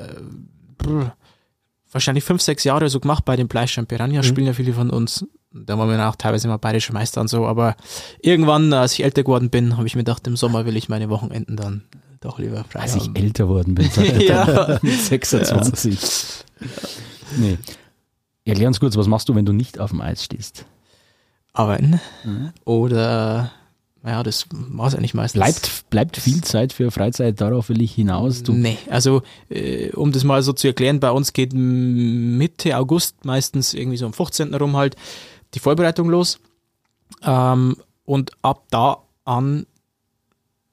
brr, 0.77 1.15
wahrscheinlich 1.91 2.23
fünf, 2.23 2.41
sechs 2.41 2.63
Jahre 2.63 2.89
so 2.89 2.99
gemacht 2.99 3.25
bei 3.25 3.35
den 3.35 3.47
Bleistein 3.47 3.88
Piranha, 3.88 4.19
mhm. 4.19 4.23
spielen 4.23 4.47
ja 4.47 4.53
viele 4.53 4.73
von 4.73 4.89
uns. 4.89 5.25
Da 5.51 5.77
waren 5.77 5.89
wir 5.89 6.09
auch 6.09 6.15
teilweise 6.15 6.47
mal 6.47 6.57
bayerische 6.57 6.93
Meister 6.93 7.21
und 7.21 7.29
so, 7.29 7.45
aber 7.45 7.75
irgendwann, 8.21 8.71
als 8.73 8.93
ich 8.93 9.03
älter 9.03 9.23
geworden 9.23 9.49
bin, 9.49 9.77
habe 9.77 9.88
ich 9.88 9.95
mir 9.95 10.01
gedacht, 10.01 10.27
im 10.27 10.35
Sommer 10.35 10.65
will 10.65 10.75
ich 10.75 10.89
meine 10.89 11.09
Wochenenden 11.09 11.55
dann 11.55 11.83
doch 12.19 12.39
lieber 12.39 12.63
frei 12.65 12.81
Als 12.81 12.95
haben. 12.95 13.13
ich 13.15 13.21
älter 13.23 13.45
geworden 13.45 13.75
bin, 13.75 13.89
ja. 14.19 14.79
mit 14.81 14.99
26. 14.99 16.43
Ja. 16.59 16.67
Nee. 17.38 17.57
Erklär 18.45 18.67
uns 18.67 18.79
kurz, 18.79 18.95
was 18.95 19.08
machst 19.08 19.27
du, 19.27 19.36
wenn 19.36 19.45
du 19.45 19.53
nicht 19.53 19.79
auf 19.79 19.89
dem 19.89 20.01
Eis 20.01 20.23
stehst? 20.23 20.65
Arbeiten. 21.51 21.99
Mhm. 22.23 22.51
Oder, 22.63 23.51
naja, 24.03 24.21
das 24.21 24.45
war 24.51 24.88
es 24.88 24.95
eigentlich 24.95 25.15
meistens. 25.15 25.41
Bleibt, 25.41 25.89
bleibt 25.89 26.17
viel 26.17 26.43
Zeit 26.43 26.71
für 26.71 26.91
Freizeit, 26.91 27.41
darauf 27.41 27.69
will 27.69 27.81
ich 27.81 27.93
hinaus. 27.93 28.43
Du 28.43 28.53
nee, 28.53 28.77
also, 28.89 29.23
äh, 29.49 29.89
um 29.91 30.12
das 30.12 30.23
mal 30.23 30.43
so 30.43 30.53
zu 30.53 30.67
erklären, 30.67 30.99
bei 30.99 31.10
uns 31.12 31.34
geht 31.34 31.53
Mitte 31.53 32.77
August 32.77 33.25
meistens 33.25 33.73
irgendwie 33.73 33.97
so 33.97 34.05
am 34.05 34.13
15. 34.13 34.53
rum 34.53 34.77
halt 34.77 34.95
die 35.55 35.60
Vorbereitung 35.60 36.10
los. 36.10 36.39
Ähm, 37.23 37.77
und 38.05 38.31
ab 38.43 38.65
da 38.69 38.99
an 39.23 39.65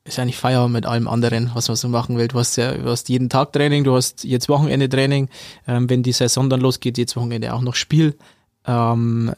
ist 0.05 0.19
eigentlich 0.19 0.37
Feierabend 0.37 0.73
mit 0.73 0.87
allem 0.87 1.07
anderen, 1.07 1.51
was 1.55 1.69
man 1.69 1.77
so 1.77 1.89
machen 1.89 2.19
will. 2.19 2.29
Du 2.29 2.39
hast 2.39 2.57
ja, 2.57 2.73
du 2.73 2.89
hast 2.89 3.09
jeden 3.09 3.29
Tag 3.29 3.53
Training, 3.53 3.85
du 3.85 3.95
hast 3.95 4.25
jetzt 4.25 4.49
Wochenende 4.49 4.89
Training. 4.89 5.29
Ähm, 5.67 5.89
wenn 5.89 6.03
die 6.03 6.13
Saison 6.13 6.51
dann 6.51 6.61
losgeht, 6.61 6.99
jetzt 6.99 7.17
Wochenende 7.17 7.55
auch 7.55 7.61
noch 7.61 7.77
Spiel. 7.77 8.17
Ähm, 8.67 9.33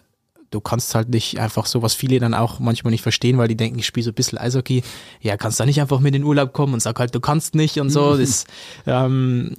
du 0.51 0.61
kannst 0.61 0.95
halt 0.95 1.11
nicht 1.11 1.39
einfach 1.39 1.67
so, 1.67 1.83
was 1.83 1.95
viele 1.95 2.19
dann 2.19 2.33
auch 2.33 2.61
manchmal 2.61 2.93
nicht 2.93 3.03
verstehen, 3.03 3.37
weil 3.37 3.49
die 3.49 3.57
denken, 3.57 3.79
ich 3.79 3.87
spiele 3.87 4.05
so 4.05 4.11
ein 4.11 4.15
bisschen 4.15 4.39
Eishockey. 4.39 4.83
Ja, 5.21 5.37
kannst 5.37 5.61
da 5.61 5.67
nicht 5.67 5.81
einfach 5.81 6.01
mit 6.01 6.15
in 6.15 6.23
den 6.23 6.25
Urlaub 6.25 6.53
kommen 6.53 6.75
und 6.75 6.81
sag 6.81 6.99
halt, 6.99 7.15
du 7.15 7.21
kannst 7.21 7.55
nicht 7.55 7.79
und 7.79 7.91
so. 7.91 8.17
Das, 8.17 8.47
ähm, 8.87 9.57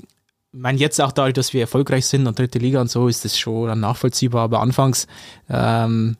ich 0.53 0.59
meine, 0.59 0.79
jetzt 0.79 0.99
auch 1.01 1.11
dadurch, 1.11 1.33
dass 1.33 1.53
wir 1.53 1.61
erfolgreich 1.61 2.05
sind 2.05 2.25
und 2.25 2.39
dritte 2.39 2.59
Liga 2.59 2.81
und 2.81 2.89
so, 2.89 3.07
ist 3.07 3.25
das 3.25 3.37
schon 3.37 3.67
dann 3.67 3.81
nachvollziehbar, 3.81 4.43
aber 4.43 4.61
anfangs 4.61 5.05
ähm, 5.49 6.15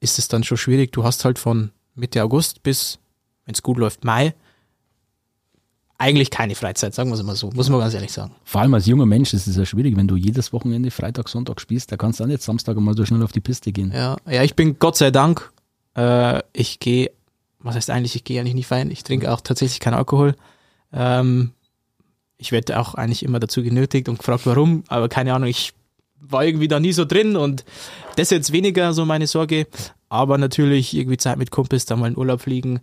ist 0.00 0.18
es 0.18 0.28
dann 0.28 0.44
schon 0.44 0.56
schwierig. 0.56 0.92
Du 0.92 1.04
hast 1.04 1.24
halt 1.24 1.38
von 1.38 1.70
Mitte 1.94 2.22
August 2.22 2.62
bis 2.62 2.98
wenn 3.44 3.54
es 3.54 3.62
gut 3.62 3.78
läuft, 3.78 4.04
Mai. 4.04 4.34
Eigentlich 5.98 6.30
keine 6.30 6.56
Freizeit, 6.56 6.94
sagen 6.94 7.10
wir 7.10 7.14
es 7.14 7.22
mal 7.22 7.36
so, 7.36 7.50
muss 7.52 7.68
man 7.68 7.78
ganz 7.78 7.94
ehrlich 7.94 8.10
sagen. 8.10 8.34
Vor 8.42 8.60
allem 8.60 8.74
als 8.74 8.86
junger 8.86 9.06
Mensch 9.06 9.32
ist 9.34 9.46
es 9.46 9.56
ja 9.56 9.64
schwierig, 9.64 9.96
wenn 9.96 10.08
du 10.08 10.16
jedes 10.16 10.52
Wochenende 10.52 10.90
Freitag, 10.90 11.28
Sonntag 11.28 11.60
spielst, 11.60 11.92
da 11.92 11.96
kannst 11.96 12.18
du 12.18 12.24
auch 12.24 12.28
nicht 12.28 12.42
Samstag 12.42 12.76
mal 12.78 12.96
so 12.96 13.04
schnell 13.06 13.22
auf 13.22 13.30
die 13.30 13.40
Piste 13.40 13.70
gehen. 13.70 13.92
Ja, 13.94 14.16
ja 14.28 14.42
ich 14.42 14.56
bin 14.56 14.80
Gott 14.80 14.96
sei 14.96 15.12
Dank, 15.12 15.52
äh, 15.94 16.42
ich 16.52 16.80
gehe, 16.80 17.12
was 17.60 17.76
heißt 17.76 17.90
eigentlich, 17.90 18.16
ich 18.16 18.24
gehe 18.24 18.40
eigentlich 18.40 18.54
nicht 18.54 18.66
feiern, 18.66 18.90
ich 18.90 19.04
trinke 19.04 19.30
auch 19.30 19.40
tatsächlich 19.40 19.78
keinen 19.78 19.94
Alkohol. 19.94 20.34
Ähm, 20.92 21.52
ich 22.36 22.50
werde 22.50 22.80
auch 22.80 22.94
eigentlich 22.96 23.22
immer 23.22 23.38
dazu 23.38 23.62
genötigt 23.62 24.08
und 24.08 24.18
gefragt, 24.18 24.44
warum, 24.44 24.82
aber 24.88 25.08
keine 25.08 25.32
Ahnung, 25.32 25.48
ich 25.48 25.72
war 26.18 26.44
irgendwie 26.44 26.68
da 26.68 26.80
nie 26.80 26.92
so 26.92 27.04
drin 27.04 27.36
und 27.36 27.64
das 28.16 28.26
ist 28.26 28.30
jetzt 28.32 28.52
weniger 28.52 28.92
so 28.92 29.04
meine 29.04 29.26
Sorge, 29.26 29.66
aber 30.08 30.38
natürlich 30.38 30.94
irgendwie 30.94 31.16
Zeit 31.16 31.38
mit 31.38 31.50
Kumpels, 31.50 31.86
da 31.86 31.96
mal 31.96 32.08
in 32.10 32.16
Urlaub 32.16 32.40
fliegen, 32.40 32.80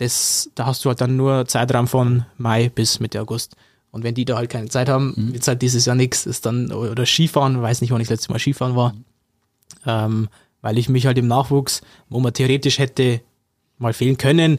das, 0.00 0.50
da 0.54 0.64
hast 0.64 0.84
du 0.84 0.88
halt 0.88 1.00
dann 1.00 1.16
nur 1.16 1.46
Zeitraum 1.46 1.86
von 1.86 2.24
Mai 2.38 2.70
bis 2.70 3.00
Mitte 3.00 3.20
August. 3.20 3.54
Und 3.90 4.02
wenn 4.02 4.14
die 4.14 4.24
da 4.24 4.36
halt 4.36 4.48
keine 4.48 4.68
Zeit 4.68 4.88
haben, 4.88 5.12
mhm. 5.14 5.34
jetzt 5.34 5.46
halt 5.46 5.60
dieses 5.60 5.84
Jahr 5.84 5.96
nichts, 5.96 6.24
ist 6.24 6.46
dann, 6.46 6.72
oder 6.72 7.04
Skifahren, 7.04 7.60
weiß 7.60 7.82
nicht, 7.82 7.90
wann 7.90 8.00
ich 8.00 8.08
das 8.08 8.20
letzte 8.20 8.32
Mal 8.32 8.38
Skifahren 8.38 8.76
war, 8.76 8.94
ähm, 9.84 10.28
weil 10.62 10.78
ich 10.78 10.88
mich 10.88 11.04
halt 11.04 11.18
im 11.18 11.26
Nachwuchs, 11.26 11.82
wo 12.08 12.18
man 12.20 12.32
theoretisch 12.32 12.78
hätte 12.78 13.20
mal 13.78 13.92
fehlen 13.92 14.16
können, 14.16 14.58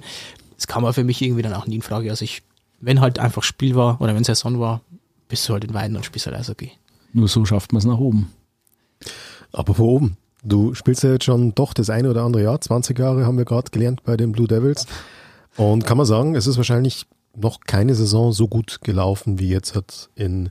das 0.57 0.67
kam 0.67 0.83
aber 0.83 0.93
für 0.93 1.03
mich 1.03 1.21
irgendwie 1.21 1.41
dann 1.41 1.53
auch 1.53 1.65
nie 1.65 1.75
in 1.75 1.81
Frage. 1.81 2.11
Also 2.11 2.23
ich, 2.23 2.43
wenn 2.79 3.01
halt 3.01 3.17
einfach 3.17 3.41
Spiel 3.41 3.75
war 3.75 3.99
oder 3.99 4.13
wenn 4.13 4.23
Saison 4.23 4.59
war, 4.59 4.81
bist 5.27 5.49
du 5.49 5.53
halt 5.53 5.63
in 5.63 5.73
Weiden 5.73 5.95
und 5.95 6.05
spielst 6.05 6.27
halt 6.27 6.35
Eishockey. 6.35 6.71
Nur 7.13 7.27
so 7.27 7.45
schafft 7.45 7.73
man 7.73 7.79
es 7.79 7.85
nach 7.85 7.97
oben. 7.97 8.31
Aber 9.51 9.73
vor 9.73 9.87
oben. 9.87 10.17
Du 10.43 10.75
spielst 10.75 11.03
ja 11.03 11.13
jetzt 11.13 11.25
schon 11.25 11.55
doch 11.55 11.73
das 11.73 11.89
eine 11.89 12.09
oder 12.09 12.23
andere 12.23 12.43
Jahr, 12.43 12.59
20 12.59 12.97
Jahre 12.97 13.25
haben 13.25 13.37
wir 13.37 13.45
gerade 13.45 13.71
gelernt 13.71 14.03
bei 14.03 14.17
den 14.17 14.31
Blue 14.31 14.47
Devils. 14.47 14.85
Und 15.57 15.85
kann 15.85 15.97
man 15.97 16.05
sagen, 16.05 16.35
es 16.35 16.47
ist 16.47 16.57
wahrscheinlich 16.57 17.05
noch 17.35 17.61
keine 17.61 17.95
Saison 17.95 18.31
so 18.31 18.47
gut 18.47 18.79
gelaufen 18.81 19.39
wie 19.39 19.49
jetzt 19.49 19.77
in, 20.15 20.49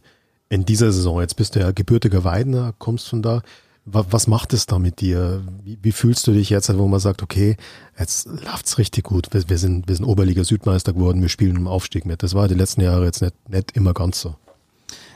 in 0.49 0.65
dieser 0.65 0.93
Saison. 0.93 1.21
Jetzt 1.21 1.37
bist 1.37 1.55
du 1.55 1.61
ja 1.61 1.73
gebürtiger 1.73 2.25
Weidener, 2.25 2.75
kommst 2.79 3.09
von 3.09 3.23
da. 3.23 3.43
Was 3.87 4.27
macht 4.27 4.53
es 4.53 4.67
da 4.67 4.79
mit 4.79 5.01
dir? 5.01 5.43
Wie, 5.65 5.79
wie 5.83 5.93
fühlst 5.93 6.27
du 6.27 6.33
dich 6.33 6.51
jetzt, 6.51 6.77
wo 6.77 6.87
man 6.87 7.01
sagt, 7.01 7.23
okay, 7.23 7.57
jetzt 7.99 8.27
läuft's 8.27 8.79
richtig 8.79 9.05
gut. 9.05 9.29
Wir, 9.33 9.49
wir, 9.49 9.59
sind, 9.59 9.89
wir 9.89 9.97
sind 9.97 10.05
Oberliga 10.05 10.45
Südmeister 10.45 10.93
geworden, 10.93 11.23
wir 11.23 11.31
spielen 11.31 11.57
im 11.57 11.67
Aufstieg 11.67 12.05
mit. 12.05 12.23
Das 12.23 12.35
war 12.35 12.47
die 12.47 12.55
letzten 12.55 12.83
Jahre 12.83 13.07
jetzt 13.07 13.23
nicht, 13.23 13.35
nicht 13.49 13.73
immer 13.73 13.95
ganz 13.95 14.21
so. 14.21 14.37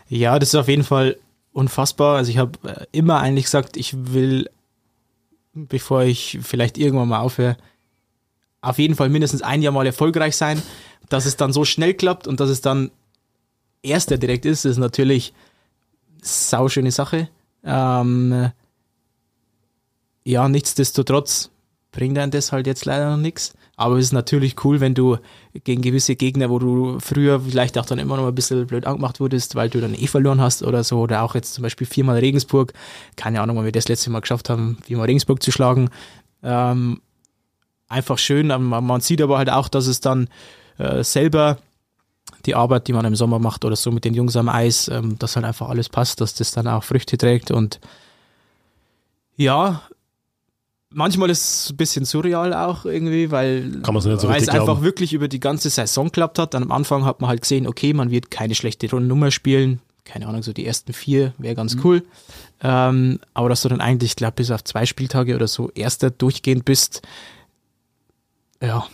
Ja, 0.09 0.39
das 0.39 0.49
ist 0.49 0.55
auf 0.55 0.69
jeden 0.69 0.83
Fall 0.83 1.17
unfassbar. 1.53 2.17
Also 2.17 2.31
ich 2.31 2.39
habe 2.39 2.59
äh, 2.69 2.87
immer 2.91 3.21
eigentlich 3.21 3.45
gesagt, 3.45 3.77
ich 3.77 3.95
will, 4.13 4.49
bevor 5.53 6.03
ich 6.03 6.39
vielleicht 6.43 6.79
irgendwann 6.79 7.09
mal 7.09 7.21
aufhöre, 7.21 7.57
auf 8.65 8.79
jeden 8.79 8.95
Fall 8.95 9.09
mindestens 9.09 9.43
ein 9.43 9.63
Jahr 9.63 9.73
mal 9.73 9.87
erfolgreich 9.87 10.37
sein. 10.37 10.63
Dass 11.09 11.27
es 11.27 11.37
dann 11.37 11.53
so 11.53 11.65
schnell 11.65 11.95
klappt 11.95 12.27
und 12.27 12.41
dass 12.41 12.49
es 12.49 12.61
dann 12.61 12.91
erster 13.83 14.17
direkt 14.17 14.47
ist, 14.47 14.65
ist 14.65 14.79
natürlich 14.79 15.35
sau 16.23 16.69
schöne 16.69 16.91
Sache. 16.91 17.29
Ähm, 17.63 18.51
ja, 20.25 20.49
nichtsdestotrotz 20.49 21.51
bringt 21.93 22.19
einem 22.19 22.31
das 22.31 22.53
halt 22.53 22.67
jetzt 22.67 22.87
leider 22.87 23.11
noch 23.11 23.23
nichts. 23.23 23.55
Aber 23.77 23.97
es 23.99 24.07
ist 24.07 24.13
natürlich 24.13 24.65
cool, 24.65 24.81
wenn 24.81 24.95
du 24.95 25.19
gegen 25.65 25.83
gewisse 25.83 26.15
Gegner, 26.15 26.49
wo 26.49 26.59
du 26.59 26.99
früher 27.01 27.41
vielleicht 27.41 27.77
auch 27.77 27.87
dann 27.87 27.99
immer 27.99 28.17
noch 28.17 28.27
ein 28.27 28.35
bisschen 28.35 28.67
blöd 28.67 28.87
angemacht 28.87 29.19
wurdest, 29.19 29.57
weil 29.57 29.69
du 29.69 29.81
dann 29.81 29.95
eh 29.95 30.07
verloren 30.07 30.41
hast 30.41 30.63
oder 30.63 30.85
so, 30.85 31.01
oder 31.01 31.23
auch 31.23 31.35
jetzt 31.35 31.55
zum 31.55 31.63
Beispiel 31.63 31.87
viermal 31.87 32.19
Regensburg, 32.19 32.73
keine 33.17 33.41
Ahnung, 33.41 33.57
wann 33.57 33.65
wir 33.65 33.73
das 33.73 33.89
letzte 33.89 34.11
Mal 34.11 34.21
geschafft 34.21 34.49
haben, 34.49 34.79
viermal 34.85 35.07
Regensburg 35.07 35.43
zu 35.43 35.51
schlagen. 35.51 35.91
Ähm, 36.43 37.01
einfach 37.89 38.19
schön. 38.19 38.49
Man 38.49 39.01
sieht 39.01 39.21
aber 39.21 39.39
halt 39.39 39.51
auch, 39.51 39.69
dass 39.69 39.87
es 39.87 40.01
dann 40.01 40.29
äh, 40.79 41.05
selber 41.05 41.59
die 42.47 42.55
Arbeit, 42.55 42.89
die 42.89 42.93
man 42.93 43.05
im 43.05 43.17
Sommer 43.17 43.39
macht 43.39 43.65
oder 43.65 43.77
so 43.77 43.91
mit 43.91 44.05
den 44.05 44.15
Jungs 44.15 44.37
am 44.37 44.49
Eis, 44.49 44.89
ähm, 44.89 45.19
dass 45.19 45.37
halt 45.37 45.47
einfach 45.47 45.69
alles 45.69 45.89
passt, 45.89 46.21
dass 46.21 46.35
das 46.35 46.51
dann 46.53 46.67
auch 46.67 46.85
Früchte 46.85 47.17
trägt 47.17 47.51
und 47.51 47.81
ja, 49.37 49.83
manchmal 50.95 51.31
ist 51.31 51.65
es 51.65 51.71
ein 51.71 51.77
bisschen 51.77 52.05
surreal 52.05 52.55
auch 52.55 52.85
irgendwie, 52.85 53.31
weil, 53.31 53.83
so 54.19 54.29
es 54.31 54.49
einfach 54.49 54.83
wirklich 54.83 55.13
über 55.13 55.29
die 55.29 55.41
ganze 55.41 55.71
Saison 55.71 56.11
klappt 56.11 56.39
hat. 56.39 56.55
Dann 56.55 56.63
am 56.63 56.73
Anfang 56.73 57.05
hat 57.05 57.21
man 57.21 57.29
halt 57.29 57.43
gesehen, 57.43 57.67
okay, 57.67 57.93
man 57.93 58.11
wird 58.11 58.31
keine 58.31 58.55
schlechte 58.55 58.95
Nummer 58.95 59.31
spielen. 59.31 59.81
Keine 60.05 60.27
Ahnung, 60.27 60.43
so 60.43 60.53
die 60.53 60.67
ersten 60.67 60.93
vier 60.93 61.33
wäre 61.39 61.55
ganz 61.55 61.77
mhm. 61.77 61.81
cool. 61.85 62.03
Ähm, 62.63 63.21
aber 63.33 63.49
dass 63.49 63.63
du 63.63 63.69
dann 63.71 63.81
eigentlich, 63.81 64.13
ich 64.13 64.17
glaube, 64.17 64.35
bis 64.35 64.51
auf 64.51 64.63
zwei 64.63 64.87
Spieltage 64.87 65.35
oder 65.35 65.49
so 65.49 65.71
erster 65.71 66.11
durchgehend 66.11 66.65
bist, 66.65 67.03
ja, 68.65 68.87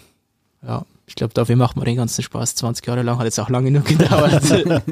ja. 0.66 0.85
Ich 1.06 1.16
glaube, 1.16 1.35
dafür 1.35 1.56
macht 1.56 1.76
man 1.76 1.87
den 1.87 1.96
ganzen 1.96 2.22
Spaß 2.22 2.54
20 2.54 2.87
Jahre 2.87 3.02
lang, 3.02 3.18
hat 3.18 3.24
jetzt 3.24 3.40
auch 3.40 3.48
lange 3.48 3.72
genug 3.72 3.85
gedauert. 3.85 4.42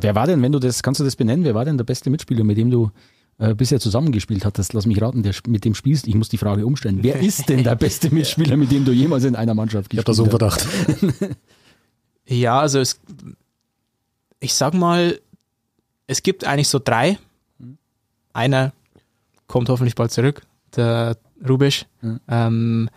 Wer 0.00 0.14
war 0.14 0.26
denn, 0.26 0.40
wenn 0.42 0.52
du 0.52 0.60
das, 0.60 0.82
kannst 0.82 1.00
du 1.00 1.04
das 1.04 1.16
benennen, 1.16 1.44
wer 1.44 1.54
war 1.54 1.64
denn 1.64 1.76
der 1.76 1.84
beste 1.84 2.10
Mitspieler, 2.10 2.44
mit 2.44 2.56
dem 2.56 2.70
du 2.70 2.90
äh, 3.38 3.54
bisher 3.54 3.80
zusammengespielt 3.80 4.44
hattest? 4.44 4.72
Lass 4.72 4.86
mich 4.86 5.00
raten, 5.02 5.22
der 5.22 5.34
mit 5.48 5.64
dem 5.64 5.74
spielst. 5.74 6.06
Ich 6.06 6.14
muss 6.14 6.28
die 6.28 6.38
Frage 6.38 6.64
umstellen. 6.64 6.98
Wer 7.02 7.20
ist 7.20 7.48
denn 7.48 7.64
der 7.64 7.74
beste 7.74 8.10
Mitspieler, 8.14 8.56
mit 8.56 8.70
dem 8.70 8.84
du 8.84 8.92
jemals 8.92 9.24
in 9.24 9.34
einer 9.34 9.54
Mannschaft 9.54 9.90
gespielt 9.90 10.06
hast? 10.08 10.18
Ich 10.18 10.26
habe 10.26 10.38
da 10.38 10.50
so 10.50 10.60
einen 10.60 11.00
Verdacht. 11.00 11.36
ja, 12.26 12.60
also 12.60 12.78
es, 12.78 13.00
ich 14.38 14.54
sag 14.54 14.74
mal, 14.74 15.18
es 16.06 16.22
gibt 16.22 16.44
eigentlich 16.44 16.68
so 16.68 16.78
drei. 16.78 17.18
Einer 18.32 18.72
kommt 19.48 19.68
hoffentlich 19.68 19.96
bald 19.96 20.12
zurück, 20.12 20.42
der 20.76 21.16
Rubisch. 21.46 21.86
Mhm. 22.02 22.20
Ähm, 22.28 22.90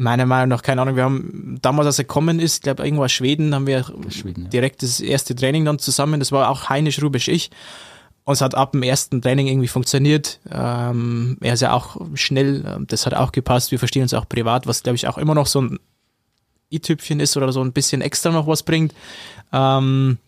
meiner 0.00 0.24
Meinung 0.24 0.48
nach, 0.48 0.62
keine 0.62 0.82
Ahnung, 0.82 0.96
wir 0.96 1.04
haben 1.04 1.58
damals, 1.60 1.86
als 1.86 1.98
er 1.98 2.04
gekommen 2.04 2.40
ist, 2.40 2.62
glaube 2.62 2.84
irgendwo 2.84 3.04
aus 3.04 3.12
Schweden, 3.12 3.54
haben 3.54 3.66
wir 3.66 3.84
Schweden, 4.08 4.44
ja. 4.44 4.48
direkt 4.48 4.82
das 4.82 5.00
erste 5.00 5.34
Training 5.34 5.64
dann 5.66 5.78
zusammen. 5.78 6.20
Das 6.20 6.32
war 6.32 6.48
auch 6.48 6.68
Heinisch, 6.70 7.02
Rubisch, 7.02 7.28
ich. 7.28 7.50
Und 8.24 8.34
es 8.34 8.40
hat 8.40 8.54
ab 8.54 8.72
dem 8.72 8.82
ersten 8.82 9.20
Training 9.20 9.46
irgendwie 9.46 9.68
funktioniert. 9.68 10.40
Ähm, 10.50 11.36
er 11.40 11.54
ist 11.54 11.60
ja 11.60 11.72
auch 11.72 12.00
schnell, 12.14 12.64
ähm, 12.66 12.86
das 12.86 13.04
hat 13.04 13.14
auch 13.14 13.32
gepasst. 13.32 13.72
Wir 13.72 13.78
verstehen 13.78 14.02
uns 14.02 14.14
auch 14.14 14.28
privat, 14.28 14.66
was 14.66 14.82
glaube 14.82 14.96
ich 14.96 15.06
auch 15.06 15.18
immer 15.18 15.34
noch 15.34 15.46
so 15.46 15.60
ein 15.60 15.78
i-Tüpfchen 16.72 17.20
ist 17.20 17.36
oder 17.36 17.52
so 17.52 17.60
ein 17.60 17.72
bisschen 17.72 18.00
extra 18.00 18.30
noch 18.30 18.46
was 18.46 18.62
bringt. 18.62 18.94
Ähm, 19.52 20.18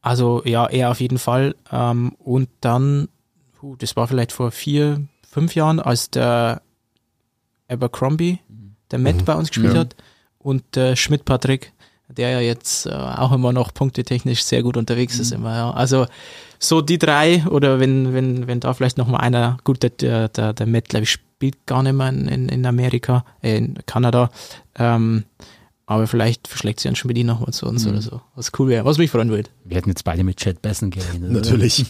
also 0.00 0.42
ja, 0.44 0.66
er 0.66 0.90
auf 0.90 1.00
jeden 1.00 1.18
Fall. 1.18 1.54
Ähm, 1.70 2.12
und 2.18 2.48
dann, 2.60 3.08
uh, 3.62 3.76
das 3.76 3.94
war 3.94 4.08
vielleicht 4.08 4.32
vor 4.32 4.50
vier, 4.50 5.06
fünf 5.28 5.54
Jahren, 5.54 5.80
als 5.80 6.10
der 6.10 6.62
Abercrombie, 7.68 8.40
der 8.90 8.98
Matt 8.98 9.16
mhm. 9.16 9.24
bei 9.24 9.34
uns 9.34 9.48
gespielt 9.48 9.74
ja. 9.74 9.80
hat, 9.80 9.96
und 10.38 10.76
äh, 10.76 10.96
Schmidt 10.96 11.24
Patrick, 11.24 11.72
der 12.08 12.30
ja 12.30 12.40
jetzt 12.40 12.86
äh, 12.86 12.90
auch 12.90 13.32
immer 13.32 13.52
noch 13.52 13.74
punktetechnisch 13.74 14.42
sehr 14.42 14.62
gut 14.62 14.76
unterwegs 14.76 15.16
mhm. 15.16 15.20
ist 15.22 15.32
immer. 15.32 15.54
Ja. 15.54 15.70
Also 15.72 16.06
so 16.58 16.80
die 16.80 16.98
drei 16.98 17.44
oder 17.46 17.80
wenn 17.80 18.14
wenn 18.14 18.46
wenn 18.46 18.60
da 18.60 18.72
vielleicht 18.72 18.98
noch 18.98 19.08
mal 19.08 19.18
einer, 19.18 19.58
gut 19.64 19.82
der 19.82 20.28
der 20.28 20.52
der 20.52 20.66
Matt 20.66 20.88
glaube 20.88 21.04
ich 21.04 21.18
spielt 21.38 21.66
gar 21.66 21.84
nicht 21.84 21.92
mehr 21.92 22.08
in, 22.08 22.48
in 22.48 22.66
Amerika, 22.66 23.24
äh, 23.42 23.58
in 23.58 23.78
Kanada. 23.86 24.30
Ähm, 24.76 25.24
aber 25.86 26.06
vielleicht 26.06 26.48
verschlägt 26.48 26.80
sie 26.80 26.88
einen 26.88 26.96
Schmidt 26.96 27.24
noch 27.24 27.40
mal 27.40 27.52
zu 27.52 27.66
uns 27.66 27.84
mhm. 27.84 27.92
oder 27.92 28.02
so. 28.02 28.20
Was 28.34 28.50
cool 28.58 28.68
wäre, 28.68 28.84
was 28.84 28.98
mich 28.98 29.10
freuen 29.10 29.30
würde. 29.30 29.48
Wir 29.64 29.76
hätten 29.76 29.88
jetzt 29.88 30.02
beide 30.02 30.24
mit 30.24 30.36
Chad 30.38 30.60
Bessen 30.60 30.90
gerechnet. 30.90 31.30
Natürlich. 31.30 31.86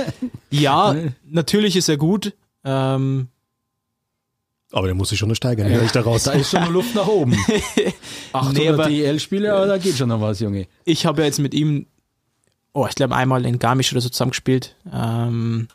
ja, 0.50 0.94
natürlich 1.24 1.76
ist 1.76 1.88
er 1.88 1.96
gut. 1.96 2.34
Ähm, 2.64 3.28
aber 4.72 4.86
der 4.86 4.94
muss 4.94 5.08
sich 5.08 5.18
schon 5.18 5.28
noch 5.28 5.34
steigern, 5.34 5.70
ja. 5.70 5.82
ich 5.82 5.92
daraus. 5.92 6.24
Da 6.24 6.32
ist 6.32 6.50
schon 6.50 6.60
noch 6.60 6.70
Luft 6.70 6.94
nach 6.94 7.06
oben. 7.06 7.34
800 8.32 8.88
nee, 8.88 9.02
DL-Spieler, 9.02 9.66
da 9.66 9.78
geht 9.78 9.96
schon 9.96 10.10
noch 10.10 10.20
was, 10.20 10.40
Junge. 10.40 10.66
Ich 10.84 11.06
habe 11.06 11.22
ja 11.22 11.26
jetzt 11.26 11.38
mit 11.38 11.54
ihm, 11.54 11.86
oh, 12.74 12.86
ich 12.86 12.94
glaube 12.94 13.16
einmal 13.16 13.46
in 13.46 13.58
Garmisch 13.58 13.92
oder 13.92 14.02
so 14.02 14.10
zusammengespielt. 14.10 14.76
Ähm, 14.92 15.68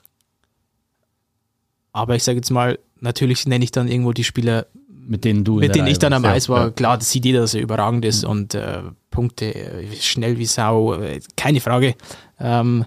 aber 1.91 2.15
ich 2.15 2.23
sage 2.23 2.37
jetzt 2.37 2.51
mal, 2.51 2.77
natürlich 2.99 3.47
nenne 3.47 3.63
ich 3.63 3.71
dann 3.71 3.87
irgendwo 3.87 4.13
die 4.13 4.23
Spieler, 4.23 4.67
mit 4.87 5.25
denen 5.25 5.43
du, 5.43 5.55
mit 5.55 5.75
denen 5.75 5.87
ich 5.87 5.99
dann 5.99 6.13
am 6.13 6.25
Eis 6.25 6.47
war. 6.47 6.65
Ja. 6.65 6.71
Klar, 6.71 6.97
das 6.97 7.09
sieht 7.09 7.25
jeder, 7.25 7.41
dass 7.41 7.55
er 7.55 7.61
überragend 7.61 8.05
ist 8.05 8.23
mhm. 8.23 8.29
und 8.29 8.55
äh, 8.55 8.83
Punkte 9.09 9.85
schnell 9.99 10.37
wie 10.37 10.45
Sau, 10.45 10.93
äh, 10.93 11.19
keine 11.35 11.61
Frage. 11.61 11.95
Ähm, 12.39 12.85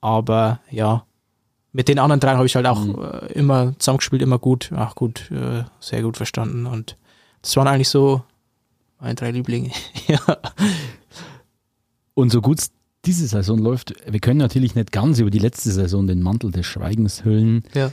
aber 0.00 0.60
ja, 0.70 1.04
mit 1.76 1.88
den 1.88 1.98
anderen 1.98 2.20
drei 2.20 2.34
habe 2.34 2.46
ich 2.46 2.56
halt 2.56 2.66
auch 2.66 2.82
mhm. 2.82 3.02
äh, 3.02 3.32
immer 3.34 3.78
zusammengespielt, 3.78 4.22
immer 4.22 4.38
gut, 4.38 4.72
auch 4.74 4.94
gut, 4.94 5.30
äh, 5.30 5.64
sehr 5.78 6.02
gut 6.02 6.16
verstanden. 6.16 6.64
Und 6.64 6.96
das 7.42 7.54
waren 7.56 7.68
eigentlich 7.68 7.90
so 7.90 8.22
meine 8.98 9.14
drei 9.14 9.30
Lieblinge. 9.30 9.70
ja. 10.08 10.18
Und 12.14 12.30
so 12.30 12.40
gut 12.40 12.60
diese 13.04 13.26
Saison 13.26 13.58
läuft, 13.58 13.92
wir 14.10 14.20
können 14.20 14.38
natürlich 14.38 14.74
nicht 14.74 14.90
ganz 14.90 15.18
über 15.18 15.30
die 15.30 15.38
letzte 15.38 15.70
Saison 15.70 16.06
den 16.06 16.22
Mantel 16.22 16.50
des 16.50 16.64
Schweigens 16.64 17.26
hüllen. 17.26 17.62
Ja. 17.74 17.92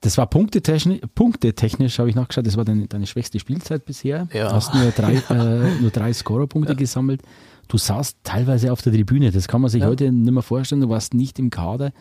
Das 0.00 0.16
war 0.16 0.26
punktetechnisch, 0.26 1.00
punktetechnisch 1.14 1.98
habe 1.98 2.08
ich 2.08 2.16
nachgeschaut, 2.16 2.46
das 2.46 2.56
war 2.56 2.64
deine, 2.64 2.86
deine 2.86 3.06
schwächste 3.06 3.38
Spielzeit 3.38 3.84
bisher. 3.84 4.26
Ja. 4.32 4.48
Du 4.48 4.54
hast 4.54 4.72
nur 4.74 4.90
drei, 4.90 5.16
äh, 5.30 5.80
nur 5.82 5.90
drei 5.90 6.14
Scorerpunkte 6.14 6.72
ja. 6.72 6.78
gesammelt. 6.78 7.20
Du 7.68 7.76
saßt 7.76 8.16
teilweise 8.24 8.72
auf 8.72 8.80
der 8.80 8.94
Tribüne, 8.94 9.30
das 9.30 9.48
kann 9.48 9.60
man 9.60 9.70
sich 9.70 9.82
ja. 9.82 9.86
heute 9.86 10.10
nicht 10.10 10.32
mehr 10.32 10.42
vorstellen, 10.42 10.80
du 10.80 10.88
warst 10.88 11.12
nicht 11.12 11.38
im 11.38 11.50
Kader 11.50 11.92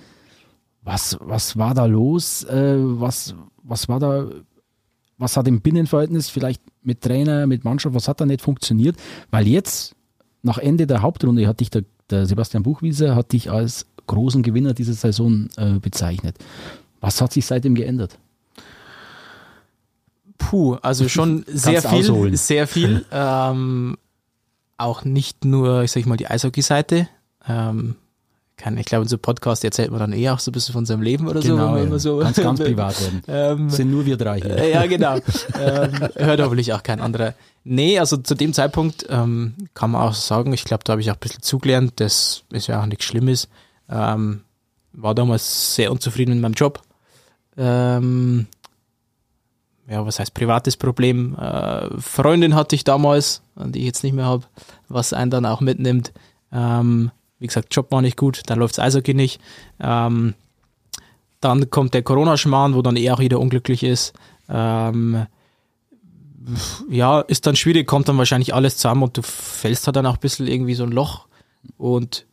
was, 0.87 1.17
was 1.19 1.57
war 1.57 1.73
da 1.73 1.85
los? 1.85 2.43
Äh, 2.45 2.77
was, 2.77 3.35
was 3.61 3.89
war 3.89 3.99
da, 3.99 4.25
was 5.17 5.35
hat 5.35 5.47
im 5.47 5.59
Binnenverhältnis 5.59 6.29
vielleicht 6.29 6.61
mit 6.81 7.01
Trainer, 7.01 7.45
mit 7.45 7.65
Mannschaft, 7.65 7.93
was 7.93 8.07
hat 8.07 8.21
da 8.21 8.25
nicht 8.25 8.41
funktioniert? 8.41 8.95
Weil 9.29 9.47
jetzt, 9.47 9.95
nach 10.43 10.57
Ende 10.57 10.87
der 10.87 11.01
Hauptrunde, 11.01 11.45
hat 11.45 11.59
dich 11.59 11.69
der, 11.69 11.83
der 12.09 12.25
Sebastian 12.25 12.63
Buchwieser 12.63 13.15
hat 13.15 13.33
dich 13.33 13.51
als 13.51 13.85
großen 14.07 14.41
Gewinner 14.43 14.73
dieser 14.73 14.93
Saison 14.93 15.49
äh, 15.57 15.79
bezeichnet. 15.79 16.37
Was 17.01 17.19
hat 17.21 17.33
sich 17.33 17.45
seitdem 17.45 17.75
geändert? 17.75 18.17
Puh, 20.37 20.75
also 20.75 21.09
schon 21.09 21.43
sehr 21.47 21.81
viel, 21.81 21.99
ausholen. 21.99 22.35
sehr 22.37 22.65
viel. 22.65 23.05
ähm, 23.11 23.97
auch 24.77 25.03
nicht 25.03 25.43
nur, 25.43 25.83
ich 25.83 25.91
sag 25.91 26.05
mal, 26.05 26.15
die 26.15 26.27
Eishockey-Seite. 26.27 27.09
Ähm, 27.45 27.95
kann, 28.57 28.77
ich 28.77 28.87
glaube, 28.87 29.03
in 29.03 29.07
so 29.07 29.17
Podcast 29.17 29.63
erzählt 29.63 29.91
man 29.91 29.99
dann 29.99 30.13
eh 30.13 30.29
auch 30.29 30.39
so 30.39 30.49
ein 30.49 30.53
bisschen 30.53 30.73
von 30.73 30.85
seinem 30.85 31.03
Leben 31.03 31.27
oder 31.27 31.41
genau, 31.41 31.77
so. 31.77 31.83
Ja. 31.83 31.99
so 31.99 32.17
ganz, 32.17 32.37
ganz 32.41 32.59
privat 32.59 32.99
werden. 33.01 33.21
ähm, 33.27 33.69
sind 33.69 33.91
nur 33.91 34.05
wir 34.05 34.17
drei 34.17 34.41
hier. 34.41 34.57
Äh, 34.57 34.73
ja, 34.73 34.85
genau. 34.87 35.15
ähm, 35.59 36.09
hört 36.15 36.41
hoffentlich 36.41 36.73
auch 36.73 36.81
kein 36.81 36.99
anderer. 36.99 37.35
Nee, 37.63 37.99
also 37.99 38.17
zu 38.17 38.33
dem 38.33 38.53
Zeitpunkt 38.53 39.05
ähm, 39.09 39.53
kann 39.73 39.91
man 39.91 40.01
auch 40.01 40.13
sagen, 40.13 40.53
ich 40.53 40.63
glaube, 40.63 40.83
da 40.83 40.91
habe 40.91 41.01
ich 41.01 41.11
auch 41.11 41.15
ein 41.15 41.19
bisschen 41.19 41.43
zugelernt, 41.43 41.93
das 41.97 42.43
ist 42.51 42.67
ja 42.67 42.81
auch 42.81 42.87
nichts 42.87 43.05
Schlimmes. 43.05 43.47
Ähm, 43.89 44.41
war 44.93 45.13
damals 45.13 45.75
sehr 45.75 45.91
unzufrieden 45.91 46.33
mit 46.33 46.41
meinem 46.41 46.53
Job. 46.53 46.81
Ähm, 47.57 48.47
ja, 49.87 50.05
was 50.05 50.19
heißt 50.19 50.33
privates 50.33 50.77
Problem? 50.77 51.35
Äh, 51.35 51.99
Freundin 51.99 52.55
hatte 52.55 52.75
ich 52.75 52.83
damals, 52.83 53.41
die 53.55 53.79
ich 53.79 53.85
jetzt 53.85 54.03
nicht 54.03 54.13
mehr 54.13 54.25
habe, 54.25 54.45
was 54.89 55.13
einen 55.13 55.31
dann 55.31 55.45
auch 55.45 55.61
mitnimmt. 55.61 56.11
Ähm, 56.51 57.11
wie 57.39 57.47
gesagt, 57.47 57.75
Job 57.75 57.91
war 57.91 58.01
nicht 58.01 58.17
gut, 58.17 58.41
dann 58.47 58.59
läuft 58.59 58.77
das 58.77 58.85
Eishockey 58.85 59.13
nicht. 59.13 59.39
Ähm, 59.79 60.33
dann 61.39 61.69
kommt 61.69 61.93
der 61.93 62.01
Corona-Schmarrn, 62.01 62.73
wo 62.73 62.81
dann 62.81 62.95
eher 62.95 63.13
auch 63.13 63.19
jeder 63.19 63.39
unglücklich 63.39 63.83
ist. 63.83 64.13
Ähm, 64.49 65.27
ja, 66.89 67.21
ist 67.21 67.45
dann 67.45 67.55
schwierig, 67.55 67.87
kommt 67.87 68.07
dann 68.07 68.17
wahrscheinlich 68.17 68.53
alles 68.53 68.77
zusammen 68.77 69.03
und 69.03 69.17
du 69.17 69.21
fällst 69.21 69.85
halt 69.85 69.95
dann 69.95 70.05
auch 70.05 70.15
ein 70.15 70.19
bisschen 70.19 70.47
irgendwie 70.47 70.73
so 70.73 70.83
ein 70.83 70.91
Loch. 70.91 71.27
Und 71.77 72.25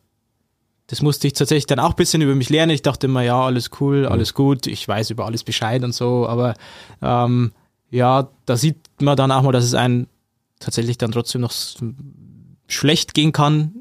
das 0.87 1.01
musste 1.01 1.27
ich 1.27 1.33
tatsächlich 1.33 1.65
dann 1.65 1.79
auch 1.79 1.91
ein 1.91 1.95
bisschen 1.95 2.21
über 2.21 2.35
mich 2.35 2.49
lernen. 2.49 2.71
Ich 2.71 2.81
dachte 2.81 3.07
immer, 3.07 3.21
ja, 3.21 3.41
alles 3.41 3.71
cool, 3.79 4.05
alles 4.05 4.33
gut, 4.33 4.67
ich 4.67 4.87
weiß 4.87 5.09
über 5.09 5.25
alles 5.25 5.43
Bescheid 5.43 5.83
und 5.83 5.93
so, 5.93 6.27
aber 6.27 6.53
ähm, 7.01 7.51
ja, 7.91 8.29
da 8.45 8.57
sieht 8.57 8.77
man 8.99 9.17
dann 9.17 9.31
auch 9.31 9.43
mal, 9.43 9.51
dass 9.51 9.65
es 9.65 9.73
einem 9.73 10.07
tatsächlich 10.59 10.97
dann 10.97 11.11
trotzdem 11.11 11.41
noch 11.41 11.53
schlecht 12.67 13.13
gehen 13.13 13.31
kann 13.31 13.74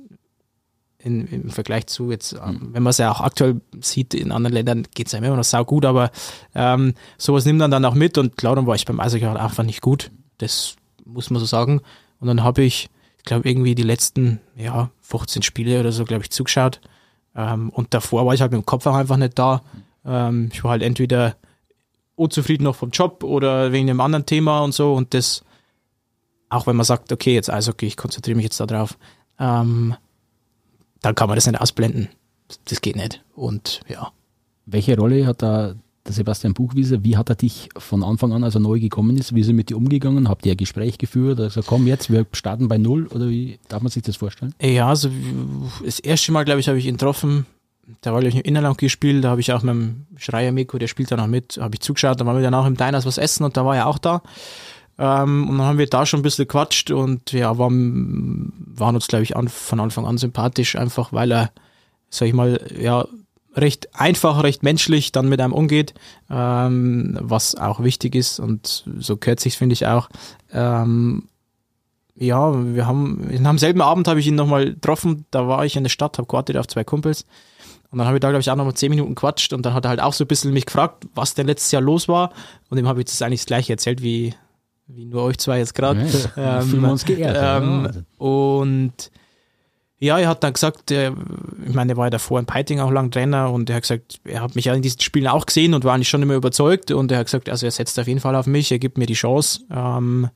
in, 1.05 1.27
im 1.27 1.51
Vergleich 1.51 1.87
zu 1.87 2.11
jetzt, 2.11 2.33
ähm, 2.33 2.71
wenn 2.73 2.83
man 2.83 2.91
es 2.91 2.99
ja 2.99 3.13
auch 3.13 3.21
aktuell 3.21 3.61
sieht, 3.81 4.15
in 4.15 4.33
anderen 4.33 4.55
Ländern 4.55 4.87
geht 4.95 5.07
es 5.07 5.13
ja 5.13 5.19
immer 5.19 5.37
noch 5.37 5.45
sau 5.45 5.65
gut, 5.65 5.85
aber 5.85 6.11
ähm, 6.55 6.95
sowas 7.19 7.45
nimmt 7.45 7.59
man 7.59 7.71
dann 7.71 7.85
auch 7.85 7.95
mit 7.95 8.17
und 8.17 8.37
klar, 8.37 8.57
dann 8.57 8.67
war 8.67 8.75
ich 8.75 8.87
beim 8.87 9.01
Eishockey 9.01 9.25
halt 9.25 9.39
einfach 9.39 9.65
nicht 9.65 9.83
gut. 9.83 10.11
Das 10.39 10.77
muss 11.05 11.31
man 11.31 11.41
so 11.41 11.47
sagen. 11.47 11.83
Und 12.21 12.29
dann 12.29 12.43
habe 12.43 12.63
ich, 12.63 12.89
ich 13.19 13.25
glaube, 13.25 13.49
irgendwie 13.49 13.75
die 13.75 13.83
letzten, 13.83 14.41
ja, 14.57 14.91
15 15.03 15.43
Spiele 15.43 15.79
oder 15.81 15.93
so, 15.93 16.05
glaube 16.05 16.23
ich, 16.23 16.31
zugeschaut. 16.31 16.81
Ähm, 17.37 17.69
und 17.69 17.93
davor 17.93 18.25
war 18.25 18.33
ich 18.33 18.41
halt 18.41 18.53
mit 18.53 18.63
dem 18.63 18.67
Kopf 18.67 18.87
auch 18.87 18.95
einfach 18.95 19.19
nicht 19.19 19.39
da. 19.39 19.63
Ähm, 20.07 20.49
ich 20.53 20.65
war 20.65 20.71
halt 20.71 20.83
entweder 20.83 21.37
unzufrieden 22.15 22.65
noch 22.65 22.77
vom 22.77 22.91
Job 22.91 23.25
oder 23.25 23.73
wegen 23.73 23.91
einem 23.91 24.01
anderen 24.01 24.25
Thema 24.25 24.61
und 24.61 24.73
so. 24.73 24.95
Und 24.95 25.13
das, 25.13 25.45
auch 26.49 26.67
wenn 26.67 26.77
man 26.77 26.85
sagt, 26.85 27.13
okay, 27.13 27.35
jetzt 27.35 27.51
Eishockey, 27.51 27.87
ich 27.87 27.99
konzentriere 27.99 28.37
mich 28.37 28.45
jetzt 28.45 28.61
da 28.61 28.67
drauf, 28.67 28.97
ähm, 29.39 29.97
dann 31.05 31.15
kann 31.15 31.29
man 31.29 31.37
das 31.37 31.47
nicht 31.47 31.61
ausblenden. 31.61 32.09
Das 32.67 32.81
geht 32.81 32.97
nicht. 32.97 33.23
Und 33.35 33.81
ja. 33.89 34.13
Welche 34.67 34.97
Rolle 34.97 35.27
hat 35.27 35.43
da 35.43 35.75
der 36.07 36.13
Sebastian 36.13 36.55
Buchwieser, 36.55 37.03
wie 37.03 37.17
hat 37.17 37.31
er 37.31 37.35
dich 37.35 37.71
von 37.77 38.03
Anfang 38.03 38.33
an, 38.33 38.45
als 38.45 38.55
er 38.55 38.61
neu 38.61 38.79
gekommen 38.79 39.17
ist, 39.17 39.35
wie 39.35 39.41
ist 39.41 39.49
er 39.49 39.55
mit 39.55 39.71
dir 39.71 39.77
umgegangen? 39.77 40.29
Habt 40.29 40.45
ihr 40.45 40.53
ein 40.53 40.57
Gespräch 40.57 40.99
geführt? 40.99 41.41
Also 41.41 41.63
komm 41.63 41.87
jetzt, 41.87 42.11
wir 42.11 42.27
starten 42.33 42.69
bei 42.69 42.77
Null 42.77 43.07
oder 43.07 43.29
wie 43.29 43.59
darf 43.69 43.83
man 43.83 43.91
sich 43.91 44.03
das 44.03 44.17
vorstellen? 44.17 44.55
Ja, 44.61 44.89
also 44.89 45.11
das 45.83 46.01
erste 46.01 46.33
Mal, 46.33 46.45
glaube 46.45 46.61
ich, 46.61 46.69
habe 46.69 46.79
ich 46.79 46.87
ihn 46.87 46.97
getroffen. 46.97 47.47
Da 48.01 48.13
war, 48.13 48.23
ich, 48.23 48.35
im 48.35 48.43
Innerland 48.43 48.79
gespielt, 48.79 49.25
da 49.25 49.31
habe 49.31 49.43
ich 49.43 49.53
auch 49.53 49.63
mit 49.63 49.75
dem 49.75 50.07
Schreier 50.17 50.53
Miko, 50.53 50.79
der 50.79 50.87
spielt 50.87 51.11
da 51.11 51.17
noch 51.17 51.27
mit, 51.27 51.59
habe 51.61 51.75
ich 51.75 51.81
zugeschaut, 51.81 52.19
da 52.19 52.25
waren 52.25 52.37
wir 52.37 52.43
dann 52.43 52.55
auch 52.55 52.67
im 52.67 52.77
Diners 52.77 53.05
was 53.05 53.19
essen 53.19 53.45
und 53.45 53.57
da 53.59 53.65
war 53.65 53.77
er 53.77 53.87
auch 53.87 53.99
da. 53.99 54.23
Ähm, 54.99 55.49
und 55.49 55.59
dann 55.59 55.67
haben 55.67 55.79
wir 55.79 55.87
da 55.87 56.07
schon 56.07 56.21
ein 56.21 56.23
bisschen 56.23 56.47
gequatscht 56.47 56.91
und 56.91 57.33
ja, 57.33 57.59
waren, 57.59 58.53
waren 58.57 58.95
uns, 58.95 59.09
glaube 59.09 59.25
ich, 59.25 59.37
an, 59.37 59.49
von 59.49 59.81
Anfang 59.81 60.07
an 60.07 60.19
sympathisch, 60.19 60.77
einfach 60.77 61.13
weil 61.13 61.33
er, 61.33 61.51
sag 62.11 62.29
ich 62.29 62.35
mal, 62.35 62.61
ja, 62.79 63.07
recht 63.57 63.89
einfach, 63.95 64.43
recht 64.43 64.63
menschlich 64.63 65.13
dann 65.13 65.29
mit 65.29 65.41
einem 65.41 65.53
umgeht, 65.53 65.95
ähm, 66.31 67.19
was 67.21 67.55
auch 67.55 67.83
wichtig 67.83 68.15
ist 68.15 68.41
und 68.41 68.85
so 68.99 69.17
gehört 69.17 69.41
sich 69.41 69.57
finde 69.57 69.75
ich 69.75 69.87
auch. 69.87 70.09
Ähm, 70.53 71.29
ja, 72.17 72.53
wir 72.75 72.87
haben, 72.87 73.29
am 73.45 73.59
selben 73.59 73.81
Abend 73.81 74.07
habe 74.07 74.21
ich 74.21 74.27
ihn 74.29 74.37
nochmal 74.37 74.67
getroffen, 74.67 75.27
da 75.31 75.49
war 75.49 75.65
ich 75.65 75.77
in 75.77 75.83
der 75.83 75.91
Stadt, 75.91 76.19
habe 76.19 76.29
gewartet 76.29 76.57
auf 76.57 76.69
zwei 76.69 76.85
Kumpels. 76.85 77.27
Und 77.91 77.99
dann 77.99 78.07
habe 78.07 78.17
ich 78.17 78.21
da, 78.21 78.31
glaube 78.31 78.41
ich, 78.41 78.51
auch 78.51 78.57
nochmal 78.57 78.75
zehn 78.75 78.91
Minuten 78.91 79.15
quatscht 79.15 79.53
und 79.53 79.65
dann 79.65 79.75
hat 79.75 79.85
er 79.85 79.91
halt 79.91 80.01
auch 80.01 80.13
so 80.13 80.25
ein 80.25 80.29
bisschen 80.29 80.53
mich 80.53 80.67
gefragt, 80.67 81.07
was 81.15 81.35
denn 81.35 81.47
letztes 81.47 81.71
Jahr 81.71 81.83
los 81.83 82.09
war. 82.09 82.33
Und 82.69 82.77
dem 82.77 82.89
habe 82.89 83.01
ich 83.01 83.07
das 83.07 83.23
eigentlich 83.23 83.41
das 83.41 83.47
gleiche 83.47 83.73
erzählt 83.73 84.03
wie, 84.03 84.35
wie 84.87 85.07
nur 85.07 85.23
euch 85.23 85.39
zwei 85.39 85.59
jetzt 85.59 85.75
gerade. 85.75 86.07
Ja, 86.37 86.61
ähm, 86.61 86.69
fühlen 86.69 86.83
wir 86.83 86.91
uns 86.91 87.05
geehrt. 87.05 87.37
Ähm, 87.41 87.89
ja. 87.93 88.03
Und 88.25 89.11
ja, 89.99 90.19
er 90.19 90.29
hat 90.29 90.45
dann 90.45 90.53
gesagt, 90.53 90.91
er, 90.91 91.15
ich 91.67 91.75
meine, 91.75 91.93
er 91.93 91.97
war 91.97 92.07
ja 92.07 92.11
davor 92.11 92.39
in 92.39 92.47
Peiting 92.47 92.81
auch 92.81 92.91
lang 92.91 93.11
Trainer 93.11 93.51
und 93.51 93.71
er 93.71 93.77
hat 93.77 93.83
gesagt, 93.83 94.21
er 94.25 94.43
hat 94.43 94.55
mich 94.55 94.67
ja 94.67 94.75
in 94.75 94.83
diesen 94.83 95.01
Spielen 95.01 95.29
auch 95.29 95.47
gesehen 95.47 95.73
und 95.73 95.85
war 95.85 95.95
eigentlich 95.95 96.09
schon 96.09 96.23
immer 96.23 96.35
überzeugt 96.35 96.91
und 96.91 97.11
er 97.11 97.19
hat 97.19 97.27
gesagt, 97.27 97.49
also 97.49 97.65
er 97.65 97.71
setzt 97.71 97.99
auf 97.99 98.07
jeden 98.07 98.21
Fall 98.21 98.37
auf 98.37 98.47
mich, 98.47 98.71
er 98.71 98.79
gibt 98.79 98.99
mir 98.99 99.07
die 99.07 99.15
Chance. 99.15 99.61
Ähm, 99.71 100.29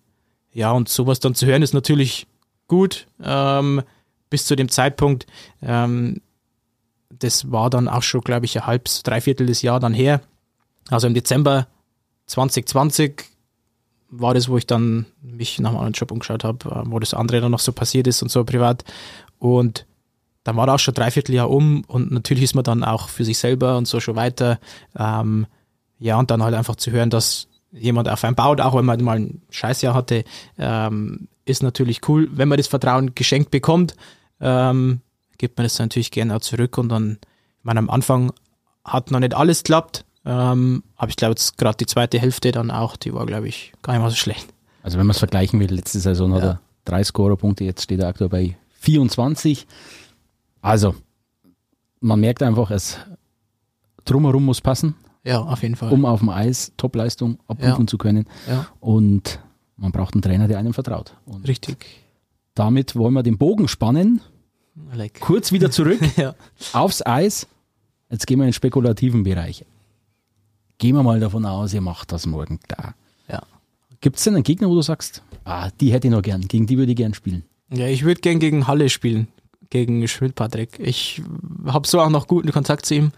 ja, 0.53 0.73
und 0.73 0.89
sowas 0.89 1.21
dann 1.21 1.35
zu 1.35 1.45
hören 1.45 1.63
ist 1.63 1.75
natürlich 1.75 2.27
gut. 2.67 3.07
Ähm, 3.23 3.83
bis 4.31 4.47
zu 4.47 4.57
dem 4.57 4.69
Zeitpunkt, 4.71 5.27
ähm, 5.63 6.23
das 7.11 7.51
war 7.51 7.69
dann 7.71 7.89
auch 7.89 8.03
schon, 8.03 8.21
glaube 8.21 8.47
ich, 8.47 8.57
ein 8.57 8.67
halbes, 8.67 9.03
dreiviertel 9.03 9.47
des 9.47 9.63
Jahr 9.63 9.81
dann 9.81 9.95
her. 9.95 10.21
Also 10.89 11.07
im 11.07 11.15
Dezember 11.15 11.67
2020 12.27 13.25
war 14.11 14.35
das, 14.35 14.49
wo 14.49 14.57
ich 14.57 14.67
dann 14.67 15.07
mich 15.21 15.59
nach 15.59 15.71
einem 15.71 15.79
anderen 15.79 15.93
Job 15.95 16.11
umgeschaut 16.11 16.45
habe, 16.45 16.71
äh, 16.71 16.83
wo 16.87 16.99
das 16.99 17.15
andere 17.15 17.41
dann 17.41 17.51
noch 17.51 17.59
so 17.59 17.73
passiert 17.73 18.07
ist 18.07 18.23
und 18.23 18.31
so 18.31 18.45
privat. 18.45 18.85
Und 19.39 19.87
dann 20.45 20.57
war 20.57 20.69
auch 20.73 20.79
schon 20.79 20.95
dreiviertel 20.95 21.35
Jahr 21.35 21.51
um 21.51 21.85
und 21.89 22.11
natürlich 22.11 22.45
ist 22.45 22.55
man 22.55 22.65
dann 22.65 22.85
auch 22.85 23.09
für 23.09 23.25
sich 23.25 23.39
selber 23.39 23.77
und 23.77 23.87
so 23.87 24.01
schon 24.01 24.17
weiter. 24.17 24.59
Ähm, 24.97 25.47
ja, 25.99 26.19
und 26.19 26.31
dann 26.31 26.43
halt 26.43 26.55
einfach 26.55 26.77
zu 26.77 26.91
hören, 26.91 27.11
dass 27.11 27.49
jemand 27.71 28.09
auf 28.09 28.25
einen 28.25 28.37
baut, 28.37 28.61
auch 28.61 28.75
wenn 28.75 28.85
man 28.85 29.03
mal 29.05 29.19
ein 29.19 29.43
Scheißjahr 29.51 29.95
hatte, 29.95 30.25
ähm, 30.59 31.29
ist 31.45 31.63
natürlich 31.63 32.09
cool. 32.09 32.29
Wenn 32.33 32.49
man 32.49 32.57
das 32.57 32.67
Vertrauen 32.67 33.15
geschenkt 33.15 33.51
bekommt, 33.51 33.95
ähm, 34.41 35.01
gibt 35.37 35.59
man 35.59 35.65
das 35.65 35.79
natürlich 35.79 36.11
gerne 36.11 36.37
auch 36.37 36.41
zurück 36.41 36.79
und 36.79 36.89
dann, 36.89 37.19
ich 37.59 37.65
meine, 37.65 37.81
am 37.81 37.91
Anfang 37.91 38.33
hat 38.85 39.11
noch 39.11 39.21
nicht 39.21 39.35
alles 39.35 39.65
geklappt, 39.65 40.05
ähm, 40.29 40.83
aber 40.97 41.09
ich 41.09 41.17
glaube, 41.17 41.33
jetzt 41.33 41.57
gerade 41.57 41.79
die 41.79 41.87
zweite 41.87 42.19
Hälfte 42.19 42.53
dann 42.53 42.71
auch, 42.71 42.97
die 42.97 43.15
war, 43.15 43.25
glaube 43.25 43.49
ich, 43.49 43.73
gar 43.81 43.95
nicht 43.95 44.03
mal 44.03 44.11
so 44.11 44.17
schlecht. 44.17 44.47
Also 44.83 44.99
wenn 44.99 45.07
man 45.07 45.13
es 45.13 45.19
vergleichen 45.19 45.59
will, 45.59 45.73
letzte 45.73 45.99
Saison 46.01 46.31
ja. 46.33 46.37
hat 46.37 46.43
er 46.45 46.61
drei 46.85 47.03
Scorerpunkte, 47.03 47.65
jetzt 47.65 47.85
steht 47.85 48.01
er 48.01 48.09
aktuell 48.09 48.29
bei 48.29 48.57
24. 48.81 49.67
Also, 50.61 50.95
man 52.01 52.21
merkt 52.21 52.43
einfach, 52.43 52.71
es 52.71 52.99
drumherum 54.05 54.45
muss 54.45 54.61
passen. 54.61 54.97
Ja, 55.25 55.41
auf 55.41 55.63
jeden 55.63 55.77
Fall. 55.77 55.91
Um 55.91 56.05
auf 56.05 56.21
dem 56.21 56.29
Eis 56.29 56.73
Topleistung 56.77 57.39
abrufen 57.49 57.85
ja. 57.85 57.87
zu 57.87 57.97
können. 57.97 58.27
Ja. 58.47 58.67
Und 58.81 59.41
man 59.77 59.93
braucht 59.93 60.13
einen 60.13 60.23
Trainer, 60.23 60.47
der 60.47 60.59
einem 60.59 60.75
vertraut. 60.75 61.17
Und 61.25 61.49
Richtig. 61.49 61.87
Damit 62.55 62.97
wollen 62.97 63.15
wir 63.15 63.23
den 63.23 63.39
Bogen 63.39 63.67
spannen. 63.67 64.21
Like. 64.93 65.21
Kurz 65.21 65.53
wieder 65.53 65.71
zurück 65.71 66.01
ja. 66.17 66.35
aufs 66.75 67.05
Eis. 67.05 67.47
Jetzt 68.11 68.27
gehen 68.27 68.39
wir 68.39 68.45
in 68.45 68.49
den 68.49 68.55
spekulativen 68.55 69.23
Bereich. 69.23 69.65
Gehen 70.79 70.95
wir 70.95 71.03
mal 71.03 71.21
davon 71.21 71.45
aus, 71.45 71.75
ihr 71.75 71.81
macht 71.81 72.13
das 72.13 72.27
morgen 72.27 72.61
da. 72.69 72.95
Ja. 73.29 73.43
Gibt 74.01 74.17
es 74.17 74.25
denn 74.25 74.35
einen 74.35 74.45
Gegner, 74.45 74.69
wo 74.69 74.75
du 74.75 74.83
sagst, 74.83 75.23
ah, 75.45 75.71
die 75.81 75.93
hätte 75.93 76.07
ich 76.07 76.13
noch 76.13 76.23
gern, 76.23 76.43
gegen 76.43 76.67
die 76.67 76.79
würde 76.79 76.93
ich 76.93 76.97
gern 76.97 77.15
spielen? 77.15 77.45
Ja, 77.71 77.87
ich 77.87 78.05
würde 78.05 78.21
gern 78.21 78.39
gegen 78.39 78.67
Halle 78.67 78.89
spielen, 78.89 79.29
gegen 79.71 80.07
Schmidt-Patrick. 80.07 80.79
Ich 80.79 81.21
habe 81.67 81.87
so 81.87 82.01
auch 82.01 82.11
noch 82.11 82.29
guten 82.29 82.53
Kontakt 82.53 82.87
zu 82.87 82.95
ihm. 82.95 83.13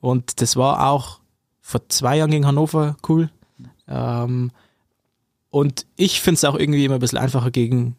Und 0.00 0.40
das 0.40 0.56
war 0.56 0.90
auch 0.90 1.20
vor 1.60 1.88
zwei 1.88 2.18
Jahren 2.18 2.30
gegen 2.30 2.46
Hannover 2.46 2.96
cool. 3.08 3.30
Ähm, 3.88 4.50
und 5.50 5.86
ich 5.96 6.20
finde 6.20 6.36
es 6.36 6.44
auch 6.44 6.54
irgendwie 6.54 6.84
immer 6.84 6.94
ein 6.94 7.00
bisschen 7.00 7.18
einfacher, 7.18 7.50
gegen 7.50 7.96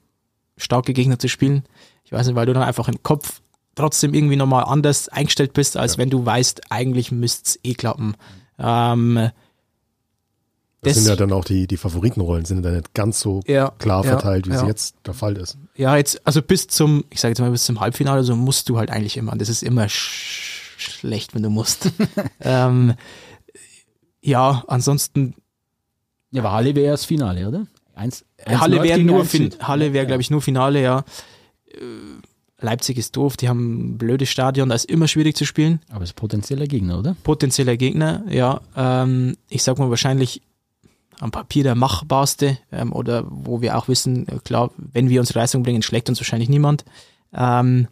starke 0.58 0.94
Gegner 0.94 1.20
zu 1.20 1.28
spielen. 1.28 1.64
Ich 2.04 2.12
weiß 2.12 2.28
nicht, 2.28 2.36
weil 2.36 2.46
du 2.46 2.54
dann 2.54 2.64
einfach 2.64 2.88
im 2.88 3.02
Kopf 3.04 3.42
trotzdem 3.76 4.14
irgendwie 4.14 4.36
nochmal 4.36 4.66
anders 4.66 5.10
eingestellt 5.10 5.54
bist, 5.54 5.78
als 5.78 5.94
ja. 5.94 5.98
wenn 6.00 6.10
du 6.10 6.26
weißt, 6.26 6.72
eigentlich 6.72 7.12
müsste 7.12 7.50
es 7.50 7.60
eh 7.64 7.74
klappen. 7.74 8.16
Ähm, 8.62 9.32
das, 10.82 10.96
das 10.96 11.04
sind 11.04 11.12
ja 11.12 11.16
dann 11.16 11.32
auch 11.32 11.46
die, 11.46 11.68
die 11.68 11.78
Favoritenrollen, 11.78 12.46
sind 12.46 12.66
ja 12.66 12.72
nicht 12.72 12.96
ganz 12.96 13.20
so 13.20 13.42
ja, 13.46 13.72
klar 13.78 14.04
verteilt, 14.04 14.48
wie 14.48 14.54
ja. 14.54 14.60
sie 14.60 14.66
jetzt 14.66 14.96
der 15.06 15.14
Fall 15.14 15.38
ist. 15.38 15.58
Ja, 15.76 15.96
jetzt, 15.96 16.26
also 16.26 16.42
bis 16.42 16.68
zum, 16.68 17.06
ich 17.12 17.22
sage 17.22 17.32
jetzt 17.32 17.40
mal, 17.40 17.52
bis 17.52 17.66
zum 17.66 17.80
Halbfinale, 17.80 18.24
so 18.24 18.36
musst 18.36 18.68
du 18.68 18.80
halt 18.80 18.90
eigentlich 18.90 19.16
immer. 19.16 19.36
Das 19.36 19.48
ist 19.48 19.62
immer 19.62 19.88
sch 19.90 20.78
schlecht, 20.78 21.36
wenn 21.36 21.44
du 21.44 21.52
musst. 21.52 21.92
ähm, 22.42 22.96
ja, 24.22 24.64
ansonsten. 24.68 25.36
Ja, 26.32 26.42
aber 26.42 26.54
Halle 26.54 26.74
wäre 26.74 26.94
das 26.94 27.06
Finale, 27.06 27.48
oder? 27.48 27.68
Eins, 27.94 28.26
eins 28.44 28.60
Halle 28.60 28.82
wäre 28.82 29.00
nur, 29.00 29.26
fin 29.26 29.54
Halle 29.62 29.94
wäre, 29.94 30.08
glaube 30.08 30.22
ich, 30.22 30.32
nur 30.32 30.42
Finale, 30.42 30.82
ja. 30.82 31.04
Leipzig 32.62 32.98
ist 32.98 33.16
doof, 33.16 33.38
die 33.38 33.50
haben 33.50 33.94
ein 33.94 33.98
blödes 33.98 34.30
Stadion, 34.30 34.70
da 34.70 34.76
ist 34.76 34.90
immer 34.90 35.08
schwierig 35.08 35.36
zu 35.36 35.46
spielen. 35.46 35.82
Aber 35.90 36.04
es 36.04 36.12
ist 36.12 36.16
potenzieller 36.16 36.68
Gegner, 36.68 37.00
oder? 37.00 37.16
Potenzieller 37.24 37.76
Gegner, 37.76 38.24
ja. 38.30 38.62
Ähm, 38.76 39.36
ich 39.50 39.64
sag 39.64 39.80
mal 39.80 39.90
wahrscheinlich 39.90 40.42
am 41.20 41.32
Papier 41.32 41.64
der 41.64 41.76
machbarste 41.76 42.58
ähm, 42.72 42.94
oder 42.94 43.26
wo 43.28 43.62
wir 43.62 43.78
auch 43.78 43.88
wissen, 43.88 44.28
äh, 44.28 44.40
klar, 44.44 44.72
wenn 44.78 45.10
wir 45.10 45.20
unsere 45.20 45.40
Leistung 45.40 45.64
bringen, 45.64 45.82
schlägt 45.82 46.10
uns 46.10 46.20
wahrscheinlich 46.20 46.50
niemand. 46.50 46.86
Ähm, 47.34 47.88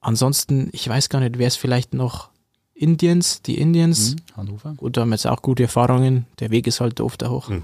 ansonsten, 0.00 0.68
ich 0.72 0.88
weiß 0.88 1.08
gar 1.08 1.20
nicht, 1.20 1.38
wer 1.38 1.48
es 1.48 1.56
vielleicht 1.56 1.94
noch 1.94 2.30
Indians, 2.74 3.42
die 3.42 3.58
Indians. 3.58 4.14
Mhm, 4.14 4.36
Hannover. 4.36 4.74
Gut, 4.76 4.96
da 4.96 5.00
haben 5.00 5.08
wir 5.08 5.16
jetzt 5.16 5.26
auch 5.26 5.42
gute 5.42 5.64
Erfahrungen. 5.64 6.26
Der 6.38 6.50
Weg 6.50 6.66
ist 6.68 6.80
halt 6.80 7.00
oft 7.00 7.22
da 7.22 7.30
hoch. 7.30 7.48
Mhm. 7.48 7.62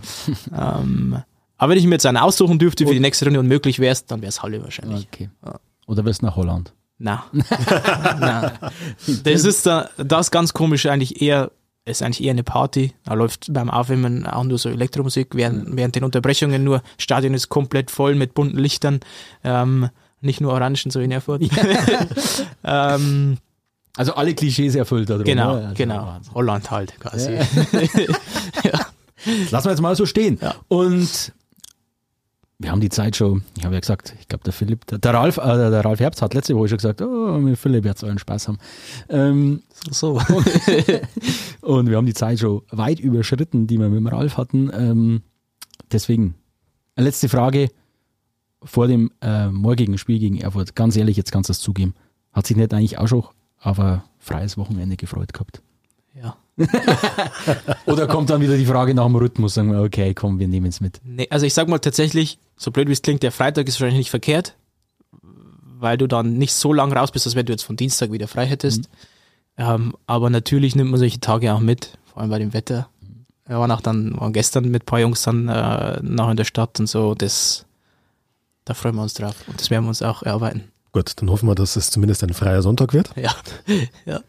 ähm, 0.57 1.23
aber 1.65 1.71
wenn 1.71 1.79
ich 1.79 1.87
mir 1.87 1.95
jetzt 1.95 2.05
einen 2.05 2.19
aussuchen 2.19 2.59
dürfte 2.59 2.87
für 2.87 2.93
die 2.93 3.01
nächste 3.01 3.25
Runde 3.25 3.41
und 3.41 3.49
möglich 3.49 3.79
wäre 3.79 3.93
es, 3.93 4.05
dann 4.05 4.21
wäre 4.21 4.29
es 4.29 4.43
Halle 4.43 4.63
wahrscheinlich. 4.63 5.09
Okay. 5.11 5.31
Oder 5.87 6.05
wärst 6.05 6.23
nach 6.23 6.37
Holland? 6.37 6.75
Na. 6.99 7.25
Na. 7.33 8.53
Das 9.25 9.45
ist 9.45 9.65
da, 9.65 9.89
das 9.97 10.31
ganz 10.31 10.53
komisch 10.53 10.85
eigentlich 10.85 11.23
eher 11.23 11.51
ist 11.87 12.03
eigentlich 12.03 12.23
eher 12.23 12.33
eine 12.33 12.45
Party. 12.45 12.93
Da 13.07 13.15
läuft 13.15 13.51
beim 13.51 13.71
Aufwärmen 13.71 14.27
auch 14.27 14.45
nur 14.45 14.59
so 14.59 14.69
Elektromusik, 14.69 15.35
während, 15.35 15.71
mhm. 15.71 15.77
während 15.79 15.97
den 15.97 16.05
Unterbrechungen 16.05 16.63
nur, 16.63 16.83
Stadion 16.99 17.33
ist 17.33 17.49
komplett 17.49 17.91
voll 17.91 18.15
mit 18.15 18.35
bunten 18.35 18.59
Lichtern, 18.59 19.01
ähm, 19.43 19.89
nicht 20.21 20.43
nur 20.43 20.53
Orangen, 20.53 20.91
so 20.91 21.01
in 21.01 21.13
Erfurt. 21.13 21.43
Ja. 21.43 21.65
ähm, 22.95 23.39
also 23.97 24.15
alle 24.15 24.35
Klischees 24.35 24.75
erfüllt 24.75 25.09
da 25.09 25.15
drin. 25.15 25.25
Genau, 25.25 25.55
also 25.55 25.75
genau. 25.75 26.07
Wahnsinn. 26.09 26.35
Holland 26.35 26.71
halt 26.71 27.01
quasi. 27.01 27.33
Ja. 27.33 27.47
ja. 28.65 28.81
Lassen 29.51 29.67
wir 29.67 29.71
jetzt 29.71 29.81
mal 29.81 29.97
so 29.97 30.05
stehen. 30.05 30.39
Ja. 30.43 30.55
Und 30.69 31.33
wir 32.59 32.71
haben 32.71 32.81
die 32.81 32.89
Zeit 32.89 33.17
schon, 33.17 33.43
ich 33.59 33.65
habe 33.65 33.75
ja 33.75 33.81
gesagt, 33.81 34.15
ich 34.21 34.29
glaube, 34.29 34.45
der 34.45 34.53
Philipp, 34.53 34.87
der, 34.87 34.99
der, 34.99 35.15
Ralf, 35.15 35.39
äh, 35.39 35.43
der 35.43 35.85
Ralf 35.85 36.01
Herbst 36.01 36.23
hat 36.23 36.35
letzte 36.35 36.55
Woche 36.55 36.69
schon 36.69 36.79
gesagt, 36.79 37.03
oh, 37.03 37.39
mit 37.39 37.59
Philipp 37.59 37.85
wird 37.85 37.97
es 37.97 38.05
allen 38.05 38.19
Spaß 38.19 38.49
haben. 38.49 38.59
Ähm, 39.09 39.63
so. 39.91 40.21
und 41.61 41.91
wir 41.91 41.97
haben 41.97 42.07
die 42.07 42.15
Zeit 42.15 42.39
schon 42.39 42.63
weit 42.71 43.01
überschritten, 43.01 43.67
die 43.67 43.79
wir 43.79 43.89
mit 43.89 43.99
dem 43.99 44.07
Ralf 44.07 44.37
hatten. 44.37 44.71
Ähm, 44.73 45.23
deswegen, 45.91 46.35
letzte 46.97 47.29
Frage 47.29 47.71
vor 48.63 48.87
dem 48.87 49.11
äh, 49.21 49.49
morgigen 49.49 49.99
Spiel 49.99 50.19
gegen 50.19 50.41
Erfurt. 50.41 50.75
Ganz 50.75 50.97
ehrlich, 50.97 51.17
jetzt 51.17 51.33
kannst 51.33 51.49
du 51.49 51.53
das 51.53 51.61
zugeben. 51.61 51.95
Hat 52.33 52.47
sich 52.47 52.57
nicht 52.57 52.73
eigentlich 52.73 52.99
auch 52.99 53.09
schon 53.09 53.25
auf 53.61 53.79
ein 53.81 54.03
freies 54.19 54.57
Wochenende 54.57 54.97
gefreut 54.97 55.33
gehabt? 55.33 55.61
Ja. 56.15 56.37
Oder 57.87 58.07
kommt 58.07 58.31
dann 58.31 58.41
wieder 58.41 58.57
die 58.57 58.67
Frage 58.67 58.95
nach 58.95 59.07
dem 59.07 59.17
Rhythmus, 59.17 59.55
sagen 59.55 59.73
wir, 59.73 59.83
okay, 59.83 60.15
komm, 60.15 60.39
wir 60.39 60.49
nehmen 60.49 60.67
es 60.67 60.81
mit. 60.81 61.01
Nee, 61.05 61.27
also 61.31 61.47
ich 61.47 61.55
sag 61.55 61.69
mal 61.69 61.79
tatsächlich, 61.79 62.39
so 62.57 62.71
blöd 62.71 62.89
wie 62.89 62.93
es 62.93 63.03
klingt, 63.03 63.23
der 63.23 63.33
Freitag 63.33 63.67
ist 63.67 63.81
wahrscheinlich 63.81 63.99
nicht 63.99 64.11
verkehrt, 64.11 64.55
weil 65.79 65.99
du 65.99 66.07
dann 66.07 66.35
nicht 66.39 66.55
so 66.55 66.73
lang 66.73 66.93
raus 66.93 67.11
bist, 67.11 67.27
als 67.27 67.35
wenn 67.35 67.47
du 67.47 67.53
jetzt 67.53 67.65
von 67.65 67.77
Dienstag 67.77 68.13
wieder 68.13 68.29
frei 68.29 68.47
hättest. 68.47 68.83
Mhm. 68.83 68.87
Ähm, 69.57 69.97
aber 70.07 70.31
natürlich 70.31 70.75
nimmt 70.75 70.91
man 70.91 70.99
solche 70.99 71.21
Tage 71.21 71.53
auch 71.53 71.61
mit, 71.61 71.99
vor 72.05 72.23
allem 72.23 72.31
bei 72.31 72.39
dem 72.39 72.53
Wetter. 72.53 72.89
Wir 73.47 73.59
waren 73.59 73.71
auch 73.71 73.81
dann, 73.81 74.19
waren 74.19 74.33
gestern 74.33 74.71
mit 74.71 74.83
ein 74.83 74.87
paar 74.87 75.01
Jungs 75.01 75.23
dann 75.23 75.49
äh, 75.49 76.01
noch 76.03 76.31
in 76.31 76.37
der 76.37 76.45
Stadt 76.45 76.81
und 76.81 76.87
so, 76.87 77.15
das, 77.15 77.67
da 78.65 78.75
freuen 78.75 78.95
wir 78.95 79.03
uns 79.03 79.15
drauf 79.15 79.37
und 79.47 79.61
das 79.61 79.71
werden 79.71 79.85
wir 79.85 79.91
uns 79.91 80.03
auch 80.03 80.23
erarbeiten. 80.23 80.65
Gut, 80.93 81.13
dann 81.17 81.29
hoffen 81.29 81.49
wir, 81.49 81.55
dass 81.55 81.77
es 81.77 81.91
zumindest 81.91 82.23
ein 82.23 82.33
freier 82.33 82.63
Sonntag 82.63 82.95
wird. 82.95 83.11
Ja, 83.17 83.35
ja. 84.07 84.21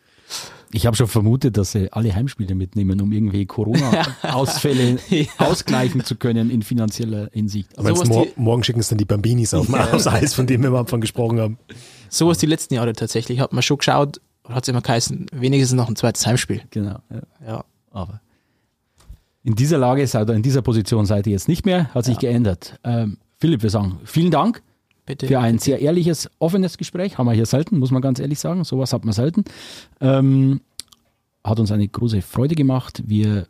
Ich 0.72 0.86
habe 0.86 0.95
schon 0.95 1.07
vermutet, 1.07 1.57
dass 1.57 1.72
sie 1.72 1.91
alle 1.91 2.13
Heimspiele 2.13 2.55
mitnehmen, 2.55 2.99
um 3.01 3.11
irgendwie 3.11 3.45
Corona-Ausfälle 3.45 4.97
ja. 5.09 5.26
ausgleichen 5.38 6.03
zu 6.03 6.16
können 6.16 6.49
in 6.49 6.63
finanzieller 6.63 7.30
Hinsicht. 7.32 7.78
Aber 7.78 7.95
so 7.95 8.05
mor 8.05 8.28
morgen 8.36 8.63
schicken 8.63 8.80
es 8.80 8.89
dann 8.89 8.97
die 8.97 9.05
Bambinis 9.05 9.53
auf 9.53 9.68
dem 9.68 9.76
Eis, 9.76 10.34
von 10.34 10.47
dem 10.47 10.61
wir 10.61 10.70
am 10.70 10.76
Anfang 10.76 11.01
gesprochen 11.01 11.39
haben. 11.39 11.57
So 12.09 12.28
was 12.28 12.38
die 12.38 12.45
letzten 12.45 12.74
Jahre 12.74 12.93
tatsächlich. 12.93 13.39
Hat 13.39 13.53
man 13.53 13.61
schon 13.63 13.78
geschaut, 13.78 14.20
hat 14.47 14.63
es 14.63 14.70
immer 14.70 14.82
geheißen, 14.82 15.28
wenigstens 15.32 15.76
noch 15.76 15.88
ein 15.88 15.95
zweites 15.95 16.26
Heimspiel. 16.26 16.61
Genau. 16.72 16.99
Ja. 17.09 17.22
ja. 17.45 17.66
Aber 17.91 18.22
in 19.43 19.55
dieser 19.55 19.78
Lage 19.78 20.03
oder 20.20 20.34
in 20.34 20.41
dieser 20.41 20.61
Position 20.61 21.05
seid 21.05 21.28
ihr 21.28 21.34
jetzt 21.34 21.47
nicht 21.47 21.66
mehr, 21.66 21.93
hat 21.93 22.05
sich 22.05 22.16
ja. 22.16 22.30
geändert. 22.30 22.80
Ähm, 22.84 23.18
Philipp, 23.39 23.63
wir 23.63 23.70
sagen 23.70 23.99
vielen 24.03 24.32
Dank 24.32 24.61
bitte, 25.06 25.28
für 25.28 25.39
ein 25.39 25.60
sehr 25.60 25.80
ehrliches, 25.80 26.30
offenes 26.39 26.78
Gespräch. 26.78 27.18
Haben 27.18 27.28
wir 27.28 27.34
hier 27.34 27.45
selten, 27.45 27.80
muss 27.80 27.91
man 27.91 28.01
ganz 28.01 28.20
ehrlich 28.20 28.39
sagen. 28.39 28.64
Sowas 28.64 28.93
hat 28.93 29.06
man 29.06 29.14
selten. 29.14 29.43
Ähm, 30.01 30.62
hat 31.43 31.60
uns 31.60 31.72
eine 31.72 31.88
große 31.88 32.22
Freude 32.22 32.56
gemacht. 32.56 33.03
Wir 33.06 33.47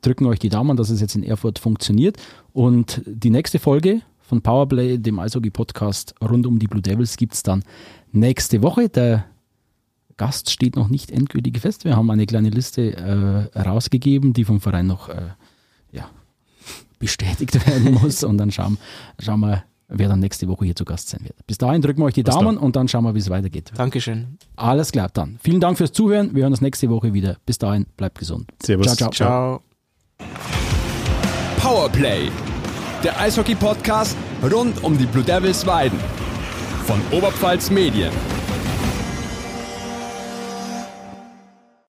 drücken 0.00 0.26
euch 0.26 0.38
die 0.38 0.48
Daumen, 0.48 0.76
dass 0.76 0.90
es 0.90 1.00
jetzt 1.00 1.16
in 1.16 1.22
Erfurt 1.22 1.58
funktioniert. 1.58 2.16
Und 2.52 3.02
die 3.06 3.30
nächste 3.30 3.58
Folge 3.58 4.02
von 4.20 4.42
Powerplay, 4.42 4.98
dem 4.98 5.18
Eishockey-Podcast 5.18 6.14
rund 6.22 6.46
um 6.46 6.58
die 6.58 6.66
Blue 6.66 6.82
Devils, 6.82 7.16
gibt 7.16 7.34
es 7.34 7.42
dann 7.42 7.62
nächste 8.12 8.62
Woche. 8.62 8.88
Der 8.88 9.24
Gast 10.16 10.50
steht 10.50 10.76
noch 10.76 10.88
nicht 10.88 11.10
endgültig 11.10 11.58
fest. 11.60 11.84
Wir 11.84 11.96
haben 11.96 12.10
eine 12.10 12.26
kleine 12.26 12.50
Liste 12.50 12.96
äh, 12.96 13.58
rausgegeben, 13.58 14.32
die 14.32 14.44
vom 14.44 14.60
Verein 14.60 14.86
noch 14.86 15.08
äh, 15.08 15.28
ja, 15.92 16.10
bestätigt 16.98 17.66
werden 17.66 17.94
muss. 18.02 18.24
Und 18.24 18.38
dann 18.38 18.50
schauen, 18.50 18.78
schauen 19.18 19.40
wir, 19.40 19.64
wer 19.88 20.08
dann 20.08 20.20
nächste 20.20 20.48
Woche 20.48 20.64
hier 20.66 20.76
zu 20.76 20.84
Gast 20.84 21.08
sein 21.08 21.20
wird. 21.22 21.34
Bis 21.46 21.58
dahin 21.58 21.82
drücken 21.82 22.00
wir 22.00 22.06
euch 22.06 22.14
die 22.14 22.22
Bis 22.22 22.34
Daumen 22.34 22.56
dann. 22.56 22.58
und 22.58 22.76
dann 22.76 22.88
schauen 22.88 23.04
wir, 23.04 23.14
wie 23.14 23.18
es 23.18 23.30
weitergeht. 23.30 23.72
Dankeschön. 23.76 24.38
Alles 24.56 24.92
klar, 24.92 25.08
dann. 25.12 25.38
Vielen 25.42 25.60
Dank 25.60 25.78
fürs 25.78 25.92
Zuhören. 25.92 26.34
Wir 26.34 26.42
hören 26.42 26.52
uns 26.52 26.60
nächste 26.60 26.88
Woche 26.90 27.12
wieder. 27.12 27.36
Bis 27.46 27.58
dahin, 27.58 27.86
bleibt 27.96 28.18
gesund. 28.18 28.50
Servus. 28.62 28.94
Ciao, 28.96 29.10
ciao. 29.10 29.62
ciao. 30.18 30.28
Powerplay, 31.58 32.30
der 33.02 33.20
Eishockey-Podcast 33.20 34.16
rund 34.50 34.82
um 34.84 34.96
die 34.96 35.06
Blue 35.06 35.24
Devils 35.24 35.66
Weiden 35.66 35.98
von 36.86 37.00
Oberpfalz 37.10 37.70
Medien. 37.70 38.12